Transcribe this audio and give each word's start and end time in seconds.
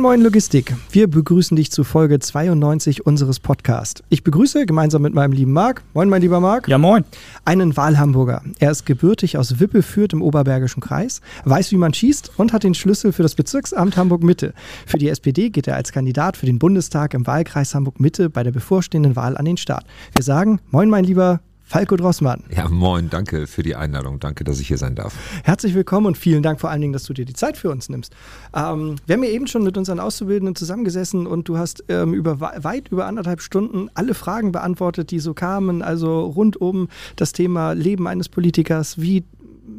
Moin 0.00 0.18
Moin 0.18 0.22
Logistik. 0.22 0.74
Wir 0.92 1.10
begrüßen 1.10 1.58
dich 1.58 1.70
zu 1.70 1.84
Folge 1.84 2.18
92 2.18 3.04
unseres 3.04 3.38
Podcasts. 3.38 4.02
Ich 4.08 4.24
begrüße 4.24 4.64
gemeinsam 4.64 5.02
mit 5.02 5.12
meinem 5.12 5.32
lieben 5.32 5.52
Marc, 5.52 5.82
moin 5.92 6.08
mein 6.08 6.22
lieber 6.22 6.40
Marc. 6.40 6.68
Ja 6.68 6.78
moin. 6.78 7.04
Einen 7.44 7.76
Wahlhamburger. 7.76 8.42
Er 8.60 8.70
ist 8.70 8.86
gebürtig 8.86 9.36
aus 9.36 9.60
Wippelfürth 9.60 10.14
im 10.14 10.22
Oberbergischen 10.22 10.80
Kreis, 10.80 11.20
weiß 11.44 11.70
wie 11.72 11.76
man 11.76 11.92
schießt 11.92 12.32
und 12.38 12.54
hat 12.54 12.64
den 12.64 12.72
Schlüssel 12.72 13.12
für 13.12 13.22
das 13.22 13.34
Bezirksamt 13.34 13.98
Hamburg 13.98 14.22
Mitte. 14.22 14.54
Für 14.86 14.96
die 14.96 15.10
SPD 15.10 15.50
geht 15.50 15.68
er 15.68 15.76
als 15.76 15.92
Kandidat 15.92 16.38
für 16.38 16.46
den 16.46 16.58
Bundestag 16.58 17.12
im 17.12 17.26
Wahlkreis 17.26 17.74
Hamburg 17.74 18.00
Mitte 18.00 18.30
bei 18.30 18.42
der 18.42 18.52
bevorstehenden 18.52 19.16
Wahl 19.16 19.36
an 19.36 19.44
den 19.44 19.58
Start. 19.58 19.84
Wir 20.14 20.24
sagen 20.24 20.60
moin 20.70 20.88
mein 20.88 21.04
lieber 21.04 21.40
Falco 21.70 21.94
Drossmann. 21.94 22.42
Ja, 22.52 22.68
moin, 22.68 23.10
danke 23.10 23.46
für 23.46 23.62
die 23.62 23.76
Einladung. 23.76 24.18
Danke, 24.18 24.42
dass 24.42 24.58
ich 24.58 24.66
hier 24.66 24.76
sein 24.76 24.96
darf. 24.96 25.14
Herzlich 25.44 25.72
willkommen 25.72 26.08
und 26.08 26.18
vielen 26.18 26.42
Dank 26.42 26.60
vor 26.60 26.68
allen 26.68 26.80
Dingen, 26.80 26.92
dass 26.92 27.04
du 27.04 27.12
dir 27.12 27.24
die 27.24 27.32
Zeit 27.32 27.56
für 27.56 27.70
uns 27.70 27.88
nimmst. 27.88 28.12
Ähm, 28.52 28.96
wir 29.06 29.14
haben 29.14 29.22
ja 29.22 29.30
eben 29.30 29.46
schon 29.46 29.62
mit 29.62 29.78
unseren 29.78 30.00
Auszubildenden 30.00 30.56
zusammengesessen 30.56 31.28
und 31.28 31.48
du 31.48 31.58
hast 31.58 31.84
ähm, 31.88 32.12
über 32.12 32.40
weit 32.40 32.88
über 32.88 33.06
anderthalb 33.06 33.40
Stunden 33.40 33.88
alle 33.94 34.14
Fragen 34.14 34.50
beantwortet, 34.50 35.12
die 35.12 35.20
so 35.20 35.32
kamen. 35.32 35.80
Also 35.80 36.22
rund 36.22 36.60
um 36.60 36.88
das 37.14 37.32
Thema 37.32 37.70
Leben 37.74 38.08
eines 38.08 38.28
Politikers, 38.28 39.00
wie 39.00 39.22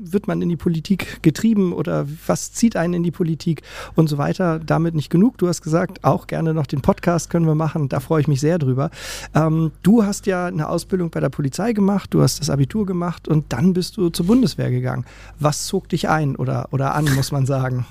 wird 0.03 0.27
man 0.27 0.41
in 0.41 0.49
die 0.49 0.55
Politik 0.55 1.21
getrieben 1.21 1.73
oder 1.73 2.05
was 2.27 2.51
zieht 2.53 2.75
einen 2.75 2.95
in 2.95 3.03
die 3.03 3.11
Politik 3.11 3.61
und 3.95 4.07
so 4.07 4.17
weiter. 4.17 4.59
Damit 4.59 4.95
nicht 4.95 5.09
genug. 5.09 5.37
Du 5.37 5.47
hast 5.47 5.61
gesagt, 5.61 6.03
auch 6.03 6.27
gerne 6.27 6.53
noch 6.53 6.67
den 6.67 6.81
Podcast 6.81 7.29
können 7.29 7.45
wir 7.45 7.55
machen. 7.55 7.89
Da 7.89 7.99
freue 7.99 8.21
ich 8.21 8.27
mich 8.27 8.41
sehr 8.41 8.59
drüber. 8.59 8.89
Ähm, 9.33 9.71
du 9.83 10.03
hast 10.03 10.25
ja 10.25 10.45
eine 10.45 10.69
Ausbildung 10.69 11.09
bei 11.09 11.19
der 11.19 11.29
Polizei 11.29 11.73
gemacht, 11.73 12.13
du 12.13 12.21
hast 12.21 12.39
das 12.39 12.49
Abitur 12.49 12.85
gemacht 12.85 13.27
und 13.27 13.53
dann 13.53 13.73
bist 13.73 13.97
du 13.97 14.09
zur 14.09 14.25
Bundeswehr 14.25 14.71
gegangen. 14.71 15.05
Was 15.39 15.65
zog 15.65 15.89
dich 15.89 16.09
ein 16.09 16.35
oder, 16.35 16.67
oder 16.71 16.95
an, 16.95 17.05
muss 17.15 17.31
man 17.31 17.45
sagen? 17.45 17.85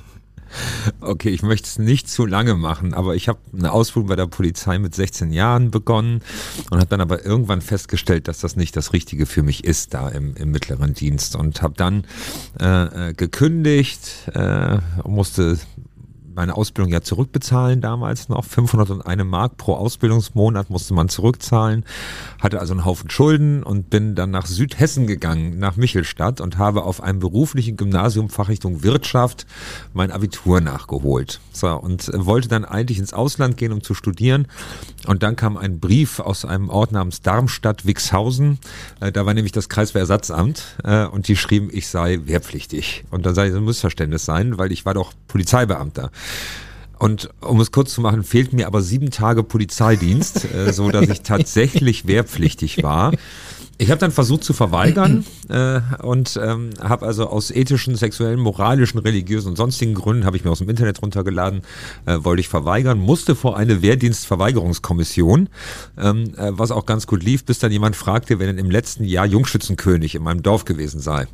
Okay, 1.01 1.31
ich 1.31 1.43
möchte 1.43 1.67
es 1.67 1.79
nicht 1.79 2.09
zu 2.09 2.27
lange 2.27 2.55
machen, 2.55 2.95
aber 2.95 3.15
ich 3.15 3.29
habe 3.29 3.39
eine 3.56 3.73
Ausbildung 3.73 4.09
bei 4.09 4.17
der 4.17 4.27
Polizei 4.27 4.79
mit 4.79 4.95
16 4.95 5.33
Jahren 5.33 5.70
begonnen 5.70 6.23
und 6.70 6.79
habe 6.79 6.89
dann 6.89 7.01
aber 7.01 7.25
irgendwann 7.25 7.61
festgestellt, 7.61 8.29
dass 8.29 8.41
das 8.41 8.56
nicht 8.56 8.77
das 8.77 8.93
Richtige 8.93 9.27
für 9.27 9.43
mich 9.43 9.65
ist 9.65 9.95
da 9.95 10.09
im, 10.09 10.34
im 10.37 10.51
mittleren 10.51 10.95
Dienst 10.95 11.37
und 11.37 11.62
habe 11.62 11.75
dann 11.77 12.05
äh, 12.61 13.11
äh 13.11 13.15
gekündigt, 13.15 14.28
äh, 14.34 14.78
musste 15.05 15.59
meine 16.34 16.56
Ausbildung 16.56 16.92
ja 16.92 17.03
zurückbezahlen 17.03 17.81
damals 17.81 18.28
noch. 18.28 18.45
501 18.45 19.25
Mark 19.25 19.56
pro 19.56 19.75
Ausbildungsmonat 19.75 20.70
musste 20.70 20.95
man 20.95 21.09
zurückzahlen. 21.09 21.84
Hatte 22.41 22.61
also 22.61 22.72
einen 22.72 22.84
Haufen 22.84 23.11
Schulden 23.11 23.62
und 23.62 23.91
bin 23.91 24.14
dann 24.14 24.31
nach 24.31 24.47
Südhessen 24.47 25.06
gegangen, 25.06 25.59
nach 25.59 25.77
Michelstadt 25.77 26.41
und 26.41 26.59
habe 26.59 26.84
auf 26.84 27.03
einem 27.03 27.19
beruflichen 27.19 27.77
Gymnasium 27.77 28.31
Fachrichtung 28.31 28.83
Wirtschaft 28.83 29.47
mein 29.92 30.11
Abitur 30.11 30.61
nachgeholt. 30.61 31.41
So, 31.53 31.69
und 31.69 32.11
wollte 32.14 32.48
dann 32.48 32.65
eigentlich 32.65 32.98
ins 32.98 33.12
Ausland 33.12 33.56
gehen, 33.56 33.72
um 33.72 33.83
zu 33.83 33.94
studieren. 33.94 34.47
Und 35.06 35.22
dann 35.22 35.37
kam 35.37 35.56
ein 35.56 35.81
Brief 35.81 36.20
aus 36.20 36.44
einem 36.44 36.69
Ort 36.69 36.92
namens 36.92 37.22
Darmstadt-Wixhausen. 37.22 38.59
Äh, 39.00 39.12
da 39.12 39.27
war 39.27 39.34
nämlich 39.34 39.53
das 39.53 39.69
Kreiswehrersatzamt 39.69 40.77
äh, 40.84 41.06
und 41.06 41.28
die 41.28 41.37
schrieben, 41.37 41.70
ich 41.72 41.89
sei 41.89 42.20
wehrpflichtig. 42.25 43.05
Und 43.11 43.27
dann 43.27 43.34
sei 43.34 43.48
es 43.48 43.55
ein 43.55 43.65
Missverständnis 43.65 44.25
sein, 44.25 44.59
weil 44.59 44.72
ich 44.72 44.84
war 44.84 44.94
doch 44.94 45.12
Polizeibeamter. 45.27 46.11
Und 46.98 47.30
um 47.40 47.58
es 47.60 47.72
kurz 47.72 47.94
zu 47.94 48.02
machen, 48.02 48.24
fehlt 48.24 48.52
mir 48.52 48.66
aber 48.66 48.82
sieben 48.82 49.10
Tage 49.10 49.42
Polizeidienst, 49.42 50.44
äh, 50.52 50.72
so 50.72 50.90
dass 50.90 51.08
ich 51.08 51.22
tatsächlich 51.22 52.06
wehrpflichtig 52.06 52.82
war. 52.82 53.12
Ich 53.80 53.90
habe 53.90 53.98
dann 53.98 54.10
versucht 54.10 54.44
zu 54.44 54.52
verweigern 54.52 55.24
äh, 55.48 55.80
und 56.02 56.38
ähm, 56.41 56.68
habe 56.78 57.06
also 57.06 57.26
aus 57.28 57.50
ethischen, 57.50 57.96
sexuellen, 57.96 58.38
moralischen, 58.38 59.00
religiösen 59.00 59.48
und 59.48 59.56
sonstigen 59.56 59.94
Gründen 59.94 60.26
habe 60.26 60.36
ich 60.36 60.44
mir 60.44 60.50
aus 60.50 60.58
dem 60.58 60.68
Internet 60.68 61.00
runtergeladen, 61.00 61.62
äh, 62.04 62.19
wollte 62.20 62.41
ich 62.41 62.48
verweigern, 62.50 62.98
musste 62.98 63.34
vor 63.34 63.56
eine 63.56 63.80
Wehrdienstverweigerungskommission, 63.80 65.48
ähm, 65.97 66.34
äh, 66.36 66.50
was 66.50 66.70
auch 66.70 66.84
ganz 66.84 67.06
gut 67.06 67.22
lief, 67.22 67.47
bis 67.47 67.59
dann 67.59 67.72
jemand 67.72 67.97
fragte, 67.97 68.38
wer 68.38 68.48
denn 68.48 68.59
im 68.59 68.70
letzten 68.70 69.04
Jahr 69.04 69.25
Jungschützenkönig 69.25 70.14
in 70.14 70.22
meinem 70.22 70.42
Dorf 70.42 70.66
gewesen 70.66 71.00
sei. 71.00 71.26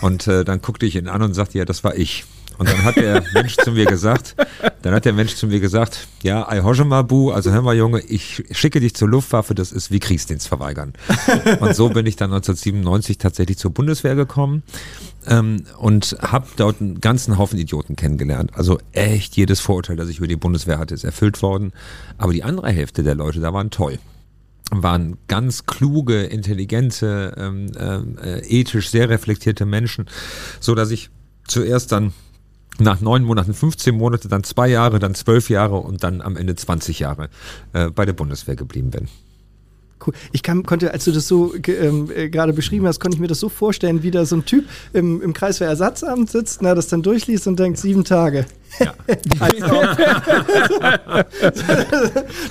Und 0.00 0.26
äh, 0.26 0.44
dann 0.44 0.60
guckte 0.60 0.86
ich 0.86 0.96
ihn 0.96 1.06
an 1.06 1.22
und 1.22 1.34
sagte, 1.34 1.58
ja, 1.58 1.64
das 1.64 1.84
war 1.84 1.94
ich. 1.94 2.24
Und 2.58 2.68
dann 2.68 2.84
hat 2.84 2.96
der 2.96 3.22
Mensch 3.34 3.56
zu 3.56 3.72
mir 3.72 3.86
gesagt, 3.86 4.36
dann 4.82 4.94
hat 4.94 5.04
der 5.04 5.12
Mensch 5.12 5.34
zu 5.34 5.46
mir 5.46 5.60
gesagt, 5.60 6.08
ja, 6.22 6.46
I 6.52 6.60
Mabu, 6.84 7.30
also 7.30 7.50
hör 7.50 7.62
mal 7.62 7.76
Junge, 7.76 8.00
ich 8.00 8.44
schicke 8.50 8.80
dich 8.80 8.94
zur 8.94 9.08
Luftwaffe, 9.08 9.54
das 9.54 9.72
ist 9.72 9.90
wie 9.90 9.98
Kriegsdienst 9.98 10.48
verweigern. 10.48 10.92
Und 11.60 11.74
so 11.74 11.88
bin 11.88 12.06
ich 12.06 12.16
dann 12.16 12.32
1997 12.32 13.18
tatsächlich 13.18 13.58
zur 13.58 13.72
Bundeswehr 13.72 14.14
gekommen 14.14 14.62
ähm, 15.26 15.64
und 15.78 16.16
habe 16.20 16.46
dort 16.56 16.80
einen 16.80 17.00
ganzen 17.00 17.38
Haufen 17.38 17.58
Idioten 17.58 17.96
kennengelernt. 17.96 18.52
Also 18.54 18.78
echt 18.92 19.36
jedes 19.36 19.60
Vorurteil, 19.60 19.96
das 19.96 20.08
ich 20.08 20.18
über 20.18 20.26
die 20.26 20.36
Bundeswehr 20.36 20.78
hatte, 20.78 20.94
ist 20.94 21.04
erfüllt 21.04 21.42
worden. 21.42 21.72
Aber 22.18 22.32
die 22.32 22.42
andere 22.42 22.70
Hälfte 22.70 23.02
der 23.02 23.14
Leute 23.14 23.40
da 23.40 23.52
waren 23.52 23.70
toll 23.70 23.98
waren 24.70 25.18
ganz 25.28 25.66
kluge, 25.66 26.24
intelligente, 26.24 27.34
ähm, 27.36 28.16
äh, 28.18 28.40
ethisch 28.48 28.88
sehr 28.88 29.08
reflektierte 29.08 29.66
Menschen, 29.66 30.06
so 30.58 30.74
dass 30.74 30.90
ich 30.90 31.10
zuerst 31.46 31.92
dann 31.92 32.12
nach 32.78 33.00
neun 33.00 33.24
Monaten 33.24 33.54
15 33.54 33.94
Monate, 33.94 34.28
dann 34.28 34.44
zwei 34.44 34.68
Jahre, 34.68 34.98
dann 34.98 35.14
zwölf 35.14 35.48
Jahre 35.48 35.76
und 35.76 36.02
dann 36.04 36.20
am 36.20 36.36
Ende 36.36 36.54
20 36.54 36.98
Jahre 36.98 37.28
äh, 37.72 37.90
bei 37.90 38.04
der 38.04 38.12
Bundeswehr 38.12 38.56
geblieben 38.56 38.90
bin. 38.90 39.08
Cool. 40.04 40.12
Ich 40.32 40.42
kann, 40.42 40.64
konnte, 40.64 40.92
als 40.92 41.04
du 41.04 41.12
das 41.12 41.28
so 41.28 41.54
ähm, 41.54 42.10
äh, 42.14 42.28
gerade 42.28 42.52
beschrieben 42.52 42.86
hast, 42.86 43.00
konnte 43.00 43.16
ich 43.16 43.20
mir 43.20 43.28
das 43.28 43.40
so 43.40 43.48
vorstellen, 43.48 44.02
wie 44.02 44.10
da 44.10 44.24
so 44.26 44.36
ein 44.36 44.44
Typ 44.44 44.64
im, 44.92 45.22
im 45.22 45.32
Kreiswehrersatzamt 45.32 46.30
sitzt, 46.30 46.62
na, 46.62 46.74
das 46.74 46.88
dann 46.88 47.02
durchliest 47.02 47.46
und 47.46 47.58
denkt, 47.58 47.78
sieben 47.78 48.04
Tage. 48.04 48.44
Ja. 48.80 48.94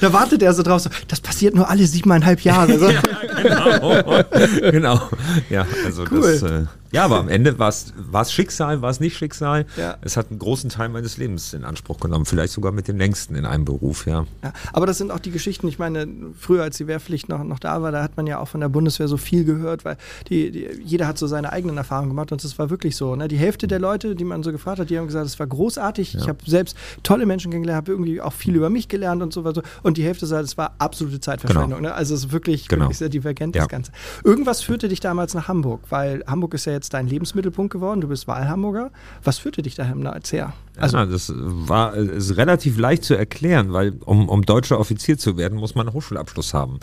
da 0.02 0.14
wartet 0.14 0.42
er 0.42 0.54
so 0.54 0.64
drauf, 0.64 0.82
so, 0.82 0.90
das 1.08 1.22
passiert 1.22 1.56
nur 1.56 1.70
alle 1.70 1.86
siebeneinhalb 1.86 2.42
Jahre. 2.42 2.80
So. 2.80 2.90
ja, 2.90 3.02
genau. 3.42 4.24
genau. 4.72 5.02
Ja, 5.50 5.68
also 5.86 6.06
cool. 6.12 6.22
das. 6.22 6.44
Äh, 6.44 6.66
ja, 6.94 7.06
aber 7.06 7.18
am 7.18 7.28
Ende 7.28 7.58
war 7.58 7.70
es 7.70 8.32
Schicksal, 8.32 8.84
war 8.84 8.92
es 8.92 9.00
nicht 9.00 9.18
Schicksal. 9.18 9.66
Ja. 9.78 9.98
Es 10.02 10.16
hat 10.16 10.30
einen 10.30 10.38
großen 10.38 10.70
Teil 10.70 10.90
meines 10.90 11.18
Lebens 11.18 11.54
in 11.54 11.64
Anspruch 11.64 12.00
genommen, 12.00 12.26
vielleicht 12.26 12.54
sogar 12.54 12.72
mit 12.72 12.88
dem 12.88 12.98
längsten 12.98 13.34
in 13.34 13.48
einem 13.48 13.66
Beruf, 13.66 14.06
ja. 14.06 14.28
ja. 14.44 14.54
Aber 14.74 14.86
das 14.86 15.00
sind 15.00 15.10
auch 15.10 15.18
die 15.18 15.32
Geschichten, 15.32 15.68
ich 15.68 15.80
meine, 15.80 16.08
früher 16.38 16.62
als 16.62 16.78
die 16.78 16.86
Wehrpflicht 16.86 17.30
noch, 17.30 17.44
noch 17.44 17.58
da 17.58 17.82
war, 17.82 17.92
da 17.92 18.04
hat 18.04 18.16
man 18.16 18.28
ja 18.28 18.38
auch 18.38 18.48
von 18.48 18.62
der 18.62 18.70
Bundeswehr 18.70 19.08
so 19.08 19.18
viel 19.18 19.44
gehört, 19.44 19.86
weil 19.86 19.98
die, 20.30 20.52
die 20.52 20.68
jeder 20.84 21.08
hat 21.08 21.18
so 21.18 21.26
seine 21.26 21.52
eigenen 21.52 21.78
Erfahrungen 21.78 22.10
gemacht 22.10 22.32
und 22.32 22.44
es 22.44 22.60
war 22.60 22.70
wirklich 22.70 22.96
so. 22.96 23.16
Ne? 23.16 23.28
Die 23.28 23.38
Hälfte 23.38 23.66
der 23.66 23.80
Leute, 23.80 24.16
die 24.16 24.24
man 24.24 24.44
so 24.44 24.52
gefragt 24.52 24.78
hat, 24.78 24.92
die 24.92 25.00
haben 25.00 25.08
gesagt, 25.08 25.26
es 25.26 25.40
war 25.40 25.48
großartig, 25.48 26.13
ja. 26.14 26.22
Ich 26.22 26.30
habe 26.30 26.40
selbst 26.46 26.78
tolle 27.04 27.26
Menschen 27.26 27.52
kennengelernt, 27.52 27.78
habe 27.78 27.92
irgendwie 27.92 28.22
auch 28.22 28.34
viel 28.34 28.56
über 28.56 28.70
mich 28.70 28.88
gelernt 28.88 29.22
und 29.22 29.34
so 29.34 29.44
weiter. 29.44 29.64
Und 29.82 29.98
die 29.98 30.04
Hälfte 30.04 30.26
sagt, 30.26 30.44
es 30.44 30.58
war 30.58 30.76
absolute 30.78 31.20
Zeitverschwendung. 31.20 31.80
Genau. 31.80 31.90
Ne? 31.90 31.94
Also 31.94 32.14
es 32.14 32.26
ist 32.26 32.32
wirklich, 32.32 32.68
genau. 32.68 32.86
wirklich 32.86 32.98
sehr 32.98 33.10
divergent, 33.10 33.56
ja. 33.56 33.64
das 33.64 33.70
Ganze. 33.70 33.92
Irgendwas 34.24 34.62
führte 34.62 34.88
dich 34.88 35.00
damals 35.00 35.34
nach 35.34 35.48
Hamburg, 35.48 35.82
weil 35.90 36.24
Hamburg 36.28 36.54
ist 36.54 36.66
ja 36.66 36.74
jetzt 36.74 36.94
dein 36.94 37.08
Lebensmittelpunkt 37.08 37.74
geworden. 37.74 38.02
Du 38.02 38.08
bist 38.08 38.28
Wahlhamburger. 38.28 38.92
Was 39.24 39.40
führte 39.40 39.62
dich 39.62 39.76
dahin 39.76 40.06
als 40.08 40.32
her? 40.32 40.54
Also, 40.78 40.98
ja, 40.98 41.06
das 41.06 41.32
war 41.36 41.94
ist 41.96 42.36
relativ 42.36 42.80
leicht 42.80 43.04
zu 43.04 43.14
erklären, 43.14 43.74
weil 43.74 43.94
um, 44.06 44.28
um 44.28 44.42
deutscher 44.42 44.80
Offizier 44.80 45.20
zu 45.20 45.38
werden, 45.38 45.60
muss 45.60 45.76
man 45.76 45.88
einen 45.88 45.96
Hochschulabschluss 45.96 46.54
haben. 46.54 46.80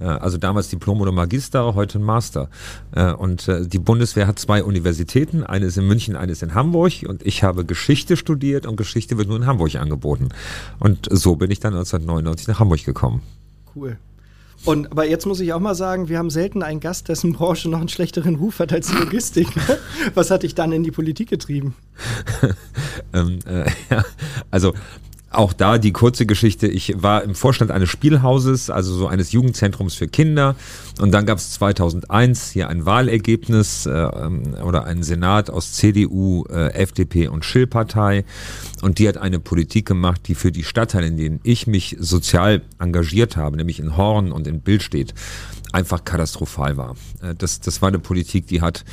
Äh, 0.00 0.06
also 0.06 0.38
damals 0.38 0.68
Diplom 0.68 1.00
oder 1.00 1.12
Magister, 1.12 1.74
heute 1.74 1.98
ein 2.00 2.02
Master. 2.02 2.50
Äh, 2.92 3.12
und 3.12 3.46
äh, 3.46 3.66
die 3.66 3.78
Bundeswehr 3.78 4.26
hat 4.26 4.40
zwei 4.40 4.64
Universitäten, 4.64 5.44
eine 5.44 5.66
ist 5.66 5.78
in 5.78 5.86
München, 5.86 6.16
eine 6.16 6.32
ist 6.32 6.42
in 6.42 6.54
Hamburg. 6.54 6.92
Und 7.06 7.24
ich 7.24 7.44
habe 7.44 7.64
Geschichte 7.64 8.16
studiert 8.16 8.66
und 8.68 8.76
Geschichte 8.76 9.18
wird 9.18 9.28
nur 9.28 9.36
in 9.36 9.46
Hamburg 9.46 9.74
angeboten. 9.76 10.28
Und 10.78 11.08
so 11.10 11.36
bin 11.36 11.50
ich 11.50 11.60
dann 11.60 11.74
1999 11.74 12.48
nach 12.48 12.60
Hamburg 12.60 12.84
gekommen. 12.84 13.22
Cool. 13.74 13.98
Und 14.64 14.90
aber 14.90 15.06
jetzt 15.06 15.24
muss 15.24 15.38
ich 15.40 15.52
auch 15.52 15.60
mal 15.60 15.74
sagen, 15.74 16.08
wir 16.08 16.18
haben 16.18 16.30
selten 16.30 16.62
einen 16.62 16.80
Gast, 16.80 17.08
dessen 17.08 17.32
Branche 17.32 17.68
noch 17.68 17.78
einen 17.78 17.88
schlechteren 17.88 18.34
Ruf 18.34 18.58
hat 18.58 18.72
als 18.72 18.88
die 18.88 18.96
Logistik. 18.96 19.54
Ne? 19.54 19.78
Was 20.14 20.30
hat 20.30 20.42
dich 20.42 20.54
dann 20.54 20.72
in 20.72 20.82
die 20.82 20.90
Politik 20.90 21.30
getrieben? 21.30 21.76
ähm, 23.12 23.38
äh, 23.46 23.70
ja, 23.90 24.04
also 24.50 24.74
auch 25.30 25.52
da 25.52 25.78
die 25.78 25.92
kurze 25.92 26.24
Geschichte. 26.24 26.66
Ich 26.66 27.02
war 27.02 27.22
im 27.22 27.34
Vorstand 27.34 27.70
eines 27.70 27.90
Spielhauses, 27.90 28.70
also 28.70 28.94
so 28.94 29.06
eines 29.08 29.32
Jugendzentrums 29.32 29.94
für 29.94 30.08
Kinder. 30.08 30.56
Und 31.00 31.12
dann 31.12 31.26
gab 31.26 31.38
es 31.38 31.52
2001 31.52 32.50
hier 32.50 32.68
ein 32.68 32.86
Wahlergebnis 32.86 33.86
äh, 33.86 33.90
oder 34.64 34.84
einen 34.84 35.02
Senat 35.02 35.50
aus 35.50 35.72
CDU, 35.72 36.44
äh, 36.50 36.72
FDP 36.72 37.28
und 37.28 37.44
Schill-Partei. 37.44 38.24
Und 38.80 38.98
die 38.98 39.08
hat 39.08 39.18
eine 39.18 39.38
Politik 39.38 39.86
gemacht, 39.86 40.22
die 40.28 40.34
für 40.34 40.50
die 40.50 40.64
Stadtteile, 40.64 41.06
in 41.06 41.16
denen 41.16 41.40
ich 41.42 41.66
mich 41.66 41.96
sozial 42.00 42.62
engagiert 42.78 43.36
habe, 43.36 43.56
nämlich 43.56 43.80
in 43.80 43.96
Horn 43.96 44.32
und 44.32 44.46
in 44.46 44.60
Billstedt, 44.60 45.14
einfach 45.72 46.04
katastrophal 46.04 46.76
war. 46.76 46.96
Äh, 47.22 47.34
das, 47.36 47.60
das 47.60 47.82
war 47.82 47.88
eine 47.88 47.98
Politik, 47.98 48.46
die 48.46 48.60
hat 48.60 48.84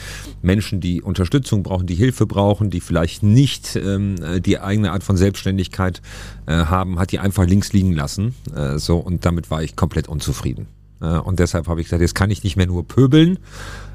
Menschen, 0.41 0.79
die 0.79 1.01
Unterstützung 1.01 1.63
brauchen, 1.63 1.87
die 1.87 1.95
Hilfe 1.95 2.25
brauchen, 2.25 2.69
die 2.69 2.81
vielleicht 2.81 3.23
nicht 3.23 3.75
ähm, 3.75 4.15
die 4.41 4.59
eigene 4.59 4.91
Art 4.91 5.03
von 5.03 5.17
Selbstständigkeit 5.17 6.01
äh, 6.45 6.53
haben, 6.53 6.99
hat 6.99 7.11
die 7.11 7.19
einfach 7.19 7.45
links 7.45 7.73
liegen 7.73 7.93
lassen. 7.93 8.35
Äh, 8.55 8.77
so 8.77 8.97
und 8.97 9.25
damit 9.25 9.51
war 9.51 9.63
ich 9.63 9.75
komplett 9.75 10.07
unzufrieden. 10.07 10.67
Äh, 11.01 11.17
und 11.17 11.39
deshalb 11.39 11.67
habe 11.67 11.81
ich 11.81 11.87
gesagt, 11.87 12.01
jetzt 12.01 12.15
kann 12.15 12.31
ich 12.31 12.43
nicht 12.43 12.55
mehr 12.55 12.67
nur 12.67 12.87
pöbeln, 12.87 13.39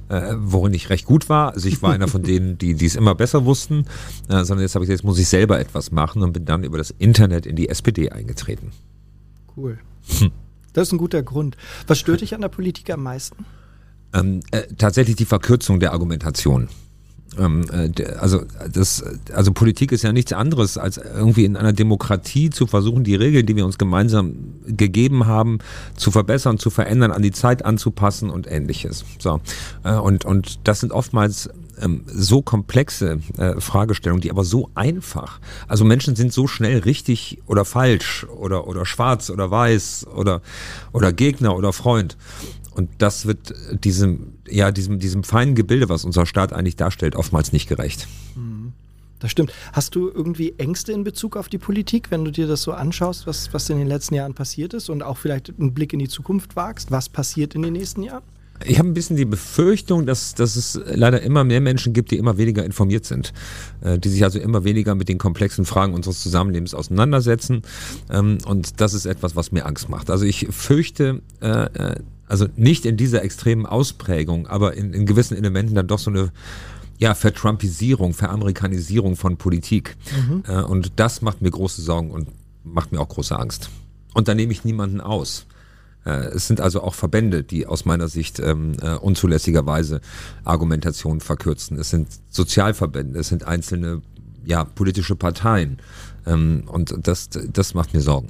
äh, 0.09 0.35
worin 0.39 0.75
ich 0.75 0.91
recht 0.91 1.07
gut 1.07 1.29
war. 1.29 1.53
Also 1.55 1.69
ich 1.69 1.83
war 1.83 1.93
einer 1.93 2.09
von 2.09 2.23
denen, 2.23 2.59
die 2.59 2.73
es 2.85 2.97
immer 2.97 3.15
besser 3.15 3.45
wussten, 3.45 3.87
äh, 4.29 4.45
sondern 4.45 4.61
jetzt 4.61 4.75
habe 4.75 4.85
ich 4.85 4.89
gesagt, 4.89 5.03
jetzt 5.03 5.05
muss 5.05 5.19
ich 5.19 5.29
selber 5.29 5.59
etwas 5.59 5.93
machen 5.93 6.23
und 6.23 6.33
bin 6.33 6.45
dann 6.45 6.65
über 6.65 6.79
das 6.79 6.91
Internet 6.91 7.47
in 7.47 7.57
die 7.57 7.69
SPD 7.69 8.11
eingetreten. 8.11 8.73
Cool. 9.57 9.79
Hm. 10.19 10.31
Das 10.73 10.89
ist 10.89 10.93
ein 10.93 10.99
guter 10.99 11.23
Grund. 11.23 11.57
Was 11.87 11.99
stört 11.99 12.21
dich 12.21 12.35
an 12.35 12.41
der 12.41 12.49
Politik 12.49 12.91
am 12.91 13.03
meisten? 13.03 13.45
Ähm, 14.13 14.41
äh, 14.51 14.63
tatsächlich 14.77 15.17
die 15.17 15.25
Verkürzung 15.25 15.81
der 15.81 15.93
Argumentation. 15.93 16.69
Ähm, 17.39 17.65
äh, 17.71 18.05
also, 18.19 18.43
das, 18.73 19.05
also 19.33 19.53
Politik 19.53 19.93
ist 19.93 20.03
ja 20.03 20.13
nichts 20.13 20.33
anderes, 20.33 20.79
als 20.79 20.99
irgendwie 20.99 21.45
in 21.45 21.57
einer 21.57 21.73
Demokratie 21.73 22.51
zu 22.51 22.67
versuchen, 22.67 23.05
die 23.05 23.15
Regeln, 23.15 23.47
die 23.47 23.57
wir 23.57 23.65
uns 23.65 23.79
gemeinsam 23.79 24.35
gegeben 24.67 25.27
haben, 25.27 25.59
zu 25.97 26.11
verbessern, 26.11 26.59
zu 26.59 26.71
verändern, 26.71 27.13
an 27.13 27.23
die 27.23 27.33
Zeit 27.33 27.65
anzupassen 27.65 28.31
und 28.31 28.51
ähnliches. 28.51 29.05
So. 29.19 29.41
Äh, 29.85 29.95
und, 29.95 30.25
und 30.25 30.61
das 30.65 30.81
sind 30.81 30.93
oftmals 30.93 31.51
ähm, 31.81 32.05
so 32.07 32.43
komplexe 32.43 33.21
äh, 33.37 33.61
Fragestellungen, 33.61 34.21
die 34.21 34.31
aber 34.31 34.45
so 34.45 34.71
einfach. 34.75 35.41
Also 35.69 35.85
Menschen 35.85 36.17
sind 36.17 36.33
so 36.33 36.47
schnell 36.47 36.81
richtig 36.81 37.39
oder 37.47 37.65
falsch 37.65 38.27
oder, 38.37 38.67
oder 38.67 38.85
schwarz 38.87 39.31
oder 39.31 39.51
weiß 39.51 40.07
oder, 40.15 40.43
oder 40.93 41.13
Gegner 41.13 41.57
oder 41.57 41.73
Freund. 41.73 42.17
Und 42.75 42.89
das 42.99 43.27
wird 43.27 43.55
diesem, 43.85 44.35
ja, 44.51 44.71
diesem, 44.71 44.99
diesem 44.99 45.25
feinen 45.25 45.55
Gebilde, 45.55 45.89
was 45.89 46.05
unser 46.05 46.27
Staat 46.27 46.53
eigentlich 46.53 46.77
darstellt, 46.77 47.17
oftmals 47.17 47.53
nicht 47.53 47.69
gerecht. 47.69 48.09
Mhm. 48.37 48.73
Das 49.21 49.31
stimmt. 49.31 49.53
Hast 49.73 49.95
du 49.95 50.09
irgendwie 50.09 50.55
Ängste 50.57 50.93
in 50.93 51.05
Bezug 51.05 51.37
auf 51.37 51.49
die 51.49 51.59
Politik, 51.59 52.11
wenn 52.11 52.25
du 52.25 52.33
dir 52.33 52.47
das 52.47 52.63
so 52.63 52.73
anschaust, 52.73 53.27
was, 53.27 53.53
was 53.53 53.69
in 53.69 53.79
den 53.79 53.87
letzten 53.87 54.15
Jahren 54.15 54.35
passiert 54.35 54.73
ist 54.73 54.89
und 54.89 55.03
auch 55.03 55.19
vielleicht 55.19 55.53
einen 55.59 55.75
Blick 55.75 55.93
in 55.93 55.99
die 55.99 56.09
Zukunft 56.09 56.57
wagst? 56.57 56.91
Was 56.91 57.11
passiert 57.11 57.55
in 57.55 57.63
den 57.63 57.75
nächsten 57.75 58.03
Jahren? 58.03 58.23
Ich 58.65 58.79
habe 58.79 58.89
ein 58.89 58.95
bisschen 58.95 59.17
die 59.17 59.25
Befürchtung, 59.25 60.05
dass, 60.07 60.35
dass 60.35 60.57
es 60.57 60.79
leider 60.85 61.23
immer 61.23 61.45
mehr 61.45 61.61
Menschen 61.61 61.93
gibt, 61.93 62.11
die 62.11 62.19
immer 62.19 62.37
weniger 62.37 62.65
informiert 62.65 63.07
sind, 63.07 63.33
äh, 63.81 63.99
die 63.99 64.09
sich 64.09 64.23
also 64.23 64.39
immer 64.39 64.65
weniger 64.65 64.95
mit 64.95 65.09
den 65.09 65.19
komplexen 65.19 65.65
Fragen 65.65 65.95
unseres 65.95 66.21
Zusammenlebens 66.21 66.75
auseinandersetzen. 66.75 67.63
Ähm, 68.11 68.39
und 68.47 68.81
das 68.81 68.93
ist 68.93 69.07
etwas, 69.07 69.35
was 69.35 69.53
mir 69.53 69.65
Angst 69.65 69.89
macht. 69.89 70.11
Also 70.11 70.25
ich 70.25 70.47
fürchte, 70.51 71.23
äh, 71.41 71.49
äh 71.49 71.97
also 72.31 72.47
nicht 72.57 72.87
in 72.87 72.97
dieser 72.97 73.23
extremen 73.23 73.67
Ausprägung, 73.67 74.47
aber 74.47 74.75
in, 74.75 74.95
in 74.95 75.05
gewissen 75.05 75.37
Elementen 75.37 75.75
dann 75.75 75.89
doch 75.89 75.99
so 75.99 76.11
eine 76.11 76.33
ja, 76.99 77.15
Vertrumpisierung, 77.15 78.15
Veramerikanisierung 78.15 79.17
von 79.17 79.37
Politik. 79.37 79.97
Mhm. 80.29 80.45
Äh, 80.47 80.63
und 80.63 80.93
das 80.97 81.23
macht 81.23 81.43
mir 81.43 81.51
große 81.51 81.83
Sorgen 81.83 82.11
und 82.11 82.29
macht 82.63 82.93
mir 82.93 83.01
auch 83.01 83.09
große 83.09 83.37
Angst. 83.37 83.71
Und 84.15 84.29
da 84.29 84.35
nehme 84.35 84.53
ich 84.53 84.65
niemanden 84.65 85.01
aus. 85.01 85.47
Äh, 86.05 86.11
es 86.11 86.47
sind 86.47 86.61
also 86.61 86.83
auch 86.83 86.95
Verbände, 86.95 87.43
die 87.43 87.67
aus 87.67 87.85
meiner 87.85 88.09
Sicht 88.09 88.39
ähm, 88.39 88.75
äh, 88.81 88.95
unzulässigerweise 88.95 90.01
Argumentationen 90.45 91.21
verkürzen. 91.21 91.79
Es 91.79 91.91
sind 91.91 92.09
Sozialverbände, 92.29 93.19
es 93.19 93.29
sind 93.29 93.45
einzelne 93.45 94.03
ja, 94.45 94.65
politische 94.65 95.17
Parteien. 95.17 95.79
Ähm, 96.27 96.65
und 96.67 96.95
das, 97.07 97.31
das 97.31 97.75
macht 97.75 97.95
mir 97.95 98.01
Sorgen. 98.01 98.29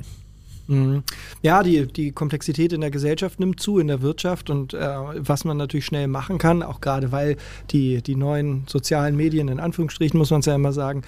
Mhm. 0.70 1.02
Ja, 1.42 1.62
die, 1.62 1.86
die 1.86 2.12
Komplexität 2.12 2.72
in 2.72 2.80
der 2.80 2.90
Gesellschaft 2.90 3.40
nimmt 3.40 3.60
zu, 3.60 3.78
in 3.78 3.88
der 3.88 4.02
Wirtschaft 4.02 4.50
und 4.50 4.72
äh, 4.72 4.78
was 5.16 5.44
man 5.44 5.56
natürlich 5.56 5.84
schnell 5.84 6.06
machen 6.06 6.38
kann, 6.38 6.62
auch 6.62 6.80
gerade 6.80 7.10
weil 7.12 7.36
die, 7.70 8.02
die 8.02 8.14
neuen 8.14 8.64
sozialen 8.68 9.16
Medien, 9.16 9.48
in 9.48 9.58
Anführungsstrichen 9.58 10.16
muss 10.16 10.30
man 10.30 10.40
es 10.40 10.46
ja 10.46 10.54
immer 10.54 10.72
sagen, 10.72 11.02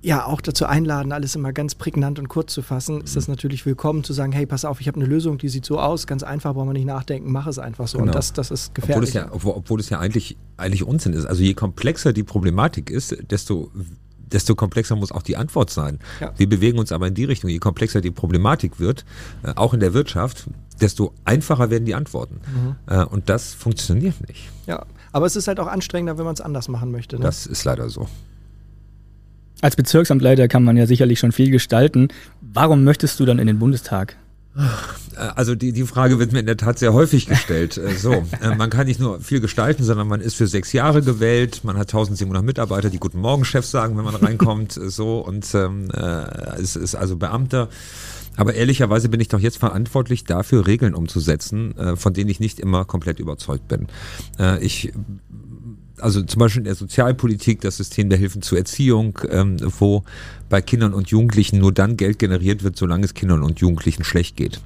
ja, 0.00 0.26
auch 0.26 0.40
dazu 0.40 0.66
einladen, 0.66 1.12
alles 1.12 1.34
immer 1.34 1.52
ganz 1.52 1.74
prägnant 1.74 2.18
und 2.18 2.28
kurz 2.28 2.54
zu 2.54 2.62
fassen, 2.62 3.00
ist 3.00 3.16
das 3.16 3.26
mhm. 3.26 3.32
natürlich 3.32 3.66
willkommen 3.66 4.04
zu 4.04 4.12
sagen, 4.12 4.32
hey, 4.32 4.46
pass 4.46 4.64
auf, 4.64 4.80
ich 4.80 4.86
habe 4.86 5.00
eine 5.00 5.08
Lösung, 5.08 5.38
die 5.38 5.48
sieht 5.48 5.64
so 5.64 5.80
aus, 5.80 6.06
ganz 6.06 6.22
einfach, 6.22 6.54
braucht 6.54 6.66
man 6.66 6.74
nicht 6.74 6.86
nachdenken, 6.86 7.32
mach 7.32 7.46
es 7.46 7.58
einfach 7.58 7.88
so. 7.88 7.98
Genau. 7.98 8.08
Und 8.08 8.14
das, 8.14 8.32
das 8.32 8.50
ist 8.50 8.74
gefährlich. 8.74 8.96
Obwohl 8.96 9.08
es 9.08 9.14
ja, 9.14 9.28
obwohl, 9.32 9.52
obwohl 9.54 9.80
es 9.80 9.90
ja 9.90 9.98
eigentlich, 9.98 10.36
eigentlich 10.56 10.84
Unsinn 10.84 11.14
ist. 11.14 11.26
Also 11.26 11.42
je 11.42 11.54
komplexer 11.54 12.12
die 12.12 12.22
Problematik 12.22 12.90
ist, 12.90 13.16
desto 13.30 13.72
desto 14.32 14.54
komplexer 14.54 14.96
muss 14.96 15.12
auch 15.12 15.22
die 15.22 15.36
Antwort 15.36 15.70
sein. 15.70 15.98
Ja. 16.20 16.32
Wir 16.36 16.48
bewegen 16.48 16.78
uns 16.78 16.92
aber 16.92 17.06
in 17.06 17.14
die 17.14 17.24
Richtung. 17.24 17.50
Je 17.50 17.58
komplexer 17.58 18.00
die 18.00 18.10
Problematik 18.10 18.78
wird, 18.78 19.04
äh, 19.42 19.52
auch 19.56 19.74
in 19.74 19.80
der 19.80 19.94
Wirtschaft, 19.94 20.46
desto 20.80 21.12
einfacher 21.24 21.70
werden 21.70 21.84
die 21.84 21.94
Antworten. 21.94 22.40
Mhm. 22.46 22.76
Äh, 22.86 23.04
und 23.04 23.28
das 23.28 23.54
funktioniert 23.54 24.26
nicht. 24.28 24.48
Ja, 24.66 24.84
aber 25.12 25.26
es 25.26 25.36
ist 25.36 25.48
halt 25.48 25.60
auch 25.60 25.66
anstrengender, 25.66 26.18
wenn 26.18 26.24
man 26.24 26.34
es 26.34 26.40
anders 26.40 26.68
machen 26.68 26.90
möchte. 26.90 27.16
Ne? 27.16 27.22
Das 27.22 27.46
ist 27.46 27.64
leider 27.64 27.88
so. 27.88 28.08
Als 29.60 29.74
Bezirksamtleiter 29.74 30.46
kann 30.46 30.62
man 30.62 30.76
ja 30.76 30.86
sicherlich 30.86 31.18
schon 31.18 31.32
viel 31.32 31.50
gestalten. 31.50 32.08
Warum 32.40 32.84
möchtest 32.84 33.18
du 33.18 33.26
dann 33.26 33.40
in 33.40 33.48
den 33.48 33.58
Bundestag? 33.58 34.16
Also 35.16 35.54
die, 35.54 35.72
die 35.72 35.84
Frage 35.84 36.18
wird 36.18 36.32
mir 36.32 36.40
in 36.40 36.46
der 36.46 36.56
Tat 36.56 36.78
sehr 36.78 36.92
häufig 36.92 37.26
gestellt. 37.26 37.76
Äh, 37.76 37.94
so, 37.94 38.12
äh, 38.40 38.54
man 38.56 38.70
kann 38.70 38.86
nicht 38.86 39.00
nur 39.00 39.20
viel 39.20 39.40
gestalten, 39.40 39.84
sondern 39.84 40.08
man 40.08 40.20
ist 40.20 40.34
für 40.34 40.46
sechs 40.46 40.72
Jahre 40.72 41.02
gewählt. 41.02 41.62
Man 41.64 41.76
hat 41.76 41.88
1700 41.88 42.44
Mitarbeiter, 42.44 42.90
die 42.90 42.98
Guten 42.98 43.20
Morgen 43.20 43.44
Chefs 43.44 43.70
sagen, 43.70 43.96
wenn 43.96 44.04
man 44.04 44.14
reinkommt. 44.16 44.72
So 44.72 45.18
und 45.18 45.52
ähm, 45.54 45.90
äh, 45.92 46.60
es 46.60 46.76
ist 46.76 46.94
also 46.94 47.16
Beamter. 47.16 47.68
Aber 48.36 48.54
ehrlicherweise 48.54 49.08
bin 49.08 49.20
ich 49.20 49.26
doch 49.26 49.40
jetzt 49.40 49.58
verantwortlich 49.58 50.22
dafür, 50.22 50.66
Regeln 50.66 50.94
umzusetzen, 50.94 51.76
äh, 51.76 51.96
von 51.96 52.14
denen 52.14 52.30
ich 52.30 52.38
nicht 52.38 52.60
immer 52.60 52.84
komplett 52.84 53.18
überzeugt 53.18 53.66
bin. 53.66 53.88
Äh, 54.38 54.64
ich 54.64 54.92
also 56.00 56.22
zum 56.22 56.40
Beispiel 56.40 56.60
in 56.60 56.64
der 56.64 56.74
Sozialpolitik 56.74 57.60
das 57.60 57.76
System 57.76 58.08
der 58.08 58.18
Hilfen 58.18 58.42
zur 58.42 58.58
Erziehung, 58.58 59.18
ähm, 59.30 59.56
wo 59.78 60.04
bei 60.48 60.62
Kindern 60.62 60.94
und 60.94 61.08
Jugendlichen 61.08 61.58
nur 61.58 61.72
dann 61.72 61.96
Geld 61.96 62.18
generiert 62.18 62.62
wird, 62.62 62.76
solange 62.76 63.04
es 63.04 63.14
Kindern 63.14 63.42
und 63.42 63.60
Jugendlichen 63.60 64.04
schlecht 64.04 64.36
geht. 64.36 64.60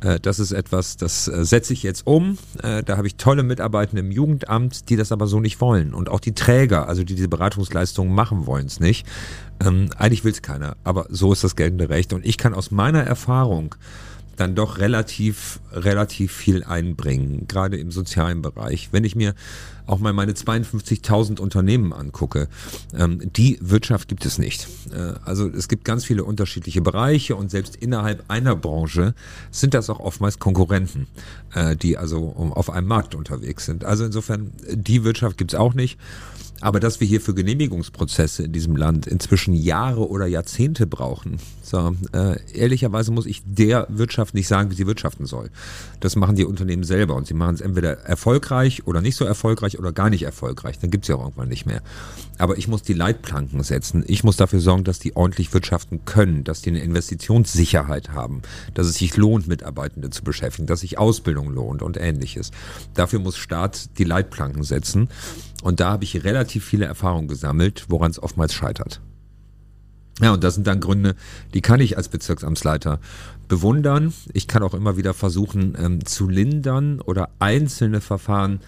Äh, 0.00 0.18
das 0.20 0.38
ist 0.38 0.52
etwas, 0.52 0.96
das 0.96 1.28
äh, 1.28 1.44
setze 1.44 1.72
ich 1.72 1.82
jetzt 1.82 2.06
um. 2.06 2.38
Äh, 2.62 2.82
da 2.82 2.96
habe 2.96 3.06
ich 3.06 3.16
tolle 3.16 3.42
Mitarbeiter 3.42 3.96
im 3.98 4.10
Jugendamt, 4.10 4.88
die 4.88 4.96
das 4.96 5.12
aber 5.12 5.26
so 5.26 5.40
nicht 5.40 5.60
wollen. 5.60 5.94
Und 5.94 6.08
auch 6.08 6.20
die 6.20 6.32
Träger, 6.32 6.88
also 6.88 7.04
die 7.04 7.14
diese 7.14 7.28
Beratungsleistungen 7.28 8.14
machen, 8.14 8.46
wollen 8.46 8.66
es 8.66 8.80
nicht. 8.80 9.06
Ähm, 9.64 9.88
eigentlich 9.96 10.24
will 10.24 10.32
es 10.32 10.42
keiner, 10.42 10.76
aber 10.84 11.06
so 11.10 11.32
ist 11.32 11.44
das 11.44 11.56
geltende 11.56 11.88
Recht. 11.88 12.12
Und 12.12 12.24
ich 12.24 12.38
kann 12.38 12.54
aus 12.54 12.70
meiner 12.70 13.02
Erfahrung 13.02 13.74
dann 14.36 14.54
doch 14.54 14.78
relativ, 14.78 15.60
relativ 15.72 16.32
viel 16.32 16.64
einbringen, 16.64 17.46
gerade 17.48 17.76
im 17.78 17.90
sozialen 17.90 18.42
Bereich. 18.42 18.88
Wenn 18.92 19.04
ich 19.04 19.16
mir 19.16 19.34
auch 19.86 19.98
mal 19.98 20.12
meine 20.12 20.32
52.000 20.32 21.40
Unternehmen 21.40 21.92
angucke, 21.92 22.48
ähm, 22.94 23.20
die 23.36 23.58
Wirtschaft 23.60 24.08
gibt 24.08 24.26
es 24.26 24.38
nicht. 24.38 24.66
Äh, 24.92 25.14
also 25.24 25.48
es 25.48 25.68
gibt 25.68 25.84
ganz 25.84 26.04
viele 26.04 26.24
unterschiedliche 26.24 26.82
Bereiche 26.82 27.36
und 27.36 27.50
selbst 27.50 27.76
innerhalb 27.76 28.24
einer 28.28 28.56
Branche 28.56 29.14
sind 29.50 29.74
das 29.74 29.88
auch 29.90 30.00
oftmals 30.00 30.38
Konkurrenten, 30.38 31.06
äh, 31.54 31.76
die 31.76 31.96
also 31.96 32.34
auf 32.54 32.70
einem 32.70 32.88
Markt 32.88 33.14
unterwegs 33.14 33.64
sind. 33.64 33.84
Also 33.84 34.04
insofern, 34.04 34.52
die 34.72 35.04
Wirtschaft 35.04 35.38
gibt 35.38 35.52
es 35.52 35.58
auch 35.58 35.74
nicht. 35.74 35.98
Aber 36.60 36.80
dass 36.80 37.00
wir 37.00 37.06
hier 37.06 37.20
für 37.20 37.34
Genehmigungsprozesse 37.34 38.44
in 38.44 38.52
diesem 38.52 38.76
Land 38.76 39.06
inzwischen 39.06 39.54
Jahre 39.54 40.08
oder 40.08 40.26
Jahrzehnte 40.26 40.86
brauchen, 40.86 41.38
so, 41.62 41.94
äh, 42.12 42.38
ehrlicherweise 42.54 43.10
muss 43.10 43.26
ich 43.26 43.42
der 43.44 43.86
Wirtschaft 43.90 44.34
nicht 44.34 44.48
sagen, 44.48 44.70
wie 44.70 44.74
sie 44.74 44.86
wirtschaften 44.86 45.26
soll. 45.26 45.50
Das 46.00 46.16
machen 46.16 46.36
die 46.36 46.44
Unternehmen 46.44 46.84
selber 46.84 47.14
und 47.14 47.26
sie 47.26 47.34
machen 47.34 47.56
es 47.56 47.60
entweder 47.60 47.98
erfolgreich 48.04 48.86
oder 48.86 49.02
nicht 49.02 49.16
so 49.16 49.24
erfolgreich 49.24 49.78
oder 49.78 49.92
gar 49.92 50.08
nicht 50.08 50.22
erfolgreich. 50.22 50.78
Dann 50.78 50.90
gibt 50.90 51.04
es 51.04 51.08
ja 51.08 51.16
auch 51.16 51.24
irgendwann 51.24 51.48
nicht 51.48 51.66
mehr. 51.66 51.82
Aber 52.38 52.56
ich 52.56 52.68
muss 52.68 52.82
die 52.82 52.92
Leitplanken 52.92 53.62
setzen. 53.62 54.04
Ich 54.06 54.24
muss 54.24 54.36
dafür 54.36 54.60
sorgen, 54.60 54.84
dass 54.84 54.98
die 54.98 55.16
ordentlich 55.16 55.52
wirtschaften 55.52 56.04
können, 56.04 56.44
dass 56.44 56.62
die 56.62 56.70
eine 56.70 56.80
Investitionssicherheit 56.80 58.10
haben, 58.10 58.42
dass 58.74 58.86
es 58.86 58.94
sich 58.94 59.16
lohnt, 59.16 59.48
Mitarbeitende 59.48 60.10
zu 60.10 60.22
beschäftigen, 60.22 60.66
dass 60.66 60.80
sich 60.80 60.98
Ausbildung 60.98 61.50
lohnt 61.50 61.82
und 61.82 61.96
ähnliches. 61.96 62.50
Dafür 62.94 63.18
muss 63.18 63.36
Staat 63.36 63.98
die 63.98 64.04
Leitplanken 64.04 64.62
setzen. 64.62 65.08
Und 65.62 65.80
da 65.80 65.90
habe 65.90 66.04
ich 66.04 66.24
relativ 66.24 66.64
viele 66.64 66.86
Erfahrungen 66.86 67.28
gesammelt, 67.28 67.86
woran 67.88 68.10
es 68.10 68.22
oftmals 68.22 68.54
scheitert. 68.54 69.00
Ja, 70.20 70.32
und 70.32 70.42
das 70.42 70.54
sind 70.54 70.66
dann 70.66 70.80
Gründe, 70.80 71.14
die 71.52 71.60
kann 71.60 71.80
ich 71.80 71.98
als 71.98 72.08
Bezirksamtsleiter 72.08 73.00
bewundern. 73.48 74.14
Ich 74.32 74.46
kann 74.46 74.62
auch 74.62 74.72
immer 74.72 74.96
wieder 74.96 75.12
versuchen 75.12 75.76
ähm, 75.78 76.06
zu 76.06 76.28
lindern 76.28 77.00
oder 77.00 77.28
einzelne 77.38 78.00
Verfahren 78.00 78.60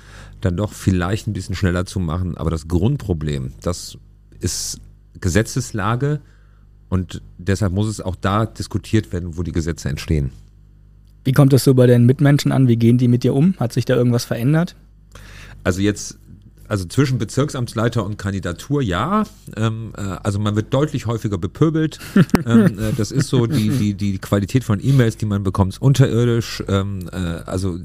dann 0.42 0.56
doch 0.56 0.72
vielleicht 0.72 1.26
ein 1.26 1.32
bisschen 1.32 1.54
schneller 1.54 1.86
zu 1.86 2.00
machen. 2.00 2.36
Aber 2.36 2.50
das 2.50 2.68
Grundproblem, 2.68 3.52
das 3.62 3.96
ist 4.40 4.80
Gesetzeslage 5.20 6.20
und 6.90 7.22
deshalb 7.38 7.72
muss 7.72 7.88
es 7.88 8.00
auch 8.02 8.16
da 8.16 8.44
diskutiert 8.44 9.12
werden, 9.12 9.38
wo 9.38 9.42
die 9.42 9.52
Gesetze 9.52 9.88
entstehen. 9.88 10.32
Wie 11.24 11.32
kommt 11.32 11.52
das 11.52 11.64
so 11.64 11.74
bei 11.74 11.86
den 11.86 12.04
Mitmenschen 12.06 12.52
an? 12.52 12.68
Wie 12.68 12.76
gehen 12.76 12.98
die 12.98 13.08
mit 13.08 13.24
dir 13.24 13.34
um? 13.34 13.54
Hat 13.58 13.72
sich 13.72 13.86
da 13.86 13.96
irgendwas 13.96 14.24
verändert? 14.24 14.76
Also 15.64 15.80
jetzt 15.80 16.18
also 16.68 16.84
zwischen 16.84 17.18
Bezirksamtsleiter 17.18 18.04
und 18.04 18.18
Kandidatur 18.18 18.82
ja. 18.82 19.24
Ähm, 19.56 19.92
äh, 19.96 20.00
also 20.00 20.38
man 20.38 20.56
wird 20.56 20.72
deutlich 20.72 21.06
häufiger 21.06 21.38
bepöbelt. 21.38 21.98
ähm, 22.46 22.78
äh, 22.78 22.92
das 22.96 23.10
ist 23.10 23.28
so 23.28 23.46
die, 23.46 23.70
die, 23.70 23.94
die 23.94 24.18
Qualität 24.18 24.64
von 24.64 24.78
E-Mails, 24.82 25.16
die 25.16 25.26
man 25.26 25.42
bekommt, 25.42 25.74
ist 25.74 25.82
unterirdisch. 25.82 26.62
Ähm, 26.68 27.08
äh, 27.12 27.16
also 27.16 27.78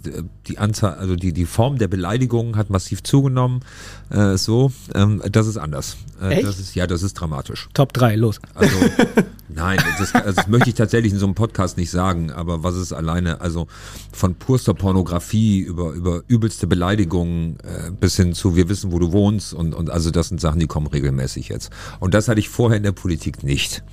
die 0.48 0.58
Anzahl, 0.58 0.96
also 0.96 1.16
die, 1.16 1.34
die 1.34 1.46
Form 1.46 1.78
der 1.78 1.88
Beleidigungen 1.88 2.56
hat 2.56 2.70
massiv 2.70 3.04
zugenommen. 3.04 3.62
Äh, 4.10 4.38
so, 4.38 4.72
ähm, 4.94 5.22
das 5.32 5.48
ist 5.48 5.58
anders. 5.58 5.98
Äh, 6.22 6.36
Echt? 6.36 6.48
Das 6.48 6.60
ist, 6.60 6.76
ja, 6.76 6.88
das 6.88 7.04
ist 7.04 7.14
dramatisch. 7.14 7.70
Top 7.74 7.94
3, 7.94 8.16
los. 8.16 8.40
Also 8.54 8.76
Nein, 9.56 9.78
das, 10.00 10.16
also 10.16 10.34
das 10.34 10.48
möchte 10.48 10.70
ich 10.70 10.76
tatsächlich 10.76 11.14
in 11.14 11.20
so 11.20 11.26
einem 11.26 11.36
Podcast 11.36 11.78
nicht 11.78 11.92
sagen, 11.92 12.32
aber 12.32 12.64
was 12.64 12.76
ist 12.76 12.94
alleine, 12.94 13.42
also 13.42 13.68
von 14.12 14.36
purster 14.36 14.74
Pornografie 14.74 15.60
über, 15.60 15.92
über 15.92 16.24
übelste 16.28 16.66
Beleidigungen 16.66 17.58
äh, 17.60 17.92
bis 17.92 18.16
hin 18.16 18.34
zu 18.34 18.56
wir 18.56 18.66
wissen, 18.74 18.92
wo 18.92 18.98
du 19.00 19.12
wohnst 19.12 19.54
und, 19.54 19.76
und 19.76 19.92
also 19.92 20.10
das 20.10 20.30
sind 20.30 20.42
Sachen, 20.42 20.60
die 20.60 20.68
kommen 20.68 20.88
regelmäßig 20.88 21.50
jetzt. 21.50 21.70
Und 22.00 22.16
das 22.16 22.28
hatte 22.28 22.40
ich 22.40 22.50
vorher 22.50 22.78
in 22.78 22.84
der 22.84 22.92
Politik 22.92 23.44
nicht. 23.44 23.84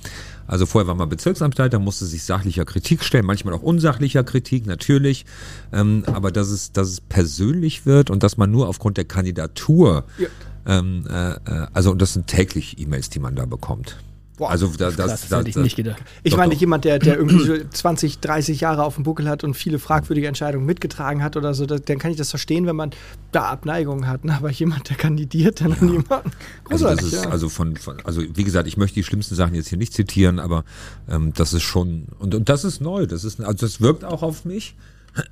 Also 0.47 0.65
vorher 0.65 0.87
war 0.87 0.95
man 0.95 1.07
Bezirksamtleiter, 1.07 1.79
musste 1.79 2.05
sich 2.05 2.23
sachlicher 2.23 2.65
Kritik 2.65 3.03
stellen, 3.03 3.25
manchmal 3.25 3.53
auch 3.53 3.61
unsachlicher 3.61 4.23
Kritik, 4.23 4.65
natürlich. 4.65 5.25
Ähm, 5.71 6.03
aber 6.07 6.31
dass 6.31 6.49
es, 6.49 6.71
dass 6.71 6.89
es 6.89 6.99
persönlich 6.99 7.85
wird 7.85 8.09
und 8.09 8.23
dass 8.23 8.37
man 8.37 8.51
nur 8.51 8.67
aufgrund 8.67 8.97
der 8.97 9.05
Kandidatur, 9.05 10.05
ja. 10.17 10.27
ähm, 10.65 11.05
äh, 11.07 11.31
äh 11.31 11.67
also 11.73 11.91
und 11.91 12.01
das 12.01 12.13
sind 12.13 12.27
täglich 12.27 12.79
E-Mails, 12.79 13.09
die 13.09 13.19
man 13.19 13.35
da 13.35 13.45
bekommt. 13.45 13.97
Boah, 14.37 14.49
also 14.49 14.67
da, 14.67 14.89
das, 14.89 14.95
das, 14.95 15.27
das, 15.27 15.39
hätte 15.39 15.49
ich 15.49 15.55
nicht 15.55 15.75
gedacht. 15.75 16.01
Ich 16.23 16.35
meine, 16.35 16.55
jemand, 16.55 16.85
der, 16.85 16.99
der 16.99 17.17
irgendwie 17.17 17.45
so 17.45 17.55
20, 17.69 18.19
30 18.19 18.61
Jahre 18.61 18.83
auf 18.83 18.95
dem 18.95 19.03
Buckel 19.03 19.29
hat 19.29 19.43
und 19.43 19.53
viele 19.53 19.77
fragwürdige 19.77 20.27
Entscheidungen 20.27 20.65
mitgetragen 20.65 21.23
hat 21.23 21.37
oder 21.37 21.53
so, 21.53 21.65
das, 21.65 21.81
dann 21.83 21.99
kann 21.99 22.11
ich 22.11 22.17
das 22.17 22.29
verstehen, 22.29 22.65
wenn 22.65 22.75
man 22.75 22.91
da 23.31 23.43
Abneigungen 23.43 24.07
hat. 24.07 24.25
Ne? 24.25 24.35
Aber 24.35 24.49
jemand, 24.49 24.89
der 24.89 24.97
kandidiert, 24.97 25.61
dann 25.61 25.71
ja. 25.71 25.83
niemanden. 25.83 26.31
Also, 26.69 26.85
das 26.85 27.03
ist, 27.03 27.13
ja. 27.13 27.29
also 27.29 27.49
von, 27.49 27.75
von, 27.75 27.97
also 28.03 28.21
wie 28.21 28.43
gesagt, 28.43 28.67
ich 28.67 28.77
möchte 28.77 28.95
die 28.95 29.03
schlimmsten 29.03 29.35
Sachen 29.35 29.53
jetzt 29.53 29.67
hier 29.67 29.77
nicht 29.77 29.93
zitieren, 29.93 30.39
aber 30.39 30.63
ähm, 31.09 31.33
das 31.35 31.53
ist 31.53 31.63
schon, 31.63 32.07
und, 32.19 32.33
und 32.33 32.49
das 32.49 32.63
ist 32.63 32.81
neu, 32.81 33.05
das 33.05 33.23
ist, 33.23 33.41
also 33.41 33.65
das 33.65 33.81
wirkt 33.81 34.03
auch 34.03 34.23
auf 34.23 34.45
mich. 34.45 34.75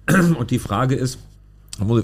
Und 0.38 0.52
die 0.52 0.60
Frage 0.60 0.96
ist, 0.96 1.20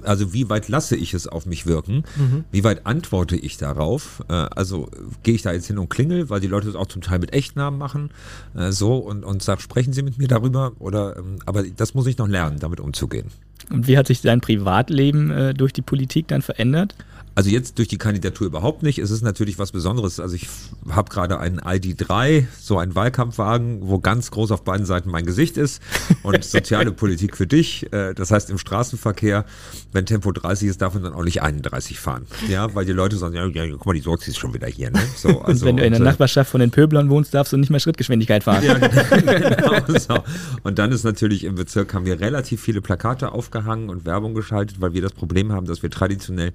also 0.03 0.33
wie 0.33 0.49
weit 0.49 0.67
lasse 0.67 0.95
ich 0.95 1.13
es 1.13 1.27
auf 1.27 1.45
mich 1.45 1.65
wirken? 1.65 2.03
Mhm. 2.15 2.45
Wie 2.51 2.63
weit 2.63 2.85
antworte 2.85 3.35
ich 3.35 3.57
darauf? 3.57 4.23
Äh, 4.29 4.33
also 4.33 4.89
gehe 5.23 5.35
ich 5.35 5.41
da 5.41 5.51
jetzt 5.51 5.67
hin 5.67 5.77
und 5.77 5.89
klingel, 5.89 6.29
weil 6.29 6.39
die 6.39 6.47
Leute 6.47 6.67
das 6.67 6.75
auch 6.75 6.87
zum 6.87 7.01
Teil 7.01 7.19
mit 7.19 7.33
Echtnamen 7.33 7.77
machen, 7.77 8.09
äh, 8.55 8.71
so 8.71 8.97
und, 8.97 9.23
und 9.23 9.43
sag, 9.43 9.61
sprechen 9.61 9.93
Sie 9.93 10.03
mit 10.03 10.17
mir 10.17 10.27
darüber? 10.27 10.73
Oder 10.79 11.17
ähm, 11.17 11.39
aber 11.45 11.63
das 11.63 11.93
muss 11.93 12.07
ich 12.07 12.17
noch 12.17 12.27
lernen, 12.27 12.59
damit 12.59 12.79
umzugehen. 12.79 13.27
Und 13.69 13.87
wie 13.87 13.97
hat 13.97 14.07
sich 14.07 14.21
dein 14.21 14.41
Privatleben 14.41 15.31
äh, 15.31 15.53
durch 15.53 15.73
die 15.73 15.81
Politik 15.81 16.27
dann 16.27 16.41
verändert? 16.41 16.95
Also 17.35 17.49
jetzt 17.49 17.77
durch 17.77 17.89
die 17.89 17.97
Kandidatur 17.97 18.47
überhaupt 18.47 18.81
nicht. 18.81 18.97
Es 18.97 19.11
ist 19.11 19.21
natürlich 19.21 19.59
was 19.59 19.73
Besonderes. 19.73 20.21
Also 20.21 20.35
ich 20.35 20.47
habe 20.89 21.11
gerade 21.11 21.37
einen 21.37 21.59
ID3, 21.59 22.45
so 22.61 22.77
einen 22.77 22.95
Wahlkampfwagen, 22.95 23.79
wo 23.81 23.99
ganz 23.99 24.31
groß 24.31 24.51
auf 24.51 24.63
beiden 24.63 24.85
Seiten 24.85 25.09
mein 25.09 25.25
Gesicht 25.25 25.57
ist 25.57 25.81
und 26.23 26.43
soziale 26.45 26.93
Politik 26.93 27.35
für 27.35 27.45
dich. 27.45 27.91
Äh, 27.91 28.13
das 28.13 28.31
heißt 28.31 28.49
im 28.49 28.57
Straßenverkehr, 28.57 29.43
wenn 29.91 30.05
Tempo 30.05 30.31
30 30.31 30.69
ist, 30.69 30.81
darf 30.81 30.93
man 30.93 31.03
dann 31.03 31.13
auch 31.13 31.25
nicht 31.25 31.41
31 31.41 31.99
fahren. 31.99 32.25
Ja, 32.47 32.73
weil 32.73 32.85
die 32.85 32.93
Leute 32.93 33.17
sagen, 33.17 33.35
ja, 33.35 33.45
ja 33.47 33.67
guck 33.69 33.85
mal, 33.85 33.93
die 33.93 33.99
Sorgs 33.99 34.29
ist 34.29 34.37
schon 34.37 34.53
wieder 34.53 34.67
hier. 34.67 34.91
Ne? 34.91 35.01
So, 35.17 35.41
also, 35.41 35.43
und 35.45 35.65
wenn 35.65 35.77
du 35.77 35.85
in 35.85 35.91
der 35.91 36.01
Nachbarschaft 36.01 36.49
von 36.49 36.61
den 36.61 36.71
Pöblern 36.71 37.09
wohnst, 37.09 37.33
darfst 37.33 37.51
du 37.51 37.57
nicht 37.57 37.69
mehr 37.69 37.81
Schrittgeschwindigkeit 37.81 38.45
fahren. 38.45 38.63
Ja, 38.63 38.73
genau 38.77 39.99
so. 39.99 40.23
Und 40.63 40.79
dann 40.79 40.93
ist 40.93 41.03
natürlich 41.03 41.43
im 41.43 41.55
Bezirk 41.55 41.93
haben 41.93 42.05
wir 42.05 42.17
relativ 42.21 42.61
viele 42.61 42.79
Plakate 42.79 43.33
aufgehangen 43.33 43.89
und 43.89 44.05
Werbung 44.05 44.35
geschaltet, 44.35 44.79
weil 44.79 44.93
wir 44.93 45.01
das 45.01 45.11
Problem 45.11 45.51
haben, 45.51 45.65
dass 45.65 45.83
wir 45.83 45.89
traditionell 45.89 46.53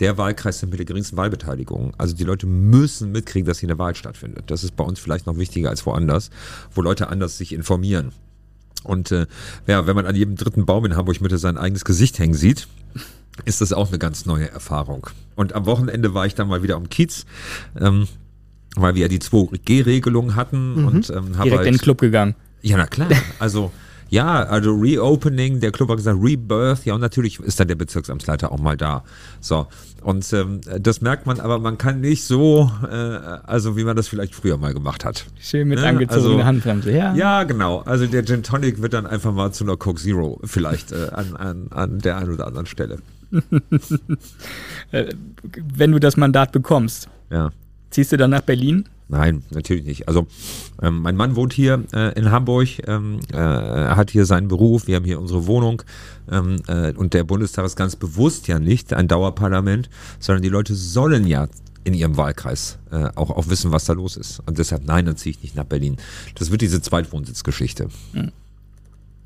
der 0.00 0.16
Wahlkreis 0.22 0.60
sind 0.60 0.70
mit 0.70 0.78
der 0.78 0.86
geringsten 0.86 1.16
Wahlbeteiligung. 1.16 1.92
Also 1.98 2.14
die 2.14 2.22
Leute 2.22 2.46
müssen 2.46 3.10
mitkriegen, 3.10 3.46
dass 3.46 3.58
hier 3.58 3.68
eine 3.68 3.78
Wahl 3.78 3.96
stattfindet. 3.96 4.44
Das 4.46 4.62
ist 4.62 4.76
bei 4.76 4.84
uns 4.84 5.00
vielleicht 5.00 5.26
noch 5.26 5.36
wichtiger 5.36 5.70
als 5.70 5.84
woanders, 5.84 6.30
wo 6.72 6.80
Leute 6.80 7.08
anders 7.08 7.36
sich 7.36 7.52
informieren. 7.52 8.12
Und 8.84 9.10
äh, 9.10 9.26
ja, 9.66 9.86
wenn 9.86 9.96
man 9.96 10.06
an 10.06 10.14
jedem 10.14 10.36
dritten 10.36 10.64
Baum 10.64 10.84
in 10.84 10.96
Hamburg 10.96 11.20
Mitte 11.20 11.38
sein 11.38 11.58
eigenes 11.58 11.84
Gesicht 11.84 12.18
hängen 12.20 12.34
sieht, 12.34 12.68
ist 13.44 13.60
das 13.60 13.72
auch 13.72 13.88
eine 13.88 13.98
ganz 13.98 14.24
neue 14.26 14.48
Erfahrung. 14.50 15.08
Und 15.34 15.54
am 15.54 15.66
Wochenende 15.66 16.14
war 16.14 16.26
ich 16.26 16.34
dann 16.34 16.48
mal 16.48 16.62
wieder 16.62 16.76
am 16.76 16.88
Kiez. 16.88 17.26
Ähm, 17.78 18.06
weil 18.74 18.94
wir 18.94 19.02
ja 19.02 19.08
die 19.08 19.18
2G-Regelung 19.18 20.34
hatten 20.34 20.80
mhm. 20.80 20.86
und 20.86 21.10
ähm, 21.10 21.36
habe 21.36 21.50
direkt 21.50 21.58
halt, 21.58 21.66
in 21.66 21.74
den 21.74 21.80
Club 21.80 22.00
gegangen. 22.00 22.34
Ja, 22.62 22.76
na 22.76 22.86
klar. 22.86 23.10
Also 23.38 23.70
ja, 24.12 24.42
also 24.42 24.74
Reopening, 24.74 25.60
der 25.60 25.72
Club 25.72 25.88
hat 25.88 25.96
gesagt 25.96 26.18
Rebirth, 26.22 26.84
ja 26.84 26.94
und 26.94 27.00
natürlich 27.00 27.40
ist 27.40 27.58
dann 27.58 27.68
der 27.68 27.76
Bezirksamtsleiter 27.76 28.52
auch 28.52 28.58
mal 28.58 28.76
da. 28.76 29.04
So 29.40 29.68
und 30.02 30.30
ähm, 30.34 30.60
das 30.78 31.00
merkt 31.00 31.24
man, 31.24 31.40
aber 31.40 31.58
man 31.58 31.78
kann 31.78 32.02
nicht 32.02 32.24
so, 32.24 32.70
äh, 32.86 32.94
also 32.94 33.74
wie 33.78 33.84
man 33.84 33.96
das 33.96 34.08
vielleicht 34.08 34.34
früher 34.34 34.58
mal 34.58 34.74
gemacht 34.74 35.06
hat. 35.06 35.24
Schön 35.40 35.66
mit 35.66 35.78
ne? 35.78 35.86
angezogener 35.86 36.28
also, 36.28 36.44
Handbremse, 36.44 36.92
ja. 36.92 37.14
Ja, 37.14 37.44
genau. 37.44 37.78
Also 37.86 38.06
der 38.06 38.22
Gin 38.26 38.42
Tonic 38.42 38.82
wird 38.82 38.92
dann 38.92 39.06
einfach 39.06 39.32
mal 39.32 39.50
zu 39.52 39.64
einer 39.64 39.78
Coke 39.78 40.02
Zero 40.02 40.38
vielleicht 40.44 40.92
äh, 40.92 41.08
an, 41.12 41.34
an, 41.34 41.66
an 41.70 41.98
der 41.98 42.18
einen 42.18 42.34
oder 42.34 42.46
anderen 42.46 42.66
Stelle. 42.66 42.98
Äh, 44.90 45.14
wenn 45.74 45.90
du 45.92 45.98
das 45.98 46.18
Mandat 46.18 46.52
bekommst, 46.52 47.08
ja. 47.30 47.50
ziehst 47.88 48.12
du 48.12 48.18
dann 48.18 48.28
nach 48.28 48.42
Berlin? 48.42 48.84
Nein, 49.12 49.42
natürlich 49.50 49.84
nicht. 49.84 50.08
Also 50.08 50.26
ähm, 50.80 51.02
mein 51.02 51.16
Mann 51.16 51.36
wohnt 51.36 51.52
hier 51.52 51.84
äh, 51.92 52.18
in 52.18 52.30
Hamburg, 52.30 52.68
ähm, 52.88 53.20
äh, 53.30 53.36
hat 53.36 54.10
hier 54.10 54.24
seinen 54.24 54.48
Beruf, 54.48 54.86
wir 54.86 54.96
haben 54.96 55.04
hier 55.04 55.20
unsere 55.20 55.46
Wohnung 55.46 55.82
ähm, 56.30 56.62
äh, 56.66 56.92
und 56.92 57.12
der 57.12 57.22
Bundestag 57.22 57.66
ist 57.66 57.76
ganz 57.76 57.94
bewusst 57.94 58.48
ja 58.48 58.58
nicht 58.58 58.94
ein 58.94 59.08
Dauerparlament, 59.08 59.90
sondern 60.18 60.42
die 60.42 60.48
Leute 60.48 60.74
sollen 60.74 61.26
ja 61.26 61.46
in 61.84 61.92
ihrem 61.92 62.16
Wahlkreis 62.16 62.78
äh, 62.90 63.10
auch, 63.14 63.28
auch 63.28 63.50
wissen, 63.50 63.70
was 63.70 63.84
da 63.84 63.92
los 63.92 64.16
ist. 64.16 64.40
Und 64.46 64.56
deshalb, 64.56 64.86
nein, 64.86 65.04
dann 65.04 65.18
ziehe 65.18 65.32
ich 65.36 65.42
nicht 65.42 65.56
nach 65.56 65.64
Berlin. 65.64 65.98
Das 66.36 66.50
wird 66.50 66.62
diese 66.62 66.80
Zweitwohnsitzgeschichte. 66.80 67.88
Hm. 68.14 68.32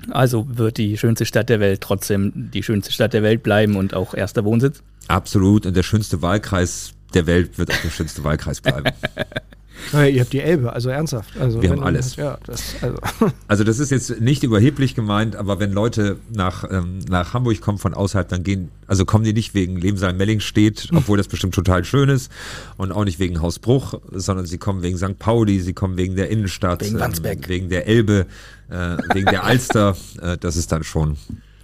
Also 0.09 0.47
wird 0.49 0.79
die 0.79 0.97
schönste 0.97 1.25
Stadt 1.25 1.47
der 1.47 1.61
Welt 1.61 1.79
trotzdem 1.79 2.33
die 2.35 2.61
schönste 2.61 2.91
Stadt 2.91 3.13
der 3.13 3.23
Welt 3.23 3.41
bleiben 3.41 3.77
und 3.77 3.93
auch 3.93 4.13
erster 4.13 4.43
Wohnsitz? 4.43 4.83
Absolut. 5.07 5.65
Und 5.65 5.77
der 5.77 5.83
schönste 5.83 6.21
Wahlkreis 6.21 6.91
der 7.13 7.25
Welt 7.25 7.57
wird 7.57 7.71
auch 7.71 7.81
der 7.81 7.89
schönste 7.89 8.25
Wahlkreis 8.25 8.59
bleiben. 8.59 8.91
Ja, 9.93 10.05
ihr 10.05 10.21
habt 10.21 10.33
die 10.33 10.41
Elbe, 10.41 10.73
also 10.73 10.89
ernsthaft. 10.89 11.37
Also 11.37 11.61
wir 11.61 11.69
haben 11.69 11.83
alles. 11.83 12.15
ja, 12.15 12.37
das, 12.45 12.75
also. 12.81 12.97
also. 13.47 13.63
das 13.63 13.79
ist 13.79 13.91
jetzt 13.91 14.19
nicht 14.21 14.43
überheblich 14.43 14.95
gemeint, 14.95 15.35
aber 15.35 15.59
wenn 15.59 15.71
Leute 15.71 16.17
nach, 16.33 16.65
ähm, 16.69 16.99
nach 17.09 17.33
Hamburg 17.33 17.61
kommen 17.61 17.77
von 17.77 17.93
außerhalb, 17.93 18.27
dann 18.27 18.43
gehen, 18.43 18.69
also 18.87 19.05
kommen 19.05 19.23
die 19.23 19.33
nicht 19.33 19.53
wegen 19.53 19.77
Lebensal-Melling 19.77 20.39
steht, 20.39 20.89
obwohl 20.93 21.17
das 21.17 21.27
bestimmt 21.27 21.53
total 21.53 21.85
schön 21.85 22.09
ist 22.09 22.31
und 22.77 22.91
auch 22.91 23.05
nicht 23.05 23.19
wegen 23.19 23.41
Hausbruch, 23.41 23.99
sondern 24.11 24.45
sie 24.45 24.57
kommen 24.57 24.81
wegen 24.81 24.97
St. 24.97 25.19
Pauli, 25.19 25.59
sie 25.59 25.73
kommen 25.73 25.97
wegen 25.97 26.15
der 26.15 26.29
Innenstadt, 26.29 26.83
wegen, 26.83 26.99
ähm, 26.99 27.39
wegen 27.47 27.69
der 27.69 27.87
Elbe, 27.87 28.25
äh, 28.69 28.97
wegen 29.13 29.27
der 29.27 29.43
Alster. 29.43 29.95
Äh, 30.21 30.37
das 30.37 30.55
ist 30.55 30.71
dann 30.71 30.83
schon 30.83 31.17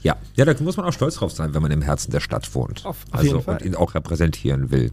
ja, 0.04 0.18
ja, 0.36 0.44
da 0.46 0.54
muss 0.62 0.76
man 0.76 0.86
auch 0.86 0.92
stolz 0.92 1.16
drauf 1.16 1.32
sein, 1.32 1.54
wenn 1.54 1.62
man 1.62 1.72
im 1.72 1.82
Herzen 1.82 2.12
der 2.12 2.20
Stadt 2.20 2.54
wohnt. 2.54 2.86
Auf, 2.86 3.06
auf 3.12 3.20
also 3.20 3.40
und 3.46 3.62
ihn 3.62 3.74
auch 3.74 3.96
repräsentieren 3.96 4.70
will. 4.70 4.92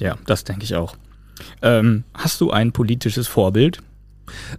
Ja, 0.00 0.18
das 0.26 0.42
denke 0.42 0.64
ich 0.64 0.74
auch. 0.74 0.96
Ähm, 1.62 2.04
hast 2.14 2.40
du 2.40 2.50
ein 2.50 2.72
politisches 2.72 3.28
Vorbild? 3.28 3.80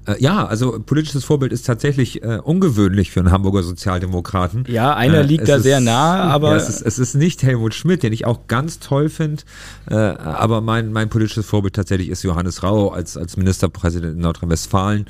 Äh, 0.06 0.22
ja, 0.22 0.46
also 0.46 0.80
politisches 0.80 1.24
Vorbild 1.24 1.52
ist 1.52 1.66
tatsächlich 1.66 2.24
äh, 2.24 2.40
ungewöhnlich 2.44 3.12
für 3.12 3.20
einen 3.20 3.32
Hamburger 3.32 3.64
Sozialdemokraten. 3.64 4.66
Ja, 4.68 4.96
einer 4.96 5.20
äh, 5.20 5.24
liegt 5.24 5.48
da 5.48 5.58
ist, 5.58 5.64
sehr 5.64 5.80
nah, 5.80 6.24
aber. 6.24 6.52
Ja, 6.52 6.58
es, 6.58 6.70
ist, 6.70 6.82
es 6.82 7.00
ist 7.00 7.16
nicht 7.16 7.44
Helmut 7.44 7.74
Schmidt, 7.74 8.04
den 8.04 8.14
ich 8.14 8.26
auch 8.26 8.48
ganz 8.48 8.80
toll 8.80 9.10
finde, 9.10 9.44
äh, 9.90 9.96
aber 9.96 10.62
mein, 10.62 10.92
mein 10.92 11.10
politisches 11.10 11.46
Vorbild 11.46 11.76
tatsächlich 11.76 12.10
ist 12.10 12.24
Johannes 12.24 12.64
Rau 12.64 12.90
als, 12.90 13.18
als 13.18 13.38
Ministerpräsident 13.38 14.16
in 14.16 14.22
Nordrhein-Westfalen. 14.22 15.06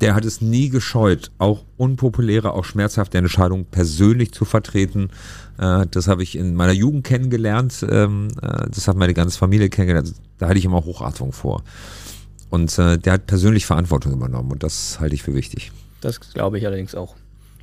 Der 0.00 0.14
hat 0.14 0.24
es 0.24 0.40
nie 0.40 0.68
gescheut, 0.68 1.32
auch 1.38 1.64
unpopuläre, 1.76 2.52
auch 2.52 2.64
schmerzhafte 2.64 3.18
Entscheidungen 3.18 3.64
persönlich 3.64 4.32
zu 4.32 4.44
vertreten. 4.44 5.10
Äh, 5.58 5.86
das 5.90 6.06
habe 6.06 6.22
ich 6.22 6.36
in 6.36 6.54
meiner 6.54 6.72
Jugend 6.72 7.04
kennengelernt. 7.04 7.84
Ähm, 7.88 8.28
äh, 8.40 8.68
das 8.70 8.86
hat 8.86 8.96
meine 8.96 9.14
ganze 9.14 9.38
Familie 9.38 9.68
kennengelernt. 9.68 10.14
Da 10.38 10.48
hatte 10.48 10.58
ich 10.58 10.64
immer 10.64 10.84
Hochachtung 10.84 11.32
vor. 11.32 11.64
Und 12.50 12.78
äh, 12.78 12.98
der 12.98 13.14
hat 13.14 13.26
persönlich 13.26 13.66
Verantwortung 13.66 14.12
übernommen 14.12 14.52
und 14.52 14.62
das 14.62 15.00
halte 15.00 15.14
ich 15.14 15.22
für 15.22 15.34
wichtig. 15.34 15.72
Das 16.00 16.20
glaube 16.20 16.58
ich 16.58 16.66
allerdings 16.66 16.94
auch. 16.94 17.14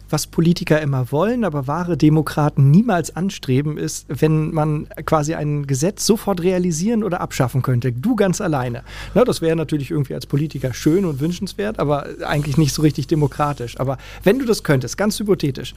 Was 0.09 0.27
Politiker 0.27 0.79
immer 0.81 1.11
wollen, 1.11 1.43
aber 1.43 1.65
wahre 1.65 1.97
Demokraten 1.97 2.69
niemals 2.69 3.15
anstreben, 3.15 3.77
ist, 3.77 4.05
wenn 4.07 4.51
man 4.53 4.87
quasi 5.05 5.33
ein 5.33 5.65
Gesetz 5.65 6.05
sofort 6.05 6.43
realisieren 6.43 7.03
oder 7.03 7.21
abschaffen 7.21 7.63
könnte. 7.63 7.91
Du 7.91 8.15
ganz 8.15 8.39
alleine. 8.39 8.83
Na, 9.15 9.23
das 9.23 9.41
wäre 9.41 9.55
natürlich 9.55 9.89
irgendwie 9.89 10.13
als 10.13 10.27
Politiker 10.27 10.73
schön 10.75 11.05
und 11.05 11.19
wünschenswert, 11.19 11.79
aber 11.79 12.07
eigentlich 12.23 12.57
nicht 12.57 12.73
so 12.73 12.83
richtig 12.83 13.07
demokratisch. 13.07 13.79
Aber 13.79 13.97
wenn 14.23 14.37
du 14.37 14.45
das 14.45 14.63
könntest, 14.63 14.95
ganz 14.95 15.19
hypothetisch, 15.19 15.73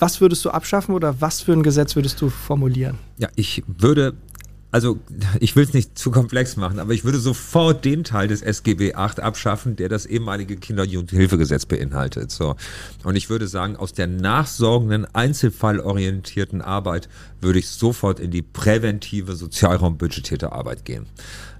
was 0.00 0.20
würdest 0.20 0.44
du 0.44 0.50
abschaffen 0.50 0.94
oder 0.94 1.20
was 1.20 1.40
für 1.40 1.52
ein 1.52 1.62
Gesetz 1.62 1.94
würdest 1.94 2.20
du 2.20 2.30
formulieren? 2.30 2.98
Ja, 3.18 3.28
ich 3.36 3.62
würde 3.66 4.14
also 4.70 4.98
ich 5.40 5.56
will 5.56 5.64
es 5.64 5.72
nicht 5.72 5.98
zu 5.98 6.10
komplex 6.10 6.56
machen, 6.56 6.78
aber 6.78 6.92
ich 6.92 7.04
würde 7.04 7.18
sofort 7.18 7.84
den 7.84 8.04
Teil 8.04 8.28
des 8.28 8.42
SGB 8.42 8.94
8 8.94 9.20
abschaffen, 9.20 9.76
der 9.76 9.88
das 9.88 10.06
ehemalige 10.06 10.56
Kinder- 10.56 10.82
und 10.82 10.90
Jugendhilfegesetz 10.90 11.66
beinhaltet. 11.66 12.30
So. 12.30 12.56
Und 13.04 13.16
ich 13.16 13.30
würde 13.30 13.48
sagen, 13.48 13.76
aus 13.76 13.92
der 13.92 14.06
nachsorgenden, 14.06 15.06
einzelfallorientierten 15.14 16.62
Arbeit 16.62 17.08
würde 17.40 17.58
ich 17.58 17.68
sofort 17.68 18.20
in 18.20 18.30
die 18.30 18.42
präventive, 18.42 19.36
sozialraumbudgetierte 19.36 20.52
Arbeit 20.52 20.84
gehen. 20.84 21.06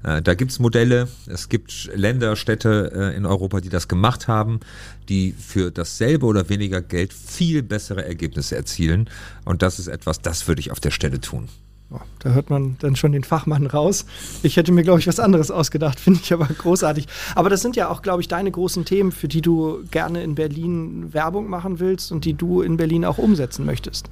Äh, 0.02 0.22
da 0.22 0.34
gibt's 0.34 0.58
Modelle, 0.58 1.08
es 1.26 1.48
gibt 1.48 1.90
Länder, 1.94 2.36
Städte 2.36 2.92
äh, 2.94 3.16
in 3.16 3.26
Europa, 3.26 3.60
die 3.60 3.68
das 3.68 3.88
gemacht 3.88 4.28
haben, 4.28 4.60
die 5.08 5.32
für 5.32 5.70
dasselbe 5.70 6.26
oder 6.26 6.48
weniger 6.48 6.82
Geld 6.82 7.12
viel 7.12 7.62
bessere 7.62 8.04
Ergebnisse 8.04 8.56
erzielen. 8.56 9.08
Und 9.44 9.62
das 9.62 9.78
ist 9.78 9.88
etwas, 9.88 10.20
das 10.20 10.46
würde 10.48 10.60
ich 10.60 10.70
auf 10.70 10.80
der 10.80 10.90
Stelle 10.90 11.20
tun. 11.20 11.48
Oh, 11.90 12.00
da 12.18 12.30
hört 12.30 12.50
man 12.50 12.76
dann 12.80 12.96
schon 12.96 13.12
den 13.12 13.24
Fachmann 13.24 13.66
raus. 13.66 14.04
Ich 14.42 14.58
hätte 14.58 14.72
mir, 14.72 14.82
glaube 14.82 15.00
ich, 15.00 15.06
was 15.06 15.18
anderes 15.18 15.50
ausgedacht, 15.50 15.98
finde 16.00 16.20
ich 16.22 16.32
aber 16.32 16.46
großartig. 16.46 17.06
Aber 17.34 17.48
das 17.48 17.62
sind 17.62 17.76
ja 17.76 17.88
auch, 17.88 18.02
glaube 18.02 18.20
ich, 18.20 18.28
deine 18.28 18.50
großen 18.50 18.84
Themen, 18.84 19.10
für 19.10 19.28
die 19.28 19.40
du 19.40 19.82
gerne 19.90 20.22
in 20.22 20.34
Berlin 20.34 21.14
Werbung 21.14 21.48
machen 21.48 21.80
willst 21.80 22.12
und 22.12 22.26
die 22.26 22.34
du 22.34 22.60
in 22.60 22.76
Berlin 22.76 23.04
auch 23.06 23.16
umsetzen 23.18 23.64
möchtest. 23.64 24.10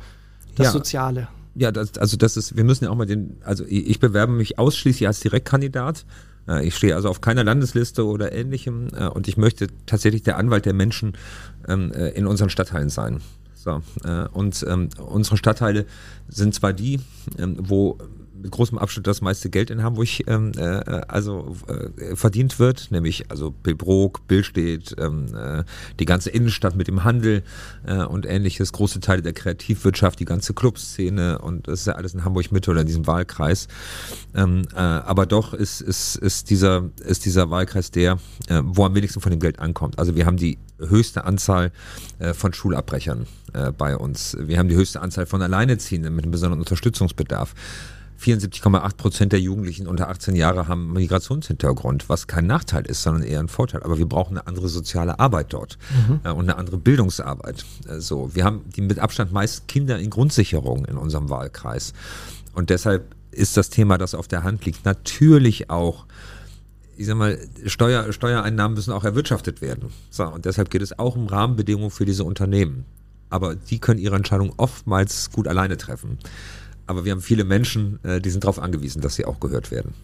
Das 0.55 0.67
Ja. 0.67 0.73
Soziale. 0.73 1.29
Ja, 1.55 1.71
das, 1.73 1.97
also 1.99 2.17
das 2.17 2.37
ist, 2.37 2.57
wir 2.57 2.65
müssen 2.65 2.85
ja 2.85 2.91
auch 2.91 2.97
mal 2.97 3.07
den, 3.07 3.37
also 3.45 3.65
ich 3.67 3.99
bewerbe 3.99 4.33
mich 4.33 4.59
ausschließlich 4.59 5.07
als 5.07 5.21
Direktkandidat. 5.21 6.05
Äh, 6.49 6.67
Ich 6.67 6.77
stehe 6.77 6.95
also 6.95 7.09
auf 7.09 7.21
keiner 7.21 7.45
Landesliste 7.45 8.05
oder 8.07 8.33
ähnlichem 8.33 8.89
äh, 8.95 9.09
und 9.09 9.27
ich 9.29 9.37
möchte 9.37 9.69
tatsächlich 9.87 10.23
der 10.23 10.37
Anwalt 10.39 10.67
der 10.67 10.75
Menschen 10.75 11.17
ähm, 11.69 11.93
äh, 11.93 12.09
in 12.11 12.27
unseren 12.27 12.51
Stadtteilen 12.51 12.91
sein. 12.91 13.21
So, 13.67 13.83
äh, 14.05 14.29
und 14.29 14.65
ähm, 14.69 14.91
unsere 15.05 15.37
Stadtteile 15.37 15.87
sind 16.29 16.55
zwar 16.55 16.73
die, 16.73 17.01
ähm, 17.37 17.57
wo 17.59 17.99
mit 18.47 18.53
großem 18.53 18.79
Abstand 18.79 19.07
das 19.07 19.21
meiste 19.21 19.51
Geld 19.51 19.71
in 19.71 19.83
Hamburg 19.83 20.09
ähm, 20.29 20.53
äh, 20.57 20.63
also 21.09 21.57
äh, 21.67 22.15
verdient 22.15 22.59
wird, 22.59 22.91
nämlich 22.91 23.31
also 23.31 23.51
Billbrook, 23.51 24.27
Billstedt, 24.29 24.95
ähm, 24.99 25.27
äh, 25.35 25.65
die 25.99 26.05
ganze 26.05 26.31
Innenstadt 26.31 26.77
mit 26.77 26.87
dem 26.87 27.03
Handel 27.03 27.43
äh, 27.87 28.05
und 28.05 28.25
ähnliches, 28.25 28.73
große 28.73 29.01
Teile 29.01 29.23
der 29.23 29.33
Kreativwirtschaft, 29.33 30.21
die 30.21 30.25
ganze 30.25 30.55
Clubszene 30.55 31.41
und 31.41 31.67
das 31.67 31.81
ist 31.81 31.87
ja 31.87 31.95
alles 31.95 32.15
in 32.15 32.25
Hamburg 32.25 32.53
Mitte 32.53 32.71
oder 32.71 32.83
in 32.83 32.87
diesem 32.87 33.07
Wahlkreis. 33.07 33.67
Ähm, 34.35 34.63
äh, 34.75 34.79
aber 34.79 35.27
doch 35.27 35.53
ist, 35.53 35.81
ist, 35.81 36.17
ist, 36.17 36.51
dieser, 36.51 36.85
ist 37.05 37.25
dieser 37.25 37.51
Wahlkreis 37.51 37.91
der, 37.91 38.19
äh, 38.47 38.63
wo 38.65 38.85
am 38.85 38.95
wenigsten 38.95 39.21
von 39.21 39.31
dem 39.31 39.41
Geld 39.41 39.59
ankommt. 39.59 39.99
Also 39.99 40.15
wir 40.15 40.25
haben 40.25 40.37
die 40.37 40.59
höchste 40.79 41.25
Anzahl 41.25 41.73
von 42.35 42.53
Schulabbrechern 42.53 43.27
bei 43.79 43.97
uns. 43.97 44.37
Wir 44.39 44.59
haben 44.59 44.69
die 44.69 44.75
höchste 44.75 45.01
Anzahl 45.01 45.25
von 45.25 45.41
Alleinerziehenden 45.41 46.15
mit 46.15 46.25
einem 46.25 46.33
besonderen 46.33 46.61
Unterstützungsbedarf. 46.61 47.55
74,8 48.21 48.97
Prozent 48.97 49.33
der 49.33 49.41
Jugendlichen 49.41 49.87
unter 49.87 50.09
18 50.09 50.37
Jahre 50.37 50.69
haben 50.69 50.93
Migrationshintergrund, 50.93 52.09
was 52.09 52.27
kein 52.27 52.47
Nachteil 52.47 52.87
ist, 52.87 53.03
sondern 53.03 53.23
eher 53.23 53.41
ein 53.41 53.49
Vorteil. 53.49 53.83
Aber 53.83 53.99
wir 53.99 54.07
brauchen 54.07 54.39
eine 54.39 54.47
andere 54.47 54.69
soziale 54.69 55.19
Arbeit 55.19 55.53
dort 55.53 55.79
äh, 56.25 56.31
und 56.31 56.45
eine 56.45 56.57
andere 56.57 56.79
Bildungsarbeit. 56.79 57.65
Äh, 57.89 58.01
so, 58.01 58.35
wir 58.35 58.45
haben 58.45 58.63
die 58.75 58.81
mit 58.81 58.99
Abstand 58.99 59.33
meisten 59.33 59.67
Kinder 59.67 59.99
in 59.99 60.11
Grundsicherung 60.11 60.85
in 60.87 60.97
unserem 60.97 61.31
Wahlkreis. 61.31 61.93
Und 62.55 62.71
deshalb 62.71 63.15
ist 63.31 63.57
das 63.57 63.69
Thema, 63.69 63.99
das 63.99 64.15
auf 64.15 64.29
der 64.29 64.43
Hand 64.43 64.65
liegt, 64.65 64.85
natürlich 64.85 65.69
auch 65.69 66.07
ich 66.99 67.07
sag 67.07 67.17
mal, 67.17 67.39
Steuer, 67.67 68.13
Steuereinnahmen 68.13 68.75
müssen 68.75 68.93
auch 68.93 69.05
erwirtschaftet 69.05 69.61
werden. 69.61 69.91
So, 70.11 70.25
und 70.25 70.47
deshalb 70.47 70.71
geht 70.71 70.83
es 70.83 70.99
auch 70.99 71.15
um 71.15 71.27
Rahmenbedingungen 71.27 71.91
für 71.91 72.07
diese 72.07 72.25
Unternehmen. 72.25 72.87
Aber 73.29 73.55
die 73.55 73.79
können 73.79 74.01
ihre 74.01 74.17
Entscheidung 74.17 74.55
oftmals 74.57 75.31
gut 75.31 75.49
alleine 75.49 75.77
treffen. 75.77 76.19
Aber 76.87 77.05
wir 77.05 77.13
haben 77.13 77.21
viele 77.21 77.45
Menschen, 77.45 77.99
äh, 78.05 78.21
die 78.21 78.31
sind 78.31 78.45
darauf 78.45 78.59
angewiesen, 78.59 79.03
dass 79.03 79.17
sie 79.17 79.25
auch 79.25 79.41
gehört 79.41 79.71
werden. 79.71 79.95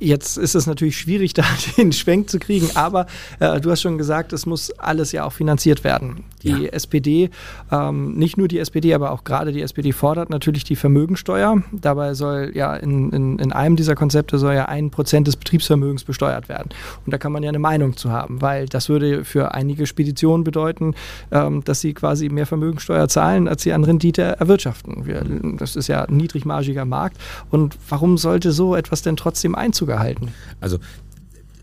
Jetzt 0.00 0.38
ist 0.38 0.54
es 0.56 0.66
natürlich 0.66 0.98
schwierig, 0.98 1.32
da 1.34 1.44
den 1.76 1.92
Schwenk 1.92 2.28
zu 2.28 2.38
kriegen, 2.38 2.68
aber 2.74 3.06
äh, 3.38 3.60
du 3.60 3.70
hast 3.70 3.82
schon 3.82 3.96
gesagt, 3.96 4.32
es 4.32 4.44
muss 4.44 4.70
alles 4.78 5.12
ja 5.12 5.24
auch 5.24 5.32
finanziert 5.32 5.84
werden. 5.84 6.24
Die 6.42 6.48
Ja. 6.48 6.68
SPD, 6.70 7.30
ähm, 7.70 8.14
nicht 8.14 8.36
nur 8.36 8.48
die 8.48 8.58
SPD, 8.58 8.94
aber 8.94 9.12
auch 9.12 9.24
gerade 9.24 9.52
die 9.52 9.62
SPD 9.62 9.92
fordert 9.92 10.30
natürlich 10.30 10.64
die 10.64 10.76
Vermögensteuer. 10.76 11.62
Dabei 11.72 12.14
soll 12.14 12.52
ja 12.54 12.74
in, 12.74 13.12
in, 13.12 13.38
in 13.38 13.52
einem 13.52 13.76
dieser 13.76 13.94
Konzepte 13.94 14.38
soll 14.38 14.54
ja 14.54 14.66
ein 14.66 14.90
Prozent 14.90 15.26
des 15.26 15.36
Betriebsvermögens 15.36 16.04
besteuert 16.04 16.48
werden. 16.48 16.70
Und 17.06 17.12
da 17.12 17.18
kann 17.18 17.32
man 17.32 17.42
ja 17.42 17.48
eine 17.48 17.58
Meinung 17.58 17.96
zu 17.96 18.10
haben, 18.10 18.42
weil 18.42 18.66
das 18.66 18.88
würde 18.88 19.24
für 19.24 19.54
einige 19.54 19.86
Speditionen 19.86 20.44
bedeuten, 20.44 20.94
ähm, 21.30 21.62
dass 21.64 21.80
sie 21.80 21.94
quasi 21.94 22.28
mehr 22.28 22.46
Vermögensteuer 22.46 23.08
zahlen, 23.08 23.46
als 23.48 23.62
sie 23.62 23.72
an 23.72 23.84
Rendite 23.84 24.22
erwirtschaften. 24.22 25.06
Wir, 25.06 25.24
das 25.56 25.76
ist 25.76 25.86
ja 25.88 26.04
ein 26.04 26.16
niedrigmargiger 26.16 26.84
Markt. 26.84 27.16
Und 27.50 27.76
warum 27.88 28.18
sollte 28.18 28.52
so 28.52 28.74
etwas 28.74 28.87
denn 29.02 29.16
trotzdem 29.16 29.54
Einzug 29.54 29.88
erhalten? 29.90 30.32
Also 30.60 30.78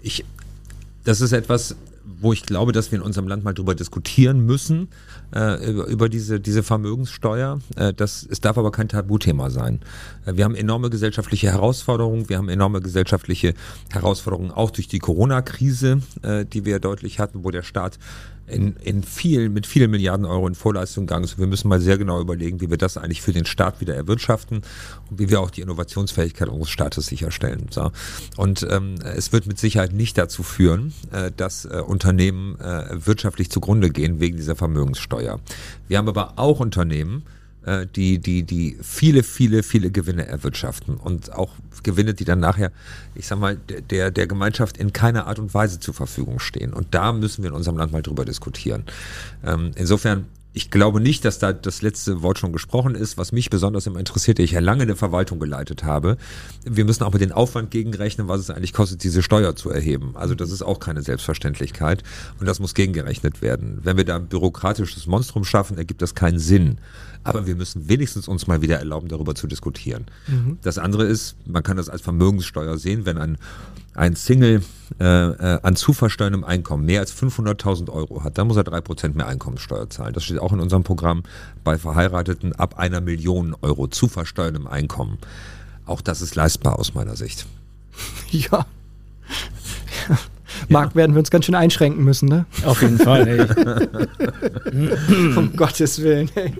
ich, 0.01 0.25
das 1.03 1.21
ist 1.21 1.31
etwas, 1.31 1.75
wo 2.19 2.33
ich 2.33 2.43
glaube, 2.43 2.71
dass 2.71 2.91
wir 2.91 2.99
in 2.99 3.03
unserem 3.03 3.27
Land 3.27 3.43
mal 3.43 3.53
drüber 3.53 3.75
diskutieren 3.75 4.45
müssen, 4.45 4.89
äh, 5.33 5.69
über, 5.69 5.85
über 5.87 6.09
diese, 6.09 6.39
diese 6.39 6.63
Vermögenssteuer. 6.63 7.59
Äh, 7.75 7.93
das, 7.93 8.25
es 8.29 8.41
darf 8.41 8.57
aber 8.57 8.71
kein 8.71 8.87
Tabuthema 8.87 9.49
sein. 9.49 9.81
Äh, 10.25 10.35
wir 10.35 10.45
haben 10.45 10.55
enorme 10.55 10.89
gesellschaftliche 10.89 11.51
Herausforderungen, 11.51 12.29
wir 12.29 12.37
haben 12.37 12.49
enorme 12.49 12.81
gesellschaftliche 12.81 13.53
Herausforderungen 13.91 14.51
auch 14.51 14.71
durch 14.71 14.87
die 14.87 14.99
Corona-Krise, 14.99 16.01
äh, 16.21 16.45
die 16.45 16.65
wir 16.65 16.79
deutlich 16.79 17.19
hatten, 17.19 17.43
wo 17.43 17.51
der 17.51 17.63
Staat 17.63 17.97
in, 18.47 18.75
in 18.77 19.03
viel, 19.03 19.49
mit 19.49 19.65
vielen 19.65 19.91
Milliarden 19.91 20.25
Euro 20.25 20.47
in 20.47 20.55
Vorleistung 20.55 21.07
gegangen 21.07 21.23
ist. 21.23 21.39
Wir 21.39 21.47
müssen 21.47 21.67
mal 21.67 21.81
sehr 21.81 21.97
genau 21.97 22.21
überlegen, 22.21 22.61
wie 22.61 22.69
wir 22.69 22.77
das 22.77 22.97
eigentlich 22.97 23.21
für 23.21 23.33
den 23.33 23.45
Staat 23.45 23.81
wieder 23.81 23.95
erwirtschaften 23.95 24.61
und 25.09 25.19
wie 25.19 25.29
wir 25.29 25.41
auch 25.41 25.49
die 25.49 25.61
Innovationsfähigkeit 25.61 26.49
unseres 26.49 26.69
Staates 26.69 27.07
sicherstellen. 27.07 27.67
So. 27.71 27.91
Und 28.37 28.65
ähm, 28.69 28.95
es 29.03 29.31
wird 29.31 29.47
mit 29.47 29.57
Sicherheit 29.57 29.93
nicht 29.93 30.17
dazu 30.17 30.43
führen, 30.43 30.93
äh, 31.11 31.31
dass 31.35 31.65
äh, 31.65 31.81
Unternehmen 31.85 32.59
äh, 32.59 33.05
wirtschaftlich 33.05 33.49
zugrunde 33.49 33.89
gehen 33.89 34.19
wegen 34.19 34.37
dieser 34.37 34.55
Vermögenssteuer. 34.55 35.39
Wir 35.87 35.97
haben 35.97 36.07
aber 36.07 36.33
auch 36.37 36.59
Unternehmen, 36.59 37.23
äh, 37.65 37.87
die, 37.95 38.19
die, 38.19 38.43
die 38.43 38.77
viele, 38.81 39.23
viele, 39.23 39.63
viele 39.63 39.91
Gewinne 39.91 40.27
erwirtschaften 40.27 40.95
und 40.97 41.33
auch 41.33 41.51
Gewinne, 41.83 42.13
die 42.13 42.25
dann 42.25 42.39
nachher, 42.39 42.71
ich 43.15 43.27
sag 43.27 43.39
mal, 43.39 43.57
der, 43.57 44.11
der 44.11 44.27
Gemeinschaft 44.27 44.77
in 44.77 44.93
keiner 44.93 45.27
Art 45.27 45.39
und 45.39 45.53
Weise 45.53 45.79
zur 45.79 45.93
Verfügung 45.93 46.39
stehen. 46.39 46.73
Und 46.73 46.93
da 46.93 47.11
müssen 47.11 47.43
wir 47.43 47.49
in 47.49 47.55
unserem 47.55 47.77
Land 47.77 47.91
mal 47.91 48.01
drüber 48.01 48.25
diskutieren. 48.25 48.83
Ähm, 49.43 49.71
insofern, 49.75 50.25
ich 50.55 50.71
glaube 50.71 51.01
nicht, 51.01 51.25
dass 51.25 51.37
da 51.37 51.51
das 51.51 51.81
letzte 51.81 52.21
Wort 52.21 52.39
schon 52.39 52.53
gesprochen 52.53 52.95
ist. 52.95 53.17
Was 53.17 53.33
mich 53.33 53.49
besonders 53.49 53.87
immer 53.87 53.99
interessiert, 53.99 54.39
ich 54.39 54.51
ja 54.51 54.61
lange 54.61 54.83
eine 54.83 54.95
Verwaltung 54.95 55.37
geleitet 55.37 55.83
habe, 55.83 56.15
wir 56.63 56.85
müssen 56.85 57.03
auch 57.03 57.11
mit 57.11 57.21
den 57.21 57.33
Aufwand 57.33 57.71
gegenrechnen, 57.71 58.29
was 58.29 58.39
es 58.39 58.49
eigentlich 58.49 58.71
kostet, 58.71 59.03
diese 59.03 59.21
Steuer 59.21 59.57
zu 59.57 59.69
erheben. 59.69 60.15
Also 60.15 60.33
das 60.33 60.51
ist 60.51 60.61
auch 60.61 60.79
keine 60.79 61.01
Selbstverständlichkeit 61.01 62.03
und 62.39 62.45
das 62.45 62.61
muss 62.61 62.73
gegengerechnet 62.73 63.41
werden. 63.41 63.81
Wenn 63.83 63.97
wir 63.97 64.05
da 64.05 64.15
ein 64.15 64.27
bürokratisches 64.27 65.07
Monstrum 65.07 65.43
schaffen, 65.43 65.77
ergibt 65.77 66.01
das 66.01 66.15
keinen 66.15 66.39
Sinn. 66.39 66.77
Aber 67.25 67.47
wir 67.47 67.55
müssen 67.55 67.89
wenigstens 67.89 68.29
uns 68.29 68.47
mal 68.47 68.61
wieder 68.61 68.77
erlauben, 68.77 69.09
darüber 69.09 69.35
zu 69.35 69.47
diskutieren. 69.47 70.05
Das 70.61 70.77
andere 70.77 71.03
ist, 71.03 71.35
man 71.45 71.63
kann 71.63 71.75
das 71.75 71.89
als 71.89 72.01
Vermögenssteuer 72.01 72.77
sehen, 72.77 73.05
wenn 73.05 73.17
ein, 73.17 73.37
ein 73.95 74.15
Single 74.15 74.61
äh, 74.99 75.03
äh, 75.03 75.59
an 75.63 75.75
zu 75.75 75.93
versteuerndem 75.93 76.43
Einkommen 76.43 76.85
mehr 76.85 76.99
als 76.99 77.13
500.000 77.15 77.89
Euro 77.89 78.23
hat, 78.23 78.37
dann 78.37 78.47
muss 78.47 78.57
er 78.57 78.63
drei 78.63 78.81
Prozent 78.81 79.15
mehr 79.15 79.27
Einkommenssteuer 79.27 79.89
zahlen. 79.89 80.13
Das 80.13 80.23
steht 80.23 80.39
auch 80.39 80.53
in 80.53 80.59
unserem 80.59 80.83
Programm 80.83 81.23
bei 81.63 81.77
Verheirateten 81.77 82.53
ab 82.53 82.77
einer 82.77 83.01
Million 83.01 83.55
Euro 83.61 83.87
zu 83.87 84.07
versteuerndem 84.07 84.67
Einkommen. 84.67 85.17
Auch 85.85 86.01
das 86.01 86.21
ist 86.21 86.35
leistbar 86.35 86.77
aus 86.77 86.93
meiner 86.93 87.15
Sicht. 87.15 87.45
Ja. 88.31 88.65
Marc, 90.69 90.95
werden 90.95 91.13
wir 91.15 91.19
uns 91.19 91.31
ganz 91.31 91.45
schön 91.45 91.55
einschränken 91.55 92.03
müssen, 92.03 92.27
ne? 92.29 92.45
Auf 92.65 92.81
jeden 92.81 92.97
Fall. 92.97 93.27
Ey. 93.27 93.45
Um 95.35 95.55
Gottes 95.55 96.01
Willen. 96.01 96.29
Ey. 96.35 96.53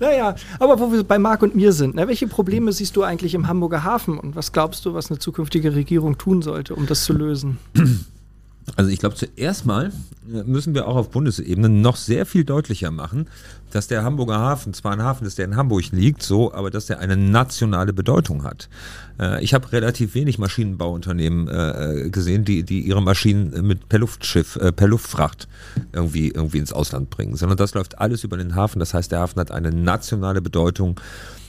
Naja, 0.00 0.34
aber 0.58 0.78
wo 0.78 0.92
wir 0.92 1.04
bei 1.04 1.18
Marc 1.18 1.42
und 1.42 1.54
mir 1.54 1.72
sind, 1.72 1.94
ne, 1.94 2.08
welche 2.08 2.26
Probleme 2.26 2.72
siehst 2.72 2.96
du 2.96 3.02
eigentlich 3.02 3.34
im 3.34 3.48
Hamburger 3.48 3.84
Hafen 3.84 4.18
und 4.18 4.36
was 4.36 4.52
glaubst 4.52 4.84
du, 4.84 4.94
was 4.94 5.10
eine 5.10 5.18
zukünftige 5.18 5.74
Regierung 5.74 6.18
tun 6.18 6.42
sollte, 6.42 6.74
um 6.74 6.86
das 6.86 7.04
zu 7.04 7.12
lösen? 7.12 7.58
Also 8.76 8.90
ich 8.90 8.98
glaube, 8.98 9.14
zuerst 9.14 9.66
mal 9.66 9.92
äh, 10.32 10.42
müssen 10.44 10.74
wir 10.74 10.88
auch 10.88 10.96
auf 10.96 11.10
Bundesebene 11.10 11.68
noch 11.68 11.96
sehr 11.96 12.26
viel 12.26 12.44
deutlicher 12.44 12.90
machen, 12.90 13.28
dass 13.70 13.88
der 13.88 14.04
Hamburger 14.04 14.38
Hafen 14.38 14.72
zwar 14.72 14.92
ein 14.92 15.02
Hafen 15.02 15.26
ist, 15.26 15.36
der 15.38 15.44
in 15.44 15.56
Hamburg 15.56 15.90
liegt, 15.90 16.22
so, 16.22 16.52
aber 16.54 16.70
dass 16.70 16.86
der 16.86 17.00
eine 17.00 17.16
nationale 17.16 17.92
Bedeutung 17.92 18.42
hat. 18.44 18.68
Äh, 19.20 19.44
Ich 19.44 19.52
habe 19.52 19.70
relativ 19.72 20.14
wenig 20.14 20.38
Maschinenbauunternehmen 20.38 21.48
äh, 21.48 22.10
gesehen, 22.10 22.44
die, 22.44 22.62
die 22.62 22.80
ihre 22.80 23.02
Maschinen 23.02 23.66
mit 23.66 23.88
per 23.88 23.98
Luftschiff, 23.98 24.58
per 24.76 24.88
Luftfracht 24.88 25.46
irgendwie, 25.92 26.28
irgendwie 26.28 26.58
ins 26.58 26.72
Ausland 26.72 27.10
bringen, 27.10 27.36
sondern 27.36 27.58
das 27.58 27.74
läuft 27.74 27.98
alles 27.98 28.24
über 28.24 28.36
den 28.36 28.54
Hafen. 28.54 28.78
Das 28.78 28.94
heißt, 28.94 29.12
der 29.12 29.20
Hafen 29.20 29.40
hat 29.40 29.50
eine 29.50 29.70
nationale 29.72 30.40
Bedeutung. 30.40 30.98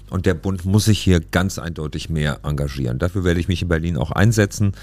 Und 0.09 0.25
der 0.25 0.35
Bund 0.35 0.65
muss 0.65 0.85
sich 0.85 0.99
hier 0.99 1.19
ganz 1.19 1.57
eindeutig 1.57 2.09
mehr 2.09 2.39
engagieren. 2.43 2.99
Dafür 2.99 3.23
werde 3.23 3.39
ich 3.39 3.47
mich 3.47 3.61
in 3.61 3.67
Berlin 3.67 3.97
auch 3.97 4.11
einsetzen. 4.11 4.73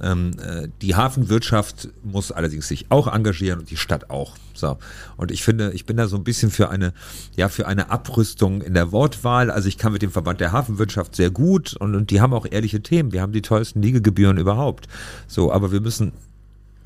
Ähm, 0.00 0.32
äh, 0.40 0.68
die 0.82 0.94
Hafenwirtschaft 0.94 1.88
muss 2.04 2.30
allerdings 2.30 2.68
sich 2.68 2.86
auch 2.90 3.12
engagieren 3.12 3.58
und 3.58 3.70
die 3.70 3.76
Stadt 3.76 4.10
auch. 4.10 4.36
So. 4.54 4.78
Und 5.16 5.30
ich 5.32 5.42
finde, 5.42 5.72
ich 5.72 5.84
bin 5.86 5.96
da 5.96 6.06
so 6.06 6.16
ein 6.16 6.24
bisschen 6.24 6.50
für 6.50 6.70
eine, 6.70 6.92
ja, 7.36 7.48
für 7.48 7.66
eine 7.66 7.90
Abrüstung 7.90 8.62
in 8.62 8.74
der 8.74 8.92
Wortwahl. 8.92 9.50
Also 9.50 9.68
ich 9.68 9.78
kann 9.78 9.92
mit 9.92 10.02
dem 10.02 10.12
Verband 10.12 10.40
der 10.40 10.52
Hafenwirtschaft 10.52 11.16
sehr 11.16 11.30
gut 11.30 11.74
und, 11.74 11.94
und 11.94 12.10
die 12.10 12.20
haben 12.20 12.32
auch 12.32 12.46
ehrliche 12.48 12.80
Themen. 12.80 13.12
Wir 13.12 13.22
haben 13.22 13.32
die 13.32 13.42
teuersten 13.42 13.82
Liegegebühren 13.82 14.38
überhaupt. 14.38 14.86
So, 15.26 15.52
aber 15.52 15.72
wir 15.72 15.80
müssen 15.80 16.12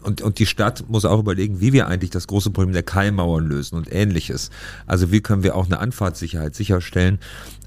und, 0.02 0.22
und 0.22 0.38
die 0.38 0.46
Stadt 0.46 0.84
muss 0.88 1.04
auch 1.04 1.18
überlegen, 1.18 1.60
wie 1.60 1.72
wir 1.72 1.86
eigentlich 1.86 2.10
das 2.10 2.26
große 2.26 2.50
Problem 2.50 2.72
der 2.72 2.82
Keimauern 2.82 3.46
lösen 3.46 3.76
und 3.76 3.92
ähnliches. 3.92 4.50
Also 4.86 5.12
wie 5.12 5.20
können 5.20 5.42
wir 5.42 5.56
auch 5.56 5.66
eine 5.66 5.78
Anfahrtssicherheit 5.78 6.54
sicherstellen. 6.54 7.18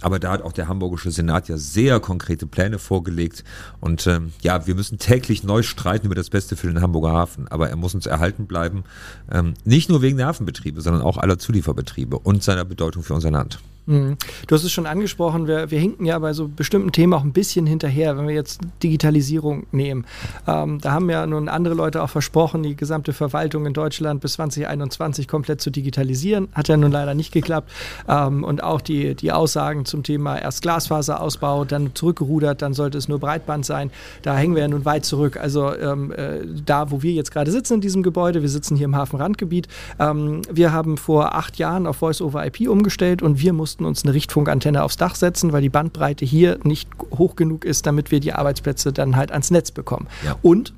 Aber 0.01 0.19
da 0.19 0.31
hat 0.31 0.41
auch 0.41 0.51
der 0.51 0.67
hamburgische 0.67 1.11
Senat 1.11 1.47
ja 1.47 1.57
sehr 1.57 1.99
konkrete 1.99 2.45
Pläne 2.45 2.79
vorgelegt. 2.79 3.43
Und 3.79 4.07
ähm, 4.07 4.33
ja, 4.41 4.67
wir 4.67 4.75
müssen 4.75 4.97
täglich 4.97 5.43
neu 5.43 5.63
streiten 5.63 6.05
über 6.05 6.15
das 6.15 6.29
Beste 6.29 6.55
für 6.55 6.67
den 6.67 6.81
Hamburger 6.81 7.11
Hafen. 7.11 7.47
Aber 7.47 7.69
er 7.69 7.75
muss 7.75 7.95
uns 7.95 8.05
erhalten 8.05 8.47
bleiben. 8.47 8.83
Ähm, 9.31 9.53
nicht 9.63 9.89
nur 9.89 10.01
wegen 10.01 10.17
der 10.17 10.27
Hafenbetriebe, 10.27 10.81
sondern 10.81 11.01
auch 11.01 11.17
aller 11.17 11.39
Zulieferbetriebe 11.39 12.19
und 12.19 12.43
seiner 12.43 12.65
Bedeutung 12.65 13.03
für 13.03 13.13
unser 13.13 13.31
Land. 13.31 13.59
Mhm. 13.87 14.17
Du 14.47 14.55
hast 14.55 14.63
es 14.63 14.71
schon 14.71 14.87
angesprochen, 14.87 15.47
wir, 15.47 15.69
wir 15.69 15.79
hinken 15.79 16.05
ja 16.05 16.17
bei 16.17 16.33
so 16.33 16.47
bestimmten 16.47 16.91
Themen 16.91 17.13
auch 17.13 17.23
ein 17.23 17.33
bisschen 17.33 17.67
hinterher, 17.67 18.17
wenn 18.17 18.27
wir 18.27 18.33
jetzt 18.33 18.61
Digitalisierung 18.81 19.67
nehmen. 19.71 20.05
Ähm, 20.47 20.79
da 20.81 20.91
haben 20.91 21.09
ja 21.09 21.25
nun 21.27 21.49
andere 21.49 21.75
Leute 21.75 22.01
auch 22.01 22.09
versprochen, 22.09 22.63
die 22.63 22.75
gesamte 22.75 23.13
Verwaltung 23.13 23.65
in 23.65 23.73
Deutschland 23.73 24.21
bis 24.21 24.33
2021 24.33 25.27
komplett 25.27 25.61
zu 25.61 25.69
digitalisieren. 25.69 26.47
Hat 26.53 26.67
ja 26.67 26.77
nun 26.77 26.91
leider 26.91 27.13
nicht 27.13 27.31
geklappt. 27.31 27.71
Ähm, 28.07 28.43
und 28.43 28.63
auch 28.63 28.81
die, 28.81 29.13
die 29.13 29.31
Aussagen 29.31 29.85
zum 29.85 30.01
Thema 30.01 30.37
erst 30.37 30.63
Glasfaserausbau, 30.63 31.65
dann 31.65 31.93
zurückgerudert, 31.93 32.61
dann 32.61 32.73
sollte 32.73 32.97
es 32.97 33.07
nur 33.07 33.19
Breitband 33.19 33.65
sein. 33.65 33.91
Da 34.23 34.35
hängen 34.35 34.55
wir 34.55 34.63
ja 34.63 34.67
nun 34.67 34.85
weit 34.85 35.05
zurück. 35.05 35.37
Also 35.37 35.75
ähm, 35.75 36.11
äh, 36.11 36.39
da, 36.65 36.89
wo 36.89 37.03
wir 37.03 37.11
jetzt 37.11 37.31
gerade 37.31 37.51
sitzen 37.51 37.75
in 37.75 37.81
diesem 37.81 38.01
Gebäude, 38.01 38.41
wir 38.41 38.49
sitzen 38.49 38.75
hier 38.75 38.85
im 38.85 38.95
Hafenrandgebiet. 38.95 39.67
Ähm, 39.99 40.41
wir 40.51 40.71
haben 40.71 40.97
vor 40.97 41.35
acht 41.35 41.57
Jahren 41.57 41.85
auf 41.85 41.97
Voice-over-IP 41.97 42.67
umgestellt 42.67 43.21
und 43.21 43.39
wir 43.39 43.53
mussten 43.53 43.74
mussten 43.75 43.85
uns 43.85 44.03
eine 44.03 44.13
Richtfunkantenne 44.13 44.83
aufs 44.83 44.95
Dach 44.95 45.15
setzen, 45.15 45.51
weil 45.51 45.61
die 45.61 45.69
Bandbreite 45.69 46.23
hier 46.23 46.59
nicht 46.63 46.89
hoch 47.11 47.35
genug 47.35 47.65
ist, 47.65 47.85
damit 47.85 48.09
wir 48.09 48.21
die 48.21 48.31
Arbeitsplätze 48.31 48.93
dann 48.93 49.17
halt 49.17 49.31
ans 49.31 49.51
Netz 49.51 49.71
bekommen. 49.71 50.07
Ja. 50.23 50.37
Und 50.41 50.73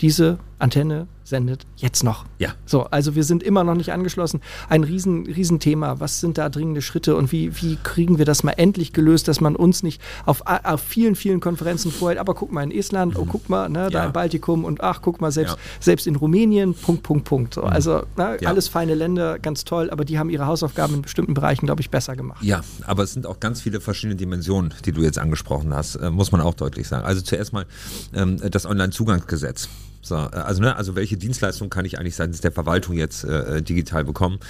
diese 0.00 0.38
Antenne 0.58 1.06
sendet 1.24 1.66
jetzt 1.76 2.04
noch. 2.04 2.24
Ja. 2.38 2.54
So, 2.66 2.84
also 2.84 3.14
wir 3.14 3.24
sind 3.24 3.42
immer 3.42 3.64
noch 3.64 3.74
nicht 3.74 3.92
angeschlossen. 3.92 4.40
Ein 4.68 4.84
riesen, 4.84 5.26
Riesenthema. 5.26 6.00
Was 6.00 6.20
sind 6.20 6.38
da 6.38 6.48
dringende 6.48 6.82
Schritte 6.82 7.16
und 7.16 7.32
wie, 7.32 7.60
wie 7.62 7.78
kriegen 7.82 8.18
wir 8.18 8.24
das 8.24 8.42
mal 8.42 8.52
endlich 8.52 8.92
gelöst, 8.92 9.28
dass 9.28 9.40
man 9.40 9.56
uns 9.56 9.82
nicht 9.82 10.00
auf, 10.26 10.42
auf 10.46 10.80
vielen, 10.80 11.14
vielen 11.14 11.40
Konferenzen 11.40 11.90
vorhält, 11.90 12.18
aber 12.18 12.34
guck 12.34 12.52
mal 12.52 12.62
in 12.62 12.70
Estland, 12.70 13.16
oh, 13.16 13.26
guck 13.28 13.48
mal, 13.48 13.68
ne, 13.68 13.88
da 13.90 14.00
ja. 14.00 14.04
im 14.06 14.12
Baltikum 14.12 14.64
und 14.64 14.80
ach, 14.80 15.00
guck 15.02 15.20
mal, 15.20 15.32
selbst, 15.32 15.54
ja. 15.54 15.60
selbst 15.80 16.06
in 16.06 16.16
Rumänien, 16.16 16.74
Punkt, 16.74 17.02
Punkt, 17.02 17.24
Punkt. 17.24 17.54
So, 17.54 17.62
mhm. 17.62 17.68
also 17.68 18.02
ne, 18.16 18.38
ja. 18.40 18.48
alles 18.48 18.68
feine 18.68 18.94
Länder, 18.94 19.38
ganz 19.38 19.64
toll, 19.64 19.90
aber 19.90 20.04
die 20.04 20.18
haben 20.18 20.30
ihre 20.30 20.46
Hausaufgaben 20.46 20.94
in 20.94 21.02
bestimmten 21.02 21.34
Bereichen, 21.34 21.66
glaube 21.66 21.80
ich, 21.80 21.90
besser 21.90 22.16
gemacht. 22.16 22.42
Ja, 22.42 22.62
aber 22.86 23.02
es 23.02 23.12
sind 23.12 23.26
auch 23.26 23.40
ganz 23.40 23.60
viele 23.60 23.80
verschiedene 23.80 24.16
Dimensionen, 24.16 24.74
die 24.84 24.92
du 24.92 25.02
jetzt 25.02 25.18
angesprochen 25.18 25.74
hast, 25.74 25.96
äh, 25.96 26.10
muss 26.10 26.32
man 26.32 26.40
auch 26.40 26.54
deutlich 26.54 26.88
sagen. 26.88 27.04
Also 27.04 27.20
zuerst 27.20 27.52
mal 27.52 27.66
ähm, 28.14 28.38
das 28.50 28.66
Online-Zugangsgesetz. 28.66 29.68
So, 30.02 30.16
äh, 30.16 30.18
also, 30.18 30.60
ne, 30.60 30.76
also 30.76 30.96
welche 30.96 31.16
Dienstleistung 31.16 31.70
kann 31.70 31.84
ich 31.84 31.98
eigentlich 31.98 32.16
seitens 32.16 32.40
der 32.40 32.52
Verwaltung 32.52 32.96
jetzt 32.96 33.24
äh, 33.24 33.62
digital 33.62 34.04
bekommen? 34.04 34.40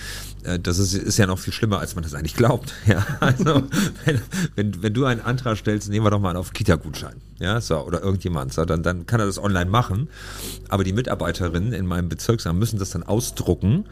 Äh, 0.45 0.59
das 0.59 0.79
ist, 0.79 0.95
ist 0.95 1.19
ja 1.19 1.27
noch 1.27 1.39
viel 1.39 1.53
schlimmer, 1.53 1.79
als 1.79 1.95
man 1.95 2.03
das 2.03 2.15
eigentlich 2.15 2.35
glaubt. 2.35 2.73
Ja, 2.93 3.07
also 3.21 3.63
wenn, 4.05 4.21
wenn, 4.57 4.83
wenn 4.83 4.93
du 4.93 5.05
einen 5.05 5.21
Antrag 5.21 5.57
stellst, 5.57 5.89
nehmen 5.89 6.05
wir 6.05 6.11
doch 6.11 6.21
mal 6.21 6.37
auf 6.37 6.53
Kita-Gutschein, 6.53 7.15
ja, 7.39 7.61
so, 7.61 7.79
oder 7.79 8.03
irgendjemand, 8.03 8.53
so, 8.53 8.65
dann, 8.65 8.83
dann 8.83 9.07
kann 9.07 9.21
er 9.21 9.27
das 9.27 9.39
online 9.39 9.71
machen. 9.71 10.09
Aber 10.69 10.85
die 10.85 10.93
Mitarbeiterinnen 10.93 11.73
in 11.73 11.87
meinem 11.87 12.09
Bezirksamt 12.09 12.59
müssen 12.59 12.79
das 12.79 12.91
dann 12.91 13.03
ausdrucken 13.03 13.85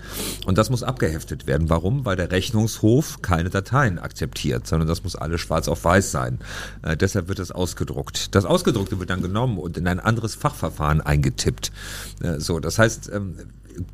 und 0.44 0.58
das 0.58 0.70
muss 0.70 0.82
abgeheftet 0.82 1.46
werden. 1.46 1.70
Warum? 1.70 2.04
Weil 2.04 2.16
der 2.16 2.30
Rechnungshof 2.30 3.22
keine 3.22 3.48
Dateien 3.48 3.98
akzeptiert, 3.98 4.66
sondern 4.66 4.88
das 4.88 5.02
muss 5.04 5.16
alles 5.16 5.40
schwarz 5.40 5.68
auf 5.68 5.84
weiß 5.84 6.10
sein. 6.10 6.40
Äh, 6.82 6.96
deshalb 6.96 7.28
wird 7.28 7.38
das 7.38 7.52
ausgedruckt. 7.52 8.34
Das 8.34 8.44
Ausgedruckte 8.44 8.98
wird 8.98 9.10
dann 9.10 9.22
genommen 9.22 9.58
und 9.58 9.76
in 9.76 9.86
ein 9.86 10.00
anderes 10.00 10.34
Fachverfahren 10.34 11.00
eingetippt 11.00 11.49
tippt. 11.50 11.72
Äh, 12.22 12.38
so, 12.40 12.60
das 12.60 12.78
heißt, 12.78 13.10
ähm, 13.12 13.36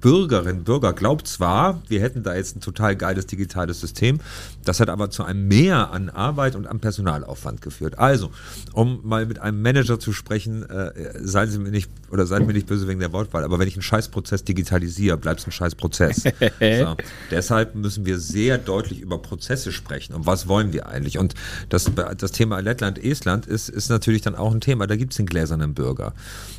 Bürgerinnen, 0.00 0.64
Bürger 0.64 0.92
glaubt 0.92 1.28
zwar, 1.28 1.82
wir 1.88 2.00
hätten 2.00 2.22
da 2.22 2.34
jetzt 2.34 2.56
ein 2.56 2.60
total 2.60 2.96
geiles 2.96 3.26
digitales 3.26 3.80
System, 3.80 4.20
das 4.64 4.80
hat 4.80 4.88
aber 4.88 5.10
zu 5.10 5.22
einem 5.22 5.46
Mehr 5.46 5.90
an 5.92 6.08
Arbeit 6.08 6.56
und 6.56 6.66
am 6.66 6.80
Personalaufwand 6.80 7.60
geführt. 7.60 7.98
Also, 7.98 8.30
um 8.72 9.00
mal 9.04 9.26
mit 9.26 9.38
einem 9.38 9.62
Manager 9.62 10.00
zu 10.00 10.12
sprechen, 10.12 10.68
äh, 10.68 10.92
seien 11.22 11.50
Sie 11.50 11.58
mir 11.58 11.70
nicht 11.70 11.90
oder 12.10 12.26
seien 12.26 12.46
mir 12.46 12.52
nicht 12.52 12.66
böse 12.66 12.88
wegen 12.88 13.00
der 13.00 13.12
Wortwahl, 13.12 13.44
aber 13.44 13.58
wenn 13.58 13.68
ich 13.68 13.74
einen 13.74 13.82
Scheißprozess 13.82 14.44
digitalisiere, 14.44 15.16
bleibt 15.16 15.40
es 15.40 15.46
ein 15.46 15.52
Scheißprozess. 15.52 16.22
so. 16.60 16.96
Deshalb 17.30 17.74
müssen 17.74 18.06
wir 18.06 18.18
sehr 18.18 18.58
deutlich 18.58 19.00
über 19.00 19.18
Prozesse 19.18 19.72
sprechen 19.72 20.14
und 20.14 20.26
was 20.26 20.48
wollen 20.48 20.72
wir 20.72 20.88
eigentlich? 20.88 21.18
Und 21.18 21.34
das, 21.68 21.90
das 22.16 22.32
Thema 22.32 22.60
Lettland, 22.60 23.02
Estland 23.02 23.46
ist, 23.46 23.68
ist 23.68 23.88
natürlich 23.88 24.22
dann 24.22 24.34
auch 24.34 24.52
ein 24.52 24.60
Thema. 24.60 24.86
Da 24.86 24.96
gibt 24.96 25.12
es 25.12 25.16
den 25.16 25.26
gläsernen 25.26 25.74
Bürger. 25.74 26.14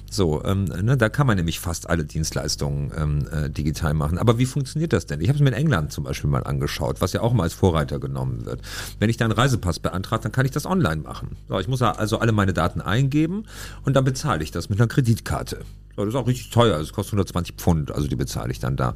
So, 0.09 0.43
ähm, 0.45 0.65
ne, 0.65 0.95
da 0.97 1.09
kann 1.09 1.27
man 1.27 1.37
nämlich 1.37 1.59
fast 1.59 1.89
alle 1.89 2.05
Dienstleistungen 2.05 2.91
ähm, 2.97 3.27
äh, 3.31 3.49
digital 3.49 3.93
machen. 3.93 4.17
Aber 4.17 4.37
wie 4.37 4.45
funktioniert 4.45 4.93
das 4.93 5.05
denn? 5.05 5.19
Ich 5.21 5.27
habe 5.27 5.37
es 5.37 5.43
mir 5.43 5.49
in 5.49 5.55
England 5.55 5.91
zum 5.91 6.05
Beispiel 6.05 6.29
mal 6.29 6.43
angeschaut, 6.43 7.01
was 7.01 7.13
ja 7.13 7.21
auch 7.21 7.33
mal 7.33 7.43
als 7.43 7.53
Vorreiter 7.53 7.99
genommen 7.99 8.45
wird. 8.45 8.61
Wenn 8.99 9.09
ich 9.09 9.17
da 9.17 9.25
einen 9.25 9.33
Reisepass 9.33 9.79
beantrage, 9.79 10.23
dann 10.23 10.31
kann 10.31 10.45
ich 10.45 10.51
das 10.51 10.65
online 10.65 11.01
machen. 11.01 11.35
So, 11.49 11.59
ich 11.59 11.67
muss 11.67 11.81
also 11.81 12.19
alle 12.19 12.31
meine 12.31 12.53
Daten 12.53 12.81
eingeben 12.81 13.45
und 13.83 13.95
dann 13.95 14.05
bezahle 14.05 14.43
ich 14.43 14.51
das 14.51 14.69
mit 14.69 14.79
einer 14.79 14.87
Kreditkarte. 14.87 15.59
So, 15.95 16.05
das 16.05 16.13
ist 16.13 16.19
auch 16.19 16.27
richtig 16.27 16.51
teuer, 16.51 16.77
das 16.77 16.93
kostet 16.93 17.13
120 17.13 17.55
Pfund, 17.55 17.91
also 17.91 18.07
die 18.07 18.15
bezahle 18.15 18.51
ich 18.51 18.59
dann 18.59 18.77
da. 18.77 18.95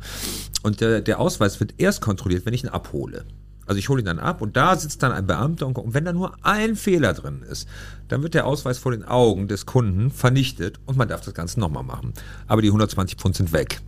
Und 0.64 0.82
der, 0.82 1.02
der 1.02 1.20
Ausweis 1.20 1.60
wird 1.60 1.74
erst 1.78 2.00
kontrolliert, 2.02 2.46
wenn 2.46 2.54
ich 2.54 2.64
ihn 2.64 2.70
abhole. 2.70 3.26
Also 3.66 3.80
ich 3.80 3.90
hole 3.90 4.02
ihn 4.02 4.06
dann 4.06 4.20
ab 4.20 4.42
und 4.42 4.58
da 4.58 4.76
sitzt 4.76 5.04
dann 5.04 5.12
ein 5.12 5.28
Beamter 5.28 5.68
und, 5.68 5.94
wenn 5.94 6.06
da 6.06 6.14
nur 6.14 6.34
ein 6.42 6.76
Fehler 6.76 7.14
drin 7.14 7.44
ist, 7.50 7.68
dann 8.08 8.24
wird 8.24 8.34
der 8.34 8.46
Ausweis 8.46 8.78
vor 8.78 8.92
den 8.92 9.04
Augen 9.04 9.48
des 9.48 9.66
Kunden 9.66 10.12
vernichtet 10.12 10.80
und 10.86 10.98
man 10.98 11.08
darf 11.08 11.22
das 11.22 11.34
Ganze 11.34 11.60
nochmal 11.60 11.84
machen. 11.84 12.14
Aber 12.48 12.62
die 12.62 12.70
120 12.70 13.18
Pfund 13.18 13.36
sind 13.36 13.54
weg. 13.54 13.82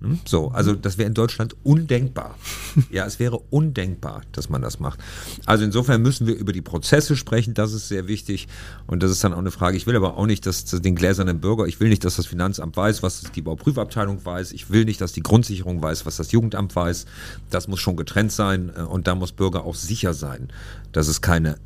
Hm? 0.00 0.20
So, 0.24 0.48
also 0.48 0.74
das 0.74 0.96
wäre 0.96 1.08
in 1.08 1.14
Deutschland 1.14 1.56
undenkbar. 1.64 2.36
Ja, 2.90 3.04
es 3.06 3.18
wäre 3.18 3.38
undenkbar, 3.50 4.22
dass 4.32 4.48
man 4.48 4.62
das 4.62 4.78
macht. 4.78 5.00
Also 5.46 5.64
insofern 5.64 6.00
müssen 6.00 6.26
wir 6.26 6.36
über 6.36 6.52
die 6.52 6.62
Prozesse 6.62 7.16
sprechen, 7.16 7.54
das 7.54 7.72
ist 7.72 7.88
sehr 7.88 8.06
wichtig. 8.06 8.46
Und 8.86 9.02
das 9.02 9.10
ist 9.10 9.22
dann 9.24 9.34
auch 9.34 9.38
eine 9.38 9.50
Frage. 9.50 9.76
Ich 9.76 9.86
will 9.86 9.96
aber 9.96 10.16
auch 10.16 10.26
nicht, 10.26 10.46
dass 10.46 10.64
den 10.64 10.94
gläsernen 10.94 11.40
Bürger, 11.40 11.66
ich 11.66 11.80
will 11.80 11.88
nicht, 11.88 12.04
dass 12.04 12.16
das 12.16 12.26
Finanzamt 12.26 12.76
weiß, 12.76 13.02
was 13.02 13.22
die 13.34 13.42
Bauprüfabteilung 13.42 14.24
weiß. 14.24 14.52
Ich 14.52 14.70
will 14.70 14.84
nicht, 14.84 15.00
dass 15.00 15.12
die 15.12 15.22
Grundsicherung 15.22 15.82
weiß, 15.82 16.06
was 16.06 16.16
das 16.16 16.30
Jugendamt 16.32 16.74
weiß. 16.76 17.06
Das 17.50 17.68
muss 17.68 17.80
schon 17.80 17.96
getrennt 17.96 18.32
sein. 18.32 18.70
Und 18.70 19.06
da 19.06 19.14
muss 19.14 19.32
Bürger 19.32 19.64
auch 19.64 19.74
sicher 19.74 20.14
sein, 20.14 20.48
dass 20.92 21.08
es 21.08 21.20
keine 21.20 21.56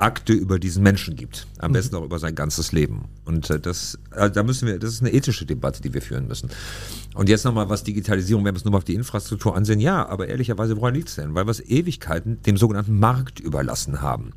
Akte 0.00 0.32
über 0.32 0.58
diesen 0.58 0.82
Menschen 0.82 1.16
gibt. 1.16 1.46
Am 1.58 1.70
mhm. 1.70 1.74
besten 1.74 1.96
auch 1.96 2.04
über 2.04 2.18
sein 2.18 2.34
ganzes 2.34 2.72
Leben. 2.72 3.06
Und 3.24 3.50
äh, 3.50 3.60
das, 3.60 3.98
äh, 4.14 4.30
da 4.30 4.42
müssen 4.42 4.66
wir, 4.68 4.78
das 4.78 4.92
ist 4.92 5.00
eine 5.00 5.12
ethische 5.12 5.46
Debatte, 5.46 5.82
die 5.82 5.92
wir 5.92 6.02
führen 6.02 6.26
müssen. 6.26 6.50
Und 7.14 7.28
jetzt 7.28 7.44
nochmal, 7.44 7.68
was 7.68 7.84
Digitalisierung, 7.84 8.44
wenn 8.44 8.54
wir 8.54 8.58
es 8.58 8.64
nur 8.64 8.72
mal 8.72 8.78
auf 8.78 8.84
die 8.84 8.94
Infrastruktur 8.94 9.54
ansehen, 9.54 9.80
ja, 9.80 10.06
aber 10.06 10.28
ehrlicherweise, 10.28 10.76
woran 10.76 10.94
liegt 10.94 11.08
es 11.08 11.16
denn? 11.16 11.34
Weil 11.34 11.46
wir 11.46 11.50
es 11.50 11.60
Ewigkeiten 11.60 12.42
dem 12.42 12.56
sogenannten 12.56 12.98
Markt 12.98 13.38
überlassen 13.40 14.00
haben. 14.00 14.32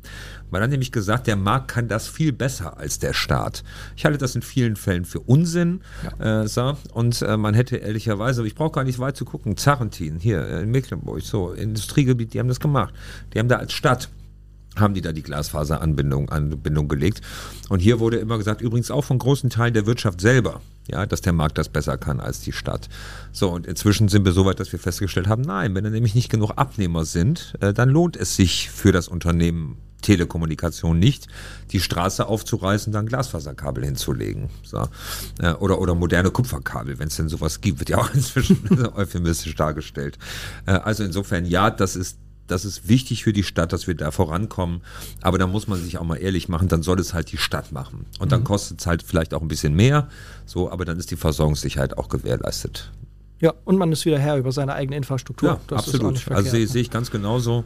Man 0.50 0.62
hat 0.62 0.70
nämlich 0.70 0.92
gesagt, 0.92 1.26
der 1.26 1.36
Markt 1.36 1.68
kann 1.68 1.88
das 1.88 2.06
viel 2.06 2.32
besser 2.32 2.76
als 2.78 2.98
der 2.98 3.12
Staat. 3.12 3.64
Ich 3.96 4.04
halte 4.04 4.18
das 4.18 4.34
in 4.34 4.42
vielen 4.42 4.76
Fällen 4.76 5.04
für 5.04 5.20
Unsinn. 5.20 5.80
Ja. 6.20 6.42
Äh, 6.42 6.48
so. 6.48 6.76
Und 6.92 7.22
äh, 7.22 7.36
man 7.36 7.54
hätte 7.54 7.76
ehrlicherweise, 7.76 8.46
ich 8.46 8.54
brauche 8.54 8.72
gar 8.72 8.84
nicht 8.84 8.98
weit 8.98 9.16
zu 9.16 9.24
gucken, 9.24 9.56
Zarentin 9.56 10.18
hier 10.18 10.46
in 10.60 10.70
Mecklenburg, 10.70 11.22
so 11.22 11.52
Industriegebiet, 11.52 12.34
die 12.34 12.38
haben 12.38 12.48
das 12.48 12.60
gemacht. 12.60 12.94
Die 13.32 13.38
haben 13.38 13.48
da 13.48 13.56
als 13.56 13.72
Stadt 13.72 14.10
haben 14.80 14.94
die 14.94 15.00
da 15.00 15.12
die 15.12 15.22
Glasfaseranbindung 15.22 16.28
Anbindung 16.30 16.88
gelegt. 16.88 17.20
Und 17.68 17.80
hier 17.80 18.00
wurde 18.00 18.18
immer 18.18 18.38
gesagt, 18.38 18.60
übrigens 18.60 18.90
auch 18.90 19.04
von 19.04 19.18
großen 19.18 19.50
Teilen 19.50 19.74
der 19.74 19.86
Wirtschaft 19.86 20.20
selber, 20.20 20.60
ja, 20.88 21.06
dass 21.06 21.20
der 21.20 21.32
Markt 21.32 21.58
das 21.58 21.68
besser 21.68 21.96
kann 21.98 22.20
als 22.20 22.40
die 22.40 22.52
Stadt. 22.52 22.88
So, 23.32 23.50
und 23.50 23.66
inzwischen 23.66 24.08
sind 24.08 24.24
wir 24.24 24.32
so 24.32 24.44
weit, 24.46 24.60
dass 24.60 24.72
wir 24.72 24.78
festgestellt 24.78 25.28
haben, 25.28 25.42
nein, 25.42 25.74
wenn 25.74 25.84
da 25.84 25.90
nämlich 25.90 26.14
nicht 26.14 26.30
genug 26.30 26.52
Abnehmer 26.56 27.04
sind, 27.04 27.54
äh, 27.60 27.72
dann 27.72 27.88
lohnt 27.88 28.16
es 28.16 28.36
sich 28.36 28.70
für 28.70 28.92
das 28.92 29.08
Unternehmen 29.08 29.78
Telekommunikation 30.02 30.98
nicht, 30.98 31.26
die 31.72 31.80
Straße 31.80 32.26
aufzureißen, 32.26 32.92
dann 32.92 33.06
Glasfaserkabel 33.06 33.84
hinzulegen. 33.84 34.50
So. 34.62 34.86
Äh, 35.40 35.52
oder, 35.54 35.80
oder 35.80 35.94
moderne 35.94 36.30
Kupferkabel, 36.30 36.98
wenn 36.98 37.08
es 37.08 37.16
denn 37.16 37.28
sowas 37.28 37.60
gibt, 37.60 37.80
wird 37.80 37.90
ja 37.90 37.98
auch 37.98 38.10
inzwischen 38.14 38.86
euphemistisch 38.94 39.54
dargestellt. 39.54 40.18
Äh, 40.66 40.72
also 40.72 41.02
insofern, 41.02 41.44
ja, 41.44 41.70
das 41.70 41.96
ist 41.96 42.18
das 42.46 42.64
ist 42.64 42.88
wichtig 42.88 43.24
für 43.24 43.32
die 43.32 43.42
Stadt, 43.42 43.72
dass 43.72 43.86
wir 43.86 43.94
da 43.94 44.10
vorankommen. 44.10 44.82
Aber 45.22 45.38
da 45.38 45.46
muss 45.46 45.68
man 45.68 45.80
sich 45.80 45.98
auch 45.98 46.04
mal 46.04 46.16
ehrlich 46.16 46.48
machen, 46.48 46.68
dann 46.68 46.82
soll 46.82 47.00
es 47.00 47.14
halt 47.14 47.32
die 47.32 47.38
Stadt 47.38 47.72
machen. 47.72 48.06
Und 48.18 48.32
dann 48.32 48.40
mhm. 48.40 48.44
kostet 48.44 48.80
es 48.80 48.86
halt 48.86 49.02
vielleicht 49.02 49.34
auch 49.34 49.42
ein 49.42 49.48
bisschen 49.48 49.74
mehr. 49.74 50.08
So, 50.44 50.70
aber 50.70 50.84
dann 50.84 50.98
ist 50.98 51.10
die 51.10 51.16
Versorgungssicherheit 51.16 51.98
auch 51.98 52.08
gewährleistet. 52.08 52.90
Ja, 53.40 53.52
und 53.64 53.76
man 53.76 53.92
ist 53.92 54.04
wieder 54.06 54.18
Herr 54.18 54.38
über 54.38 54.52
seine 54.52 54.74
eigene 54.74 54.96
Infrastruktur. 54.96 55.50
Ja, 55.50 55.60
das 55.66 55.88
absolut. 55.88 56.30
also 56.30 56.50
sehe 56.50 56.66
seh 56.66 56.80
ich 56.80 56.90
ganz 56.90 57.10
genauso. 57.10 57.64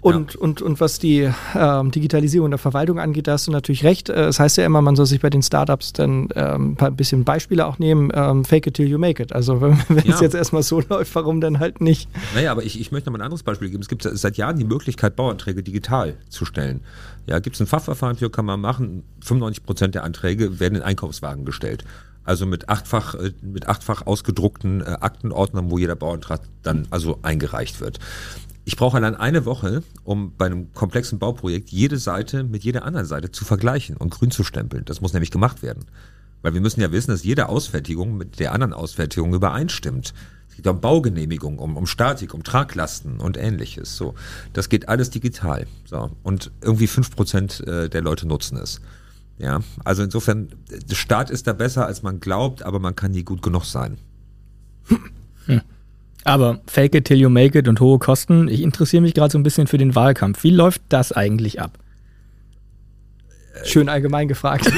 Und, 0.00 0.34
ja. 0.34 0.40
und, 0.40 0.62
und 0.62 0.80
was 0.80 0.98
die 0.98 1.28
ähm, 1.54 1.90
Digitalisierung 1.90 2.50
der 2.50 2.58
Verwaltung 2.58 3.00
angeht, 3.00 3.26
da 3.26 3.32
hast 3.32 3.48
du 3.48 3.50
natürlich 3.50 3.82
recht. 3.82 4.08
Äh, 4.08 4.26
es 4.26 4.38
heißt 4.38 4.56
ja 4.56 4.64
immer, 4.64 4.80
man 4.80 4.94
soll 4.94 5.06
sich 5.06 5.20
bei 5.20 5.30
den 5.30 5.42
Startups 5.42 5.92
dann 5.92 6.28
ähm, 6.36 6.76
ein 6.78 6.96
bisschen 6.96 7.24
Beispiele 7.24 7.66
auch 7.66 7.78
nehmen. 7.78 8.12
Ähm, 8.14 8.44
fake 8.44 8.68
it 8.68 8.74
till 8.74 8.86
you 8.86 8.98
make 8.98 9.20
it. 9.22 9.32
Also 9.32 9.60
wenn, 9.60 9.76
wenn 9.88 10.04
ja. 10.04 10.14
es 10.14 10.20
jetzt 10.20 10.34
erstmal 10.34 10.62
so 10.62 10.80
läuft, 10.88 11.14
warum 11.14 11.40
dann 11.40 11.58
halt 11.58 11.80
nicht? 11.80 12.08
Naja, 12.34 12.52
aber 12.52 12.62
ich, 12.62 12.80
ich 12.80 12.92
möchte 12.92 13.10
noch 13.10 13.18
mal 13.18 13.22
ein 13.22 13.26
anderes 13.26 13.42
Beispiel 13.42 13.68
geben. 13.68 13.82
Es 13.82 13.88
gibt 13.88 14.02
seit 14.02 14.36
Jahren 14.36 14.58
die 14.58 14.64
Möglichkeit, 14.64 15.16
Bauanträge 15.16 15.62
digital 15.62 16.14
zu 16.28 16.44
stellen. 16.44 16.80
Ja, 17.26 17.40
gibt 17.40 17.56
es 17.56 17.60
ein 17.60 17.66
Fachverfahren 17.66 18.16
für, 18.16 18.30
kann 18.30 18.44
man 18.44 18.60
machen. 18.60 19.02
95 19.24 19.64
Prozent 19.64 19.94
der 19.96 20.04
Anträge 20.04 20.60
werden 20.60 20.76
in 20.76 20.82
Einkaufswagen 20.82 21.44
gestellt. 21.44 21.84
Also 22.26 22.44
mit 22.44 22.68
achtfach, 22.68 23.14
äh, 23.14 23.32
mit 23.40 23.68
achtfach 23.68 24.06
ausgedruckten 24.06 24.80
äh, 24.82 24.84
Aktenordnern, 25.00 25.70
wo 25.70 25.78
jeder 25.78 25.94
Bauantrag 25.94 26.40
dann 26.62 26.86
also 26.90 27.20
eingereicht 27.22 27.80
wird. 27.80 28.00
Ich 28.68 28.76
brauche 28.76 28.96
allein 28.96 29.14
eine 29.14 29.44
Woche, 29.44 29.84
um 30.02 30.34
bei 30.36 30.46
einem 30.46 30.72
komplexen 30.72 31.20
Bauprojekt 31.20 31.70
jede 31.70 31.98
Seite 31.98 32.42
mit 32.42 32.64
jeder 32.64 32.84
anderen 32.84 33.06
Seite 33.06 33.30
zu 33.30 33.44
vergleichen 33.44 33.96
und 33.96 34.10
grün 34.10 34.32
zu 34.32 34.42
stempeln. 34.42 34.84
Das 34.84 35.00
muss 35.00 35.12
nämlich 35.12 35.30
gemacht 35.30 35.62
werden. 35.62 35.84
Weil 36.42 36.52
wir 36.52 36.60
müssen 36.60 36.80
ja 36.80 36.90
wissen, 36.90 37.12
dass 37.12 37.22
jede 37.22 37.48
Ausfertigung 37.48 38.16
mit 38.16 38.40
der 38.40 38.50
anderen 38.50 38.72
Ausfertigung 38.72 39.32
übereinstimmt. 39.34 40.14
Es 40.48 40.56
geht 40.56 40.66
um 40.66 40.80
Baugenehmigung, 40.80 41.60
um, 41.60 41.76
um 41.76 41.86
Statik, 41.86 42.34
um 42.34 42.42
Traglasten 42.42 43.20
und 43.20 43.36
ähnliches. 43.36 43.96
So, 43.96 44.16
das 44.52 44.68
geht 44.68 44.88
alles 44.88 45.10
digital. 45.10 45.68
So, 45.84 46.10
und 46.24 46.50
irgendwie 46.60 46.88
fünf 46.88 47.14
Prozent 47.14 47.64
äh, 47.68 47.88
der 47.88 48.02
Leute 48.02 48.26
nutzen 48.26 48.58
es. 48.58 48.80
Ja, 49.38 49.60
also 49.84 50.02
insofern, 50.02 50.48
der 50.68 50.96
Staat 50.96 51.30
ist 51.30 51.46
da 51.46 51.52
besser, 51.52 51.86
als 51.86 52.02
man 52.02 52.18
glaubt, 52.18 52.64
aber 52.64 52.80
man 52.80 52.96
kann 52.96 53.12
nie 53.12 53.22
gut 53.22 53.42
genug 53.42 53.64
sein. 53.64 53.98
Hm. 55.46 55.62
Aber 56.26 56.58
fake 56.66 56.96
it 56.96 57.04
till 57.04 57.18
you 57.18 57.30
make 57.30 57.56
it 57.56 57.68
und 57.68 57.78
hohe 57.78 58.00
Kosten. 58.00 58.48
Ich 58.48 58.60
interessiere 58.60 59.00
mich 59.00 59.14
gerade 59.14 59.30
so 59.30 59.38
ein 59.38 59.44
bisschen 59.44 59.68
für 59.68 59.78
den 59.78 59.94
Wahlkampf. 59.94 60.42
Wie 60.42 60.50
läuft 60.50 60.82
das 60.88 61.12
eigentlich 61.12 61.60
ab? 61.60 61.78
Schön 63.62 63.88
allgemein 63.88 64.26
gefragt. 64.26 64.66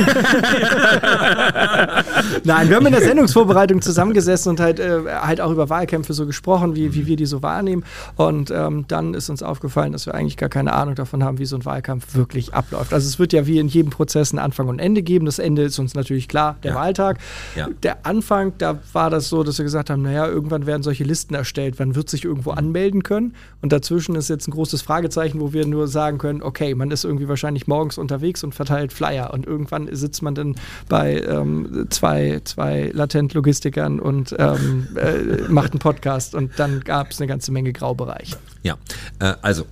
Nein, 2.45 2.69
wir 2.69 2.77
haben 2.77 2.87
in 2.87 2.93
der 2.93 3.03
Sendungsvorbereitung 3.03 3.83
zusammengesessen 3.83 4.51
und 4.51 4.61
halt, 4.61 4.81
äh, 4.81 5.01
halt 5.07 5.41
auch 5.41 5.51
über 5.51 5.69
Wahlkämpfe 5.69 6.13
so 6.13 6.27
gesprochen, 6.27 6.75
wie, 6.75 6.95
wie 6.95 7.07
wir 7.07 7.17
die 7.17 7.27
so 7.27 7.43
wahrnehmen. 7.43 7.85
Und 8.17 8.51
ähm, 8.51 8.85
dann 8.89 9.15
ist 9.15 9.29
uns 9.29 9.43
aufgefallen, 9.43 9.93
dass 9.93 10.07
wir 10.07 10.15
eigentlich 10.15 10.37
gar 10.37 10.49
keine 10.49 10.73
Ahnung 10.73 10.95
davon 10.95 11.25
haben, 11.25 11.39
wie 11.39 11.45
so 11.45 11.57
ein 11.57 11.65
Wahlkampf 11.65 12.15
wirklich 12.15 12.55
abläuft. 12.55 12.93
Also 12.93 13.07
es 13.07 13.19
wird 13.19 13.33
ja 13.33 13.47
wie 13.47 13.59
in 13.59 13.69
jedem 13.69 13.91
Prozess 13.91 14.33
ein 14.33 14.39
Anfang 14.39 14.69
und 14.69 14.79
Ende 14.79 15.03
geben. 15.03 15.27
Das 15.27 15.39
Ende 15.39 15.63
ist 15.63 15.79
uns 15.79 15.95
natürlich 15.95 16.29
klar, 16.29 16.57
der 16.63 16.73
ja. 16.73 16.77
Wahltag. 16.77 17.19
Ja. 17.57 17.69
Der 17.83 18.07
Anfang, 18.07 18.53
da 18.59 18.79
war 18.93 19.11
das 19.11 19.29
so, 19.29 19.43
dass 19.43 19.59
wir 19.59 19.65
gesagt 19.65 19.91
haben, 19.91 20.03
naja, 20.03 20.27
irgendwann 20.27 20.67
werden 20.67 20.83
solche 20.83 21.05
Listen 21.05 21.35
erstellt, 21.35 21.75
wann 21.79 21.95
wird 21.95 22.09
sich 22.09 22.25
irgendwo 22.25 22.53
anmelden 22.53 23.03
können. 23.03 23.35
Und 23.61 23.73
dazwischen 23.73 24.15
ist 24.15 24.29
jetzt 24.29 24.49
ein 24.49 24.53
großes 24.53 24.83
Fragezeichen, 24.83 25.41
wo 25.41 25.53
wir 25.53 25.67
nur 25.67 25.89
sagen 25.89 26.19
können, 26.19 26.43
okay, 26.43 26.75
man 26.75 26.91
ist 26.91 27.05
irgendwie 27.05 27.29
wahrscheinlich 27.29 27.67
morgens 27.67 27.99
unterwegs 27.99 28.45
und 28.45 28.55
verteilt 28.55 28.69
verteilt 28.69 28.93
Flyer 28.93 29.33
und 29.33 29.47
irgendwann 29.47 29.89
sitzt 29.95 30.23
man 30.23 30.35
dann 30.35 30.55
bei 30.89 31.21
ähm, 31.21 31.87
zwei, 31.91 32.08
zwei 32.45 32.91
Latent-Logistikern 32.93 34.01
und 34.01 34.35
ähm, 34.39 34.89
äh, 34.97 35.49
macht 35.49 35.73
einen 35.73 35.81
Podcast 35.81 36.35
und 36.35 36.59
dann 36.59 36.81
gab 36.81 37.11
es 37.11 37.21
eine 37.21 37.27
ganze 37.27 37.53
Menge 37.53 37.73
Graubereich. 37.73 38.37
Ja, 38.63 38.77
äh, 39.21 39.35
also 39.43 39.65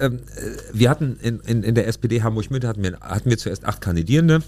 ähm, 0.00 0.20
äh, 0.36 0.56
wir 0.72 0.90
hatten 0.90 1.18
in, 1.22 1.40
in, 1.40 1.62
in 1.62 1.74
der 1.74 1.86
SPD 1.86 2.22
Hamburg-Mitte 2.22 2.66
hatten 2.66 2.82
wir, 2.82 2.98
hatten 3.00 3.30
wir 3.30 3.38
zuerst 3.38 3.64
acht 3.64 3.80
Kandidierende. 3.80 4.42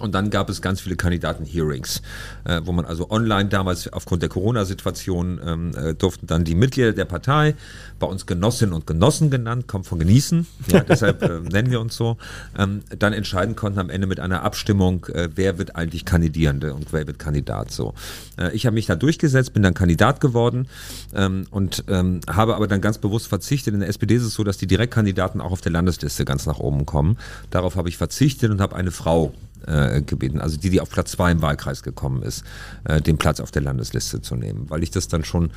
Und 0.00 0.14
dann 0.14 0.30
gab 0.30 0.48
es 0.48 0.62
ganz 0.62 0.80
viele 0.80 0.96
Kandidaten-Hearings, 0.96 2.02
äh, 2.44 2.60
wo 2.64 2.72
man 2.72 2.84
also 2.84 3.10
online 3.10 3.48
damals 3.48 3.92
aufgrund 3.92 4.22
der 4.22 4.28
Corona-Situation 4.28 5.40
ähm, 5.44 5.74
äh, 5.76 5.94
durften 5.94 6.26
dann 6.26 6.44
die 6.44 6.54
Mitglieder 6.54 6.92
der 6.92 7.04
Partei, 7.04 7.54
bei 7.98 8.06
uns 8.06 8.26
Genossinnen 8.26 8.74
und 8.74 8.86
Genossen 8.86 9.30
genannt, 9.30 9.68
kommt 9.68 9.86
von 9.86 9.98
genießen, 9.98 10.46
ja, 10.68 10.80
deshalb 10.88 11.22
äh, 11.22 11.40
nennen 11.40 11.70
wir 11.70 11.80
uns 11.80 11.96
so, 11.96 12.16
ähm, 12.58 12.82
dann 12.98 13.12
entscheiden 13.12 13.56
konnten 13.56 13.78
am 13.78 13.90
Ende 13.90 14.06
mit 14.06 14.20
einer 14.20 14.42
Abstimmung, 14.42 15.06
äh, 15.06 15.28
wer 15.34 15.58
wird 15.58 15.76
eigentlich 15.76 16.04
Kandidierende 16.04 16.74
und 16.74 16.92
wer 16.92 17.06
wird 17.06 17.18
Kandidat 17.18 17.70
so. 17.70 17.94
Äh, 18.38 18.52
ich 18.52 18.66
habe 18.66 18.74
mich 18.74 18.86
da 18.86 18.96
durchgesetzt, 18.96 19.52
bin 19.52 19.62
dann 19.62 19.74
Kandidat 19.74 20.20
geworden 20.20 20.66
ähm, 21.14 21.46
und 21.50 21.84
ähm, 21.88 22.20
habe 22.28 22.56
aber 22.56 22.66
dann 22.66 22.80
ganz 22.80 22.98
bewusst 22.98 23.26
verzichtet. 23.26 23.74
In 23.74 23.80
der 23.80 23.88
SPD 23.88 24.14
ist 24.14 24.24
es 24.24 24.34
so, 24.34 24.44
dass 24.44 24.56
die 24.56 24.66
Direktkandidaten 24.66 25.40
auch 25.40 25.52
auf 25.52 25.60
der 25.60 25.72
Landesliste 25.72 26.24
ganz 26.24 26.46
nach 26.46 26.58
oben 26.58 26.86
kommen. 26.86 27.18
Darauf 27.50 27.76
habe 27.76 27.88
ich 27.88 27.96
verzichtet 27.96 28.50
und 28.50 28.60
habe 28.60 28.76
eine 28.76 28.90
Frau 28.90 29.34
äh, 29.66 30.02
gebeten, 30.02 30.40
also 30.40 30.56
die, 30.56 30.70
die 30.70 30.80
auf 30.80 30.90
Platz 30.90 31.12
zwei 31.12 31.32
im 31.32 31.42
Wahlkreis 31.42 31.82
gekommen 31.82 32.22
ist, 32.22 32.44
äh, 32.84 33.00
den 33.00 33.18
Platz 33.18 33.40
auf 33.40 33.50
der 33.50 33.62
Landesliste 33.62 34.20
zu 34.20 34.36
nehmen, 34.36 34.68
weil 34.68 34.82
ich 34.82 34.90
das 34.90 35.08
dann 35.08 35.24
schon 35.24 35.50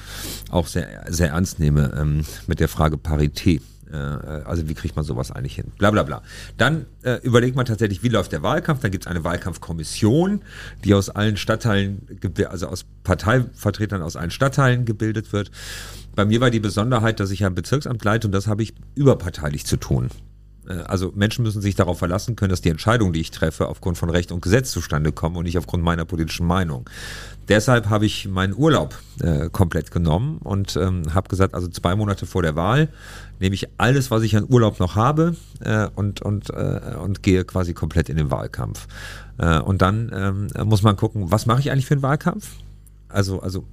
auch 0.50 0.68
sehr, 0.68 1.06
sehr 1.10 1.30
ernst 1.30 1.60
nehme 1.60 1.94
ähm, 1.98 2.26
mit 2.48 2.60
der 2.60 2.68
Frage 2.68 2.98
Parität. 2.98 3.62
Äh, 3.92 3.98
also 3.98 4.68
wie 4.68 4.74
kriegt 4.74 4.96
man 4.96 5.06
sowas 5.06 5.32
eigentlich 5.32 5.56
hin? 5.56 5.72
Bla 5.78 5.92
bla 5.92 6.04
bla. 6.04 6.22
Dann 6.58 6.86
äh, 7.04 7.20
überlegt 7.22 7.56
man 7.56 7.66
tatsächlich, 7.66 8.04
wie 8.04 8.10
läuft 8.10 8.32
der 8.32 8.42
Wahlkampf. 8.42 8.82
Dann 8.82 8.92
gibt 8.92 9.06
es 9.06 9.12
eine 9.12 9.24
Wahlkampfkommission, 9.24 10.42
die 10.84 10.94
aus 10.94 11.10
allen 11.10 11.38
Stadtteilen, 11.38 12.08
also 12.50 12.68
aus 12.68 12.86
Parteivertretern 13.04 14.02
aus 14.02 14.16
allen 14.16 14.32
Stadtteilen 14.32 14.86
gebildet 14.86 15.32
wird. 15.32 15.52
Bei 16.16 16.26
mir 16.26 16.42
war 16.42 16.50
die 16.50 16.60
Besonderheit, 16.60 17.20
dass 17.20 17.32
ich 17.32 17.46
ein 17.46 17.56
Bezirksamt 17.56 18.04
leite 18.04 18.28
und 18.28 18.32
das 18.34 18.48
habe 18.48 18.64
ich 18.64 18.74
überparteilich 18.96 19.66
zu 19.66 19.78
tun. 19.78 20.10
Äh, 20.68 20.74
also 20.74 21.12
Menschen 21.16 21.44
müssen 21.44 21.62
sich 21.62 21.76
darauf 21.76 22.00
verlassen 22.00 22.36
können, 22.36 22.50
dass 22.50 22.62
die 22.62 22.70
Entscheidungen, 22.70 23.14
die 23.14 23.22
ich 23.22 23.32
treffe, 23.32 23.68
aufgrund 23.68 23.98
von 23.98 24.10
Recht 24.10 24.32
und 24.32 24.42
Gesetz 24.42 24.72
zustande 24.72 25.12
kommen 25.12 25.36
und 25.36 25.44
nicht 25.44 25.58
aufgrund 25.58 25.84
meiner 25.84 26.06
politischen 26.06 26.46
Meinung. 26.46 26.90
Deshalb 27.50 27.90
habe 27.90 28.06
ich 28.06 28.28
meinen 28.28 28.56
Urlaub 28.56 28.98
äh, 29.20 29.50
komplett 29.50 29.92
genommen 29.92 30.38
und 30.44 30.78
ähm, 30.78 31.14
habe 31.14 31.28
gesagt, 31.28 31.54
also 31.54 31.68
zwei 31.68 31.96
Monate 31.96 32.26
vor 32.26 32.42
der 32.42 32.56
Wahl 32.56 32.88
nehme 33.40 33.56
ich 33.56 33.68
alles, 33.78 34.12
was 34.12 34.24
ich 34.24 34.38
an 34.38 34.46
Urlaub 34.50 34.80
noch 34.80 34.96
habe 34.96 35.36
äh, 35.60 35.88
und, 35.96 36.22
und, 36.22 36.50
äh, 36.52 36.96
und 37.02 37.22
gehe 37.24 37.44
quasi 37.44 37.74
komplett 37.74 38.08
in 38.08 38.16
den 38.16 38.32
Wahlkampf. 38.32 38.88
Äh, 39.38 39.60
und 39.60 39.82
dann 39.82 40.12
ähm, 40.14 40.68
muss 40.68 40.84
man 40.84 40.96
gucken, 40.96 41.32
was 41.32 41.46
mache 41.46 41.60
ich 41.60 41.72
eigentlich 41.72 41.86
für 41.86 41.96
einen 41.96 42.04
Wahlkampf? 42.04 42.50
Also, 43.10 43.42
also 43.42 43.66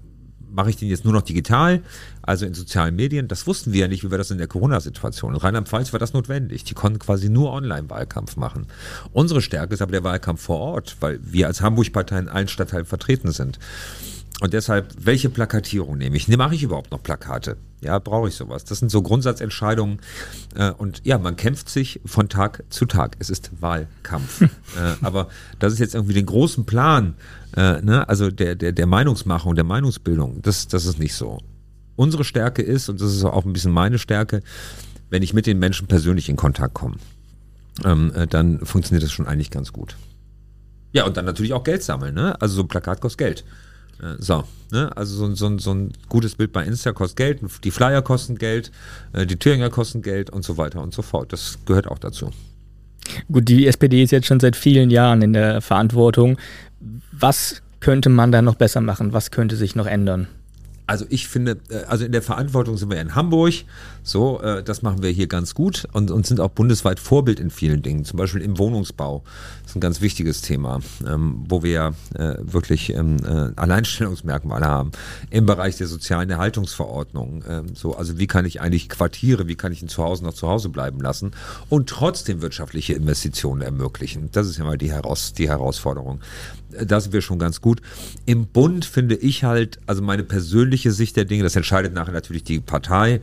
mache 0.53 0.71
ich 0.71 0.77
den 0.77 0.89
jetzt 0.89 1.05
nur 1.05 1.13
noch 1.13 1.23
digital, 1.23 1.83
also 2.23 2.47
in 2.47 2.55
sozialen 2.55 2.97
Medien? 2.97 3.29
Das 3.29 3.47
wussten 3.47 3.73
wir 3.73 3.81
ja 3.81 3.89
nicht, 3.89 4.05
wie 4.05 4.11
wir 4.11 4.19
das 4.19 4.31
in 4.31 4.39
der 4.39 4.47
Corona-Situation. 4.47 5.35
In 5.35 5.41
Rheinland-Pfalz 5.41 5.93
war 5.93 6.01
das 6.01 6.13
notwendig. 6.13 6.65
Die 6.65 6.75
konnten 6.75 6.99
quasi 6.99 7.29
nur 7.29 7.53
Online-Wahlkampf 7.53 8.37
machen. 8.37 8.67
Unsere 9.13 9.43
Stärke 9.43 9.75
ist 9.75 9.83
aber 9.83 9.93
der 9.93 10.05
Wahlkampf 10.05 10.43
vor 10.43 10.59
Ort, 10.59 10.97
weil 11.01 11.21
wir 11.23 11.47
als 11.47 11.61
Hamburg-Partei 11.61 12.19
in 12.19 12.29
allen 12.29 12.49
Stadtteilen 12.49 12.87
vertreten 12.87 13.33
sind. 13.33 13.59
Und 14.41 14.55
deshalb, 14.55 14.95
welche 14.99 15.29
Plakatierung 15.29 15.99
nehme 15.99 16.17
ich? 16.17 16.27
Ne, 16.27 16.37
mache 16.37 16.55
ich 16.55 16.63
überhaupt 16.63 16.91
noch 16.91 17.03
Plakate? 17.03 17.59
Ja, 17.83 17.99
brauche 17.99 18.29
ich 18.29 18.35
sowas? 18.35 18.65
Das 18.65 18.79
sind 18.79 18.91
so 18.91 19.03
Grundsatzentscheidungen. 19.03 20.01
Äh, 20.55 20.71
und 20.71 21.03
ja, 21.05 21.19
man 21.19 21.37
kämpft 21.37 21.69
sich 21.69 22.01
von 22.07 22.29
Tag 22.29 22.65
zu 22.71 22.87
Tag. 22.87 23.17
Es 23.19 23.29
ist 23.29 23.51
Wahlkampf. 23.61 24.41
äh, 24.43 24.49
aber 25.03 25.29
das 25.59 25.75
ist 25.75 25.79
jetzt 25.79 25.95
irgendwie 25.95 26.15
den 26.15 26.27
großen 26.27 26.65
Plan, 26.65 27.15
äh, 27.57 27.83
ne? 27.83 28.09
also 28.09 28.31
der, 28.31 28.55
der, 28.55 28.73
der 28.73 28.87
Meinungsmachung, 28.87 29.55
der 29.55 29.65
Meinungsbildung, 29.65 30.41
das, 30.43 30.69
das 30.69 30.87
ist 30.87 30.99
nicht 30.99 31.15
so. 31.15 31.39
Unsere 31.97 32.25
Stärke 32.25 32.63
ist, 32.63 32.89
und 32.89 33.01
das 33.01 33.15
ist 33.15 33.25
auch 33.25 33.45
ein 33.45 33.53
bisschen 33.53 33.73
meine 33.73 33.99
Stärke, 33.99 34.43
wenn 35.11 35.23
ich 35.23 35.35
mit 35.35 35.47
den 35.47 35.59
Menschen 35.59 35.87
persönlich 35.87 36.31
in 36.31 36.37
Kontakt 36.37 36.73
komme, 36.73 36.97
ähm, 37.85 38.13
äh, 38.15 38.27
dann 38.27 38.65
funktioniert 38.65 39.03
das 39.03 39.13
schon 39.13 39.27
eigentlich 39.27 39.51
ganz 39.51 39.73
gut. 39.73 39.97
Ja, 40.93 41.05
und 41.05 41.17
dann 41.17 41.25
natürlich 41.25 41.53
auch 41.53 41.65
Geld 41.65 41.83
sammeln. 41.83 42.15
Ne? 42.15 42.41
Also 42.41 42.57
so 42.57 42.63
ein 42.63 42.69
Plakat 42.69 43.01
kostet 43.01 43.19
Geld. 43.19 43.45
Äh, 44.03 44.17
so, 44.19 44.45
ne? 44.73 44.91
also 44.97 45.15
so, 45.15 45.35
so, 45.35 45.59
so 45.59 45.75
ein 45.75 45.93
gutes 46.09 46.35
Bild 46.35 46.53
bei 46.53 46.65
Insta 46.65 46.93
kostet 46.93 47.17
Geld, 47.17 47.41
die 47.65 47.71
Flyer 47.71 48.03
kosten 48.03 48.37
Geld, 48.37 48.71
äh, 49.13 49.27
die 49.27 49.37
Thüringer 49.37 49.71
kosten 49.71 50.03
Geld 50.03 50.31
und 50.31 50.45
so 50.45 50.57
weiter 50.57 50.83
und 50.83 50.95
so 50.95 51.03
fort. 51.03 51.33
Das 51.33 51.59
gehört 51.67 51.89
auch 51.89 51.99
dazu. 51.99 52.31
Gut, 53.31 53.49
die 53.49 53.67
SPD 53.67 54.03
ist 54.03 54.13
jetzt 54.13 54.27
schon 54.27 54.41
seit 54.41 54.57
vielen 54.57 54.91
Jahren 54.91 55.23
in 55.23 55.33
der 55.33 55.61
Verantwortung. 55.61 56.39
Was 57.13 57.63
könnte 57.81 58.09
man 58.09 58.31
da 58.31 58.43
noch 58.43 58.55
besser 58.55 58.81
machen? 58.81 59.13
Was 59.13 59.31
könnte 59.31 59.57
sich 59.57 59.75
noch 59.75 59.87
ändern? 59.87 60.29
Also 60.91 61.07
ich 61.09 61.29
finde, 61.29 61.59
äh, 61.69 61.85
also 61.85 62.05
in 62.05 62.11
der 62.11 62.21
Verantwortung 62.21 62.77
sind 62.77 62.91
wir 62.91 63.01
in 63.01 63.15
Hamburg, 63.15 63.55
so, 64.03 64.41
äh, 64.41 64.65
das 64.65 64.83
machen 64.83 65.05
wir 65.05 65.11
hier 65.11 65.29
ganz 65.29 65.55
gut 65.55 65.87
und, 65.93 66.11
und 66.11 66.27
sind 66.27 66.41
auch 66.41 66.49
bundesweit 66.49 66.99
Vorbild 66.99 67.39
in 67.39 67.51
vielen 67.51 67.81
Dingen, 67.81 68.05
zum 68.05 68.17
Beispiel 68.17 68.41
im 68.43 68.59
Wohnungsbau. 68.59 69.23
Das 69.63 69.71
ist 69.71 69.77
ein 69.77 69.81
ganz 69.81 70.01
wichtiges 70.01 70.43
Thema, 70.43 70.81
ähm, 71.07 71.45
wo 71.49 71.63
wir 71.63 71.95
äh, 72.17 72.35
wirklich 72.41 72.93
ähm, 72.93 73.19
äh, 73.25 73.53
Alleinstellungsmerkmale 73.55 74.67
haben. 74.67 74.91
Im 75.31 75.47
Bereich 75.47 75.77
der 75.77 75.87
sozialen 75.87 76.29
Erhaltungsverordnung. 76.29 77.45
Ähm, 77.49 77.67
so, 77.77 77.95
also 77.95 78.19
wie 78.19 78.27
kann 78.27 78.45
ich 78.45 78.61
eigentlich 78.61 78.89
Quartiere, 78.89 79.47
wie 79.47 79.55
kann 79.55 79.71
ich 79.71 79.83
ein 79.83 79.89
Zuhause 79.89 80.25
noch 80.25 80.35
zu 80.35 80.49
Hause 80.49 80.71
bleiben 80.71 81.01
lassen 81.01 81.31
und 81.69 81.89
trotzdem 81.89 82.43
wirtschaftliche 82.43 82.95
Investitionen 82.95 83.63
ermöglichen. 83.63 84.31
Das 84.33 84.49
ist 84.49 84.59
ja 84.59 84.65
mal 84.65 84.77
die, 84.77 84.91
Heraus 84.91 85.35
die 85.35 85.49
Herausforderung. 85.49 86.21
Da 86.71 87.01
sind 87.01 87.13
wir 87.13 87.23
schon 87.23 87.39
ganz 87.39 87.61
gut. 87.61 87.81
Im 88.27 88.47
Bund 88.47 88.85
finde 88.85 89.17
ich 89.17 89.45
halt, 89.45 89.79
also 89.87 90.03
meine 90.03 90.23
persönliche 90.23 90.93
Sicht 90.93 91.17
der 91.17 91.25
Dinge, 91.25 91.43
das 91.43 91.57
entscheidet 91.57 91.95
nachher 91.95 92.13
natürlich 92.13 92.45
die 92.45 92.61
Partei, 92.61 93.21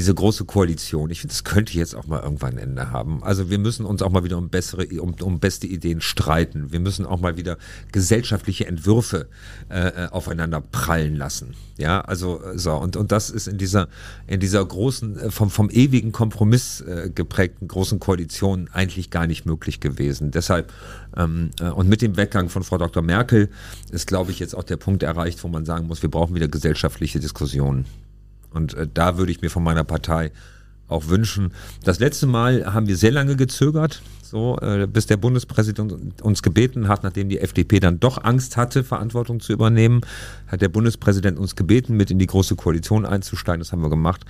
diese 0.00 0.14
große 0.14 0.46
Koalition, 0.46 1.10
ich 1.10 1.20
finde, 1.20 1.34
das 1.34 1.44
könnte 1.44 1.74
jetzt 1.74 1.94
auch 1.94 2.06
mal 2.06 2.22
irgendwann 2.22 2.54
ein 2.54 2.58
Ende 2.58 2.90
haben. 2.90 3.22
Also 3.22 3.50
wir 3.50 3.58
müssen 3.58 3.84
uns 3.84 4.00
auch 4.00 4.08
mal 4.08 4.24
wieder 4.24 4.38
um 4.38 4.48
bessere, 4.48 4.86
um, 4.98 5.14
um 5.20 5.40
beste 5.40 5.66
Ideen 5.66 6.00
streiten. 6.00 6.72
Wir 6.72 6.80
müssen 6.80 7.04
auch 7.04 7.20
mal 7.20 7.36
wieder 7.36 7.58
gesellschaftliche 7.92 8.66
Entwürfe 8.66 9.28
äh, 9.68 9.88
äh 9.88 10.08
aufeinander 10.08 10.62
prallen 10.62 11.16
lassen. 11.16 11.54
Ja, 11.76 12.00
also 12.00 12.40
so 12.54 12.72
und 12.76 12.96
und 12.96 13.12
das 13.12 13.28
ist 13.28 13.46
in 13.46 13.58
dieser 13.58 13.88
in 14.26 14.40
dieser 14.40 14.64
großen 14.64 15.18
äh, 15.18 15.30
vom 15.30 15.50
vom 15.50 15.68
ewigen 15.68 16.12
Kompromiss 16.12 16.80
äh, 16.80 17.10
geprägten 17.14 17.68
großen 17.68 18.00
Koalition 18.00 18.70
eigentlich 18.72 19.10
gar 19.10 19.26
nicht 19.26 19.44
möglich 19.44 19.80
gewesen. 19.80 20.30
Deshalb 20.30 20.72
ähm, 21.14 21.50
äh, 21.60 21.68
und 21.68 21.90
mit 21.90 22.00
dem 22.00 22.16
Weggang 22.16 22.48
von 22.48 22.64
Frau 22.64 22.78
Dr. 22.78 23.02
Merkel 23.02 23.50
ist, 23.90 24.06
glaube 24.06 24.30
ich, 24.30 24.38
jetzt 24.38 24.54
auch 24.54 24.64
der 24.64 24.78
Punkt 24.78 25.02
erreicht, 25.02 25.44
wo 25.44 25.48
man 25.48 25.66
sagen 25.66 25.88
muss, 25.88 26.00
wir 26.00 26.10
brauchen 26.10 26.34
wieder 26.34 26.48
gesellschaftliche 26.48 27.20
Diskussionen. 27.20 27.84
Und 28.52 28.74
äh, 28.74 28.86
da 28.92 29.18
würde 29.18 29.32
ich 29.32 29.42
mir 29.42 29.50
von 29.50 29.62
meiner 29.62 29.84
Partei 29.84 30.32
auch 30.88 31.08
wünschen. 31.08 31.52
Das 31.84 32.00
letzte 32.00 32.26
Mal 32.26 32.72
haben 32.72 32.88
wir 32.88 32.96
sehr 32.96 33.12
lange 33.12 33.36
gezögert, 33.36 34.02
so 34.22 34.58
äh, 34.60 34.86
bis 34.86 35.06
der 35.06 35.16
Bundespräsident 35.16 36.22
uns 36.22 36.42
gebeten 36.42 36.88
hat, 36.88 37.02
nachdem 37.04 37.28
die 37.28 37.38
FDP 37.38 37.80
dann 37.80 38.00
doch 38.00 38.22
Angst 38.22 38.56
hatte, 38.56 38.84
Verantwortung 38.84 39.40
zu 39.40 39.52
übernehmen, 39.52 40.00
hat 40.48 40.62
der 40.62 40.68
Bundespräsident 40.68 41.38
uns 41.38 41.56
gebeten, 41.56 41.96
mit 41.96 42.10
in 42.10 42.18
die 42.18 42.26
große 42.26 42.56
Koalition 42.56 43.06
einzusteigen. 43.06 43.60
Das 43.60 43.72
haben 43.72 43.82
wir 43.82 43.90
gemacht. 43.90 44.24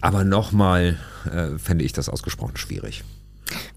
Aber 0.00 0.24
nochmal 0.24 0.96
äh, 1.30 1.58
fände 1.58 1.84
ich 1.84 1.92
das 1.92 2.08
ausgesprochen 2.08 2.56
schwierig. 2.56 3.02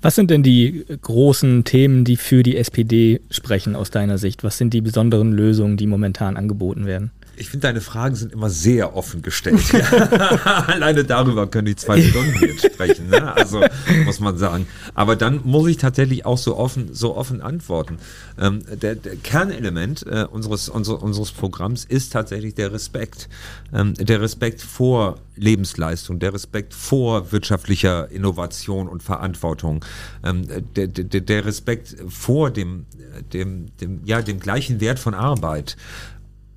Was 0.02 0.16
sind 0.16 0.30
denn 0.30 0.44
die 0.44 0.86
großen 1.02 1.64
Themen, 1.64 2.04
die 2.04 2.18
für 2.18 2.44
die 2.44 2.58
SPD 2.58 3.22
sprechen 3.30 3.76
aus 3.76 3.90
deiner 3.90 4.18
Sicht? 4.18 4.44
Was 4.44 4.58
sind 4.58 4.74
die 4.74 4.82
besonderen 4.82 5.32
Lösungen, 5.32 5.78
die 5.78 5.88
momentan 5.88 6.38
angeboten 6.38 6.86
werden? 6.86 7.12
Ich 7.38 7.50
finde, 7.50 7.68
deine 7.68 7.82
Fragen 7.82 8.16
sind 8.16 8.34
immer 8.34 8.50
sehr 8.50 8.96
offen 8.96 9.22
gestellt. 9.22 9.64
Alleine 10.68 11.04
darüber 11.04 11.48
können 11.48 11.66
die 11.66 11.76
zwei 11.76 12.02
Stunden 12.02 12.38
jetzt 12.46 12.66
sprechen, 12.66 13.10
ne? 13.10 13.34
also 13.34 13.64
muss 14.06 14.20
man 14.20 14.38
sagen. 14.38 14.68
Aber 14.94 15.16
dann 15.16 15.42
muss 15.44 15.68
ich 15.70 15.78
tatsächlich 15.78 16.26
auch 16.26 16.38
so 16.38 16.58
offen, 16.58 16.94
so 16.94 17.16
offen 17.16 17.42
antworten. 17.42 17.98
Ähm, 18.40 18.62
der, 18.82 18.96
der, 18.96 19.16
Kernelement 19.16 20.06
äh, 20.06 20.26
unseres, 20.30 20.70
unser, 20.70 21.02
unseres 21.02 21.32
Programms 21.32 21.86
ist 21.86 22.12
tatsächlich 22.14 22.56
der 22.56 22.74
Respekt. 22.74 23.30
Ähm, 23.74 23.94
der 23.94 24.22
Respekt 24.22 24.62
vor 24.62 25.18
Lebensleistung, 25.36 26.20
der 26.20 26.34
Respekt 26.34 26.74
vor 26.74 27.32
wirtschaftlicher 27.32 28.12
Innovation 28.12 28.88
und 28.88 29.02
Verantwortung, 29.02 29.84
ähm, 30.24 30.46
der, 30.76 30.88
der, 30.88 31.22
der 31.22 31.46
Respekt 31.46 31.96
vor 32.08 32.52
dem, 32.52 32.86
dem, 33.34 33.76
dem, 33.78 34.02
ja, 34.06 34.22
dem 34.22 34.40
gleichen 34.40 34.80
Wert 34.82 35.00
von 35.00 35.14
Arbeit 35.14 35.78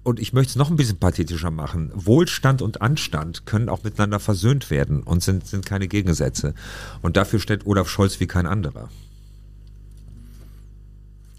und 0.04 0.20
ich 0.20 0.32
möchte 0.32 0.50
es 0.50 0.56
noch 0.56 0.70
ein 0.70 0.76
bisschen 0.76 0.98
pathetischer 0.98 1.50
machen, 1.50 1.90
Wohlstand 1.94 2.62
und 2.62 2.82
Anstand 2.82 3.46
können 3.46 3.68
auch 3.68 3.82
miteinander 3.82 4.20
versöhnt 4.20 4.70
werden 4.70 5.02
und 5.02 5.22
sind, 5.22 5.46
sind 5.46 5.66
keine 5.66 5.88
Gegensätze. 5.88 6.54
Und 7.02 7.16
dafür 7.16 7.40
steht 7.40 7.66
Olaf 7.66 7.88
Scholz 7.88 8.20
wie 8.20 8.26
kein 8.26 8.46
anderer. 8.46 8.90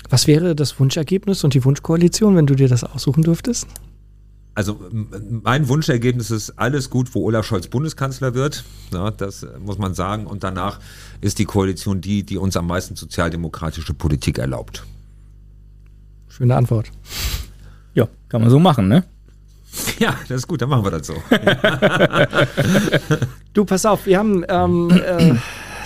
Was 0.09 0.27
wäre 0.27 0.55
das 0.55 0.79
Wunschergebnis 0.79 1.43
und 1.43 1.53
die 1.53 1.63
Wunschkoalition, 1.63 2.35
wenn 2.35 2.47
du 2.47 2.55
dir 2.55 2.67
das 2.67 2.83
aussuchen 2.83 3.23
dürftest? 3.23 3.67
Also 4.55 4.79
mein 5.43 5.67
Wunschergebnis 5.67 6.31
ist 6.31 6.51
alles 6.57 6.89
gut, 6.89 7.13
wo 7.13 7.25
Olaf 7.25 7.45
Scholz 7.45 7.67
Bundeskanzler 7.67 8.33
wird. 8.33 8.63
Ja, 8.93 9.11
das 9.11 9.45
muss 9.59 9.77
man 9.77 9.93
sagen. 9.93 10.25
Und 10.25 10.43
danach 10.43 10.79
ist 11.21 11.39
die 11.39 11.45
Koalition 11.45 12.01
die, 12.01 12.23
die 12.23 12.37
uns 12.37 12.55
am 12.55 12.67
meisten 12.67 12.95
sozialdemokratische 12.95 13.93
Politik 13.93 14.37
erlaubt. 14.37 14.85
Schöne 16.29 16.55
Antwort. 16.55 16.91
Ja, 18.35 18.39
kann 18.39 18.41
man 18.41 18.51
so 18.51 18.59
machen, 18.59 18.89
ne? 18.89 19.05
Ja, 19.99 20.13
das 20.27 20.39
ist 20.39 20.47
gut, 20.47 20.61
dann 20.61 20.67
machen 20.67 20.83
wir 20.83 20.91
das 20.91 21.07
so. 21.07 21.13
du, 23.53 23.63
pass 23.63 23.85
auf, 23.85 24.05
wir 24.05 24.19
haben 24.19 24.43
ähm, 24.49 24.91
äh, 24.91 25.35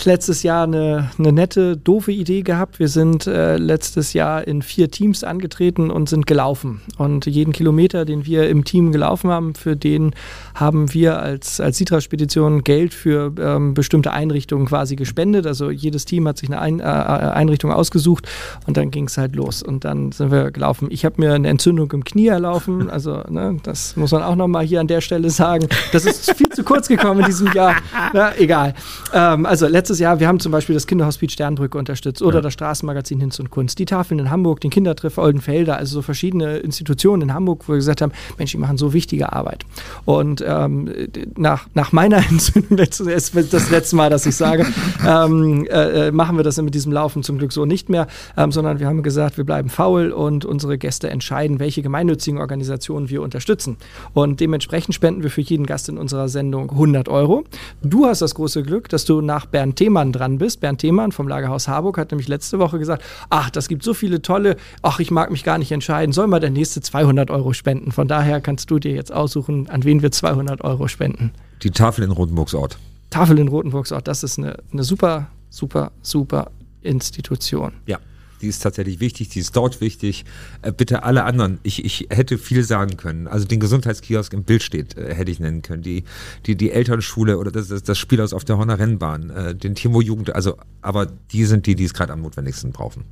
letztes 0.05 0.43
Jahr 0.43 0.63
eine, 0.63 1.09
eine 1.17 1.31
nette, 1.31 1.77
doofe 1.77 2.12
Idee 2.12 2.41
gehabt. 2.41 2.79
Wir 2.79 2.88
sind 2.88 3.27
äh, 3.27 3.57
letztes 3.57 4.13
Jahr 4.13 4.47
in 4.47 4.62
vier 4.62 4.91
Teams 4.91 5.23
angetreten 5.23 5.91
und 5.91 6.09
sind 6.09 6.27
gelaufen. 6.27 6.81
Und 6.97 7.25
jeden 7.25 7.53
Kilometer, 7.53 8.05
den 8.05 8.25
wir 8.25 8.49
im 8.49 8.63
Team 8.65 8.91
gelaufen 8.91 9.29
haben, 9.29 9.55
für 9.55 9.75
den 9.75 10.13
haben 10.53 10.93
wir 10.93 11.19
als, 11.19 11.59
als 11.59 11.77
Citra-Spedition 11.77 12.63
Geld 12.63 12.93
für 12.93 13.33
ähm, 13.39 13.73
bestimmte 13.73 14.12
Einrichtungen 14.12 14.67
quasi 14.67 14.95
gespendet. 14.95 15.47
Also 15.47 15.71
jedes 15.71 16.05
Team 16.05 16.27
hat 16.27 16.38
sich 16.38 16.49
eine 16.49 16.59
Ein 16.59 16.79
äh, 16.79 16.83
Einrichtung 16.83 17.71
ausgesucht 17.71 18.27
und 18.67 18.77
dann 18.77 18.91
ging 18.91 19.05
es 19.05 19.17
halt 19.17 19.35
los. 19.35 19.63
Und 19.63 19.85
dann 19.85 20.12
sind 20.12 20.31
wir 20.31 20.51
gelaufen. 20.51 20.89
Ich 20.91 21.05
habe 21.05 21.15
mir 21.17 21.33
eine 21.33 21.47
Entzündung 21.47 21.91
im 21.91 22.03
Knie 22.03 22.27
erlaufen. 22.27 22.89
Also 22.89 23.23
ne, 23.29 23.57
das 23.63 23.95
muss 23.95 24.12
man 24.12 24.23
auch 24.23 24.35
nochmal 24.35 24.65
hier 24.65 24.79
an 24.79 24.88
der 24.88 25.01
Stelle 25.01 25.29
sagen. 25.29 25.67
Das 25.91 26.05
ist 26.05 26.31
viel 26.33 26.49
zu 26.49 26.63
kurz 26.63 26.88
gekommen 26.88 27.21
in 27.21 27.25
diesem 27.27 27.51
Jahr. 27.53 27.75
Na, 28.13 28.35
egal. 28.38 28.73
Ähm, 29.13 29.45
also 29.45 29.67
letztes 29.67 29.88
Jahr, 29.97 30.19
wir 30.19 30.28
haben 30.28 30.39
zum 30.39 30.52
Beispiel 30.52 30.75
das 30.75 30.86
Kinderhospiz 30.86 31.32
Sternbrücke 31.32 31.78
unterstützt 31.78 32.21
oder 32.21 32.38
ja. 32.38 32.41
das 32.41 32.54
Straßenmagazin 32.54 33.19
Hinz 33.19 33.39
und 33.39 33.49
Kunst, 33.49 33.80
die 33.80 33.86
Tafeln 33.86 34.19
in 34.19 34.30
Hamburg, 34.30 34.62
den 34.62 34.69
Kindertreff 34.69 35.17
Oldenfelder, 35.17 35.78
also 35.78 35.95
so 35.95 36.02
verschiedene 36.04 36.58
Institutionen 36.58 37.23
in 37.23 37.34
Hamburg, 37.34 37.63
wo 37.67 37.73
wir 37.73 37.78
gesagt 37.78 38.02
haben, 38.02 38.12
Mensch, 38.38 38.52
die 38.52 38.58
machen 38.58 38.78
so 38.78 38.93
wichtige 38.93 39.34
Arbeit. 39.34 39.65
Und 40.06 40.43
ähm, 40.45 40.93
nach, 41.36 41.67
nach 41.73 41.91
meiner 41.91 42.17
Entzündung, 42.30 42.78
das 42.78 42.99
ist 42.99 43.36
das 43.52 43.71
letzte 43.71 43.95
Mal, 43.95 44.12
dass 44.12 44.28
ich 44.28 44.36
sage, 44.36 44.67
ähm, 45.08 45.65
äh, 45.65 46.08
äh, 46.08 46.12
machen 46.12 46.38
wir 46.38 46.43
das 46.43 46.62
mit 46.62 46.75
diesem 46.75 46.91
Laufen 46.91 47.23
zum 47.23 47.39
Glück 47.39 47.52
so 47.52 47.65
nicht 47.65 47.89
mehr, 47.89 48.06
ähm, 48.38 48.52
sondern 48.52 48.80
wir 48.80 48.86
haben 48.86 49.02
gesagt, 49.02 49.38
wir 49.38 49.45
bleiben 49.45 49.69
faul 49.69 50.12
und 50.12 50.45
unsere 50.45 50.78
Gäste 50.78 51.10
entscheiden, 51.10 51.60
welche 51.60 51.82
gemeinnützigen 51.82 52.39
Organisationen 52.39 53.10
wir 53.10 53.21
unterstützen. 53.21 53.78
Und 54.13 54.39
dementsprechend 54.39 54.93
spenden 54.93 55.23
wir 55.23 55.32
für 55.32 55.41
jeden 55.41 55.65
Gast 55.65 55.89
in 55.89 55.97
unserer 55.97 56.30
Sendung 56.30 56.69
100 56.69 57.10
Euro. 57.10 57.45
Du 57.82 58.06
hast 58.06 58.21
das 58.21 58.36
große 58.36 58.62
Glück, 58.63 58.89
dass 58.89 59.06
du 59.06 59.21
nach 59.21 59.45
Bernd 59.45 59.78
Themann 59.79 60.11
dran 60.11 60.39
bist. 60.39 60.59
Bernd 60.59 60.81
Themann 60.81 61.13
vom 61.13 61.29
Lagerhaus 61.29 61.69
Harburg 61.69 61.97
hat 61.97 62.11
nämlich 62.11 62.27
letzte 62.27 62.59
Woche 62.59 62.79
gesagt, 62.79 63.01
ach, 63.29 63.49
das 63.49 63.69
gibt 63.69 63.81
so 63.81 63.93
viele 63.93 64.21
tolle, 64.21 64.57
ach, 64.81 64.99
ich 64.99 65.09
mag 65.09 65.31
mich 65.31 65.45
gar 65.45 65.57
nicht 65.57 65.71
entscheiden, 65.71 66.11
soll 66.11 66.27
mal 66.27 66.41
der 66.41 66.49
nächste 66.49 66.81
200 66.81 67.31
Euro 67.31 67.53
spenden. 67.53 67.93
Von 67.93 68.09
daher 68.09 68.41
kannst 68.41 68.69
du 68.71 68.77
dir 68.77 68.91
jetzt 68.91 69.13
aussuchen, 69.13 69.69
an 69.69 69.85
wen 69.85 70.01
wir 70.01 70.11
200 70.11 70.65
Euro 70.65 70.89
spenden. 70.89 71.31
Die 71.63 71.71
Tafel 71.71 72.03
in 72.03 72.11
Rotenburgsort. 72.11 72.77
Tafel 73.09 73.39
in 73.39 73.47
Rotenburgsort, 73.47 74.05
das 74.07 74.23
ist 74.23 74.37
eine, 74.37 74.57
eine 74.73 74.83
super, 74.83 75.27
super, 75.49 75.93
super 76.01 76.51
Institution. 76.81 77.71
Ja 77.85 77.99
die 78.41 78.47
ist 78.47 78.60
tatsächlich 78.60 78.99
wichtig, 78.99 79.30
die 79.30 79.39
ist 79.39 79.56
dort 79.56 79.82
wichtig. 79.82 80.25
Äh, 80.62 80.71
bitte 80.71 81.04
alle 81.04 81.23
anderen, 81.23 81.60
ich, 81.63 81.86
ich 81.86 82.08
hätte 82.10 82.38
viel 82.38 82.63
sagen 82.63 82.97
können. 82.97 83.28
Also 83.28 83.45
den 83.45 83.60
Gesundheitskiosk 83.60 84.34
im 84.34 84.43
Bild 84.43 84.63
steht, 84.63 84.97
äh, 84.97 85.13
hätte 85.13 85.32
ich 85.32 85.39
nennen 85.39 85.62
können. 85.62 85.84
Die, 85.84 86.04
die, 86.45 86.56
die 86.56 86.71
Elternschule 86.71 87.38
oder 87.38 87.52
das, 87.52 87.67
das, 87.67 87.84
das 87.84 87.97
Spielhaus 87.97 88.34
auf 88.34 88.45
der 88.45 88.58
Horner 88.58 88.80
Rennbahn, 88.80 89.30
äh, 89.30 89.56
den 89.56 89.75
Timo 89.75 90.02
Jugend, 90.02 90.34
also, 90.34 90.58
aber 90.82 91.06
die 91.06 91.45
sind 91.45 91.65
die, 91.65 91.75
die 91.75 91.86
es 91.86 91.93
gerade 91.93 92.13
am 92.13 92.21
notwendigsten 92.21 92.71
brauchen. 92.71 93.04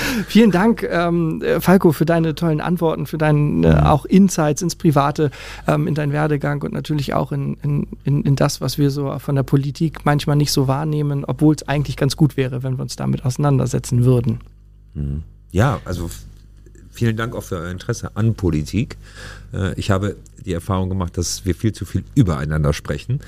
Vielen 0.26 0.50
Dank, 0.50 0.82
ähm, 0.82 1.42
äh, 1.42 1.60
Falco, 1.60 1.92
für 1.92 2.04
deine 2.04 2.34
tollen 2.34 2.60
Antworten, 2.60 3.06
für 3.06 3.18
deine 3.18 3.66
äh, 3.66 3.82
auch 3.82 4.04
Insights 4.04 4.62
ins 4.62 4.76
Private, 4.76 5.30
ähm, 5.66 5.86
in 5.86 5.94
deinen 5.94 6.12
Werdegang 6.12 6.62
und 6.62 6.72
natürlich 6.72 7.14
auch 7.14 7.32
in, 7.32 7.56
in, 7.62 7.86
in, 8.04 8.22
in, 8.22 8.36
das, 8.36 8.60
was 8.60 8.78
wir 8.78 8.90
so 8.90 9.18
von 9.18 9.34
der 9.34 9.42
Politik 9.42 10.04
manchmal 10.04 10.36
nicht 10.36 10.52
so 10.52 10.68
wahrnehmen, 10.68 11.24
obwohl 11.24 11.54
es 11.54 11.66
eigentlich 11.68 11.96
ganz 11.96 12.16
gut 12.16 12.36
wäre, 12.36 12.62
wenn 12.62 12.76
wir 12.76 12.82
uns 12.82 12.96
damit 12.96 13.24
auseinandersetzen 13.24 14.04
würden. 14.04 14.40
Mhm. 14.94 15.22
Ja, 15.50 15.80
also 15.84 16.10
vielen 16.90 17.16
Dank 17.16 17.34
auch 17.34 17.42
für 17.42 17.56
euer 17.56 17.70
Interesse 17.70 18.16
an 18.16 18.34
Politik. 18.34 18.96
Äh, 19.52 19.78
ich 19.78 19.90
habe 19.90 20.16
die 20.44 20.52
Erfahrung 20.52 20.88
gemacht, 20.88 21.16
dass 21.18 21.44
wir 21.44 21.54
viel 21.54 21.72
zu 21.72 21.84
viel 21.84 22.04
übereinander 22.14 22.72
sprechen, 22.72 23.20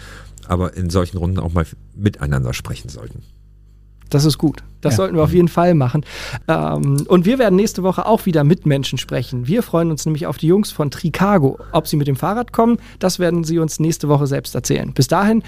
aber 0.47 0.75
in 0.75 0.91
solchen 0.91 1.19
Runden 1.19 1.39
auch 1.39 1.53
mal 1.53 1.67
miteinander 1.95 2.55
sprechen 2.55 2.89
sollten. 2.89 3.23
Das 4.15 4.25
ist 4.25 4.39
gut. 4.39 4.63
Das 4.81 4.93
ja. 4.93 4.99
sollten 4.99 5.17
wir 5.17 5.25
auf 5.25 5.33
jeden 5.33 5.49
Fall 5.49 5.75
machen. 5.75 6.05
Ähm, 6.47 7.05
und 7.09 7.27
wir 7.27 7.41
werden 7.41 7.57
nächste 7.57 7.83
Woche 7.83 8.07
auch 8.07 8.27
wieder 8.27 8.45
mit 8.45 8.65
Menschen 8.65 8.97
sprechen. 8.97 9.49
Wir 9.49 9.65
freuen 9.65 9.91
uns 9.91 10.07
nämlich 10.07 10.29
auf 10.29 10.39
die 10.39 10.47
Jungs 10.47 10.71
von 10.71 10.93
Tricago. 10.93 11.59
Ob 11.73 11.89
sie 11.89 11.97
mit 11.97 12.07
dem 12.07 12.15
Fahrrad 12.15 12.53
kommen, 12.53 12.77
das 13.01 13.19
werden 13.19 13.43
sie 13.43 13.59
uns 13.59 13.81
nächste 13.81 14.09
Woche 14.09 14.29
selbst 14.29 14.55
erzählen. 14.55 14.93
Bis 14.93 15.09
dahin 15.09 15.43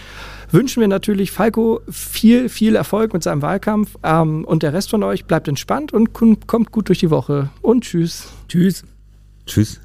wünschen 0.50 0.80
wir 0.80 0.88
natürlich 0.88 1.30
Falco 1.30 1.80
viel, 1.88 2.48
viel 2.48 2.74
Erfolg 2.74 3.12
mit 3.12 3.22
seinem 3.22 3.40
Wahlkampf. 3.40 3.96
Ähm, 4.02 4.44
und 4.44 4.64
der 4.64 4.72
Rest 4.72 4.90
von 4.90 5.04
euch 5.04 5.26
bleibt 5.26 5.46
entspannt 5.46 5.92
und 5.92 6.12
kommt 6.12 6.72
gut 6.72 6.88
durch 6.88 6.98
die 6.98 7.10
Woche. 7.10 7.50
Und 7.62 7.84
tschüss. 7.84 8.26
Tschüss. 8.48 8.82
Tschüss. 9.46 9.80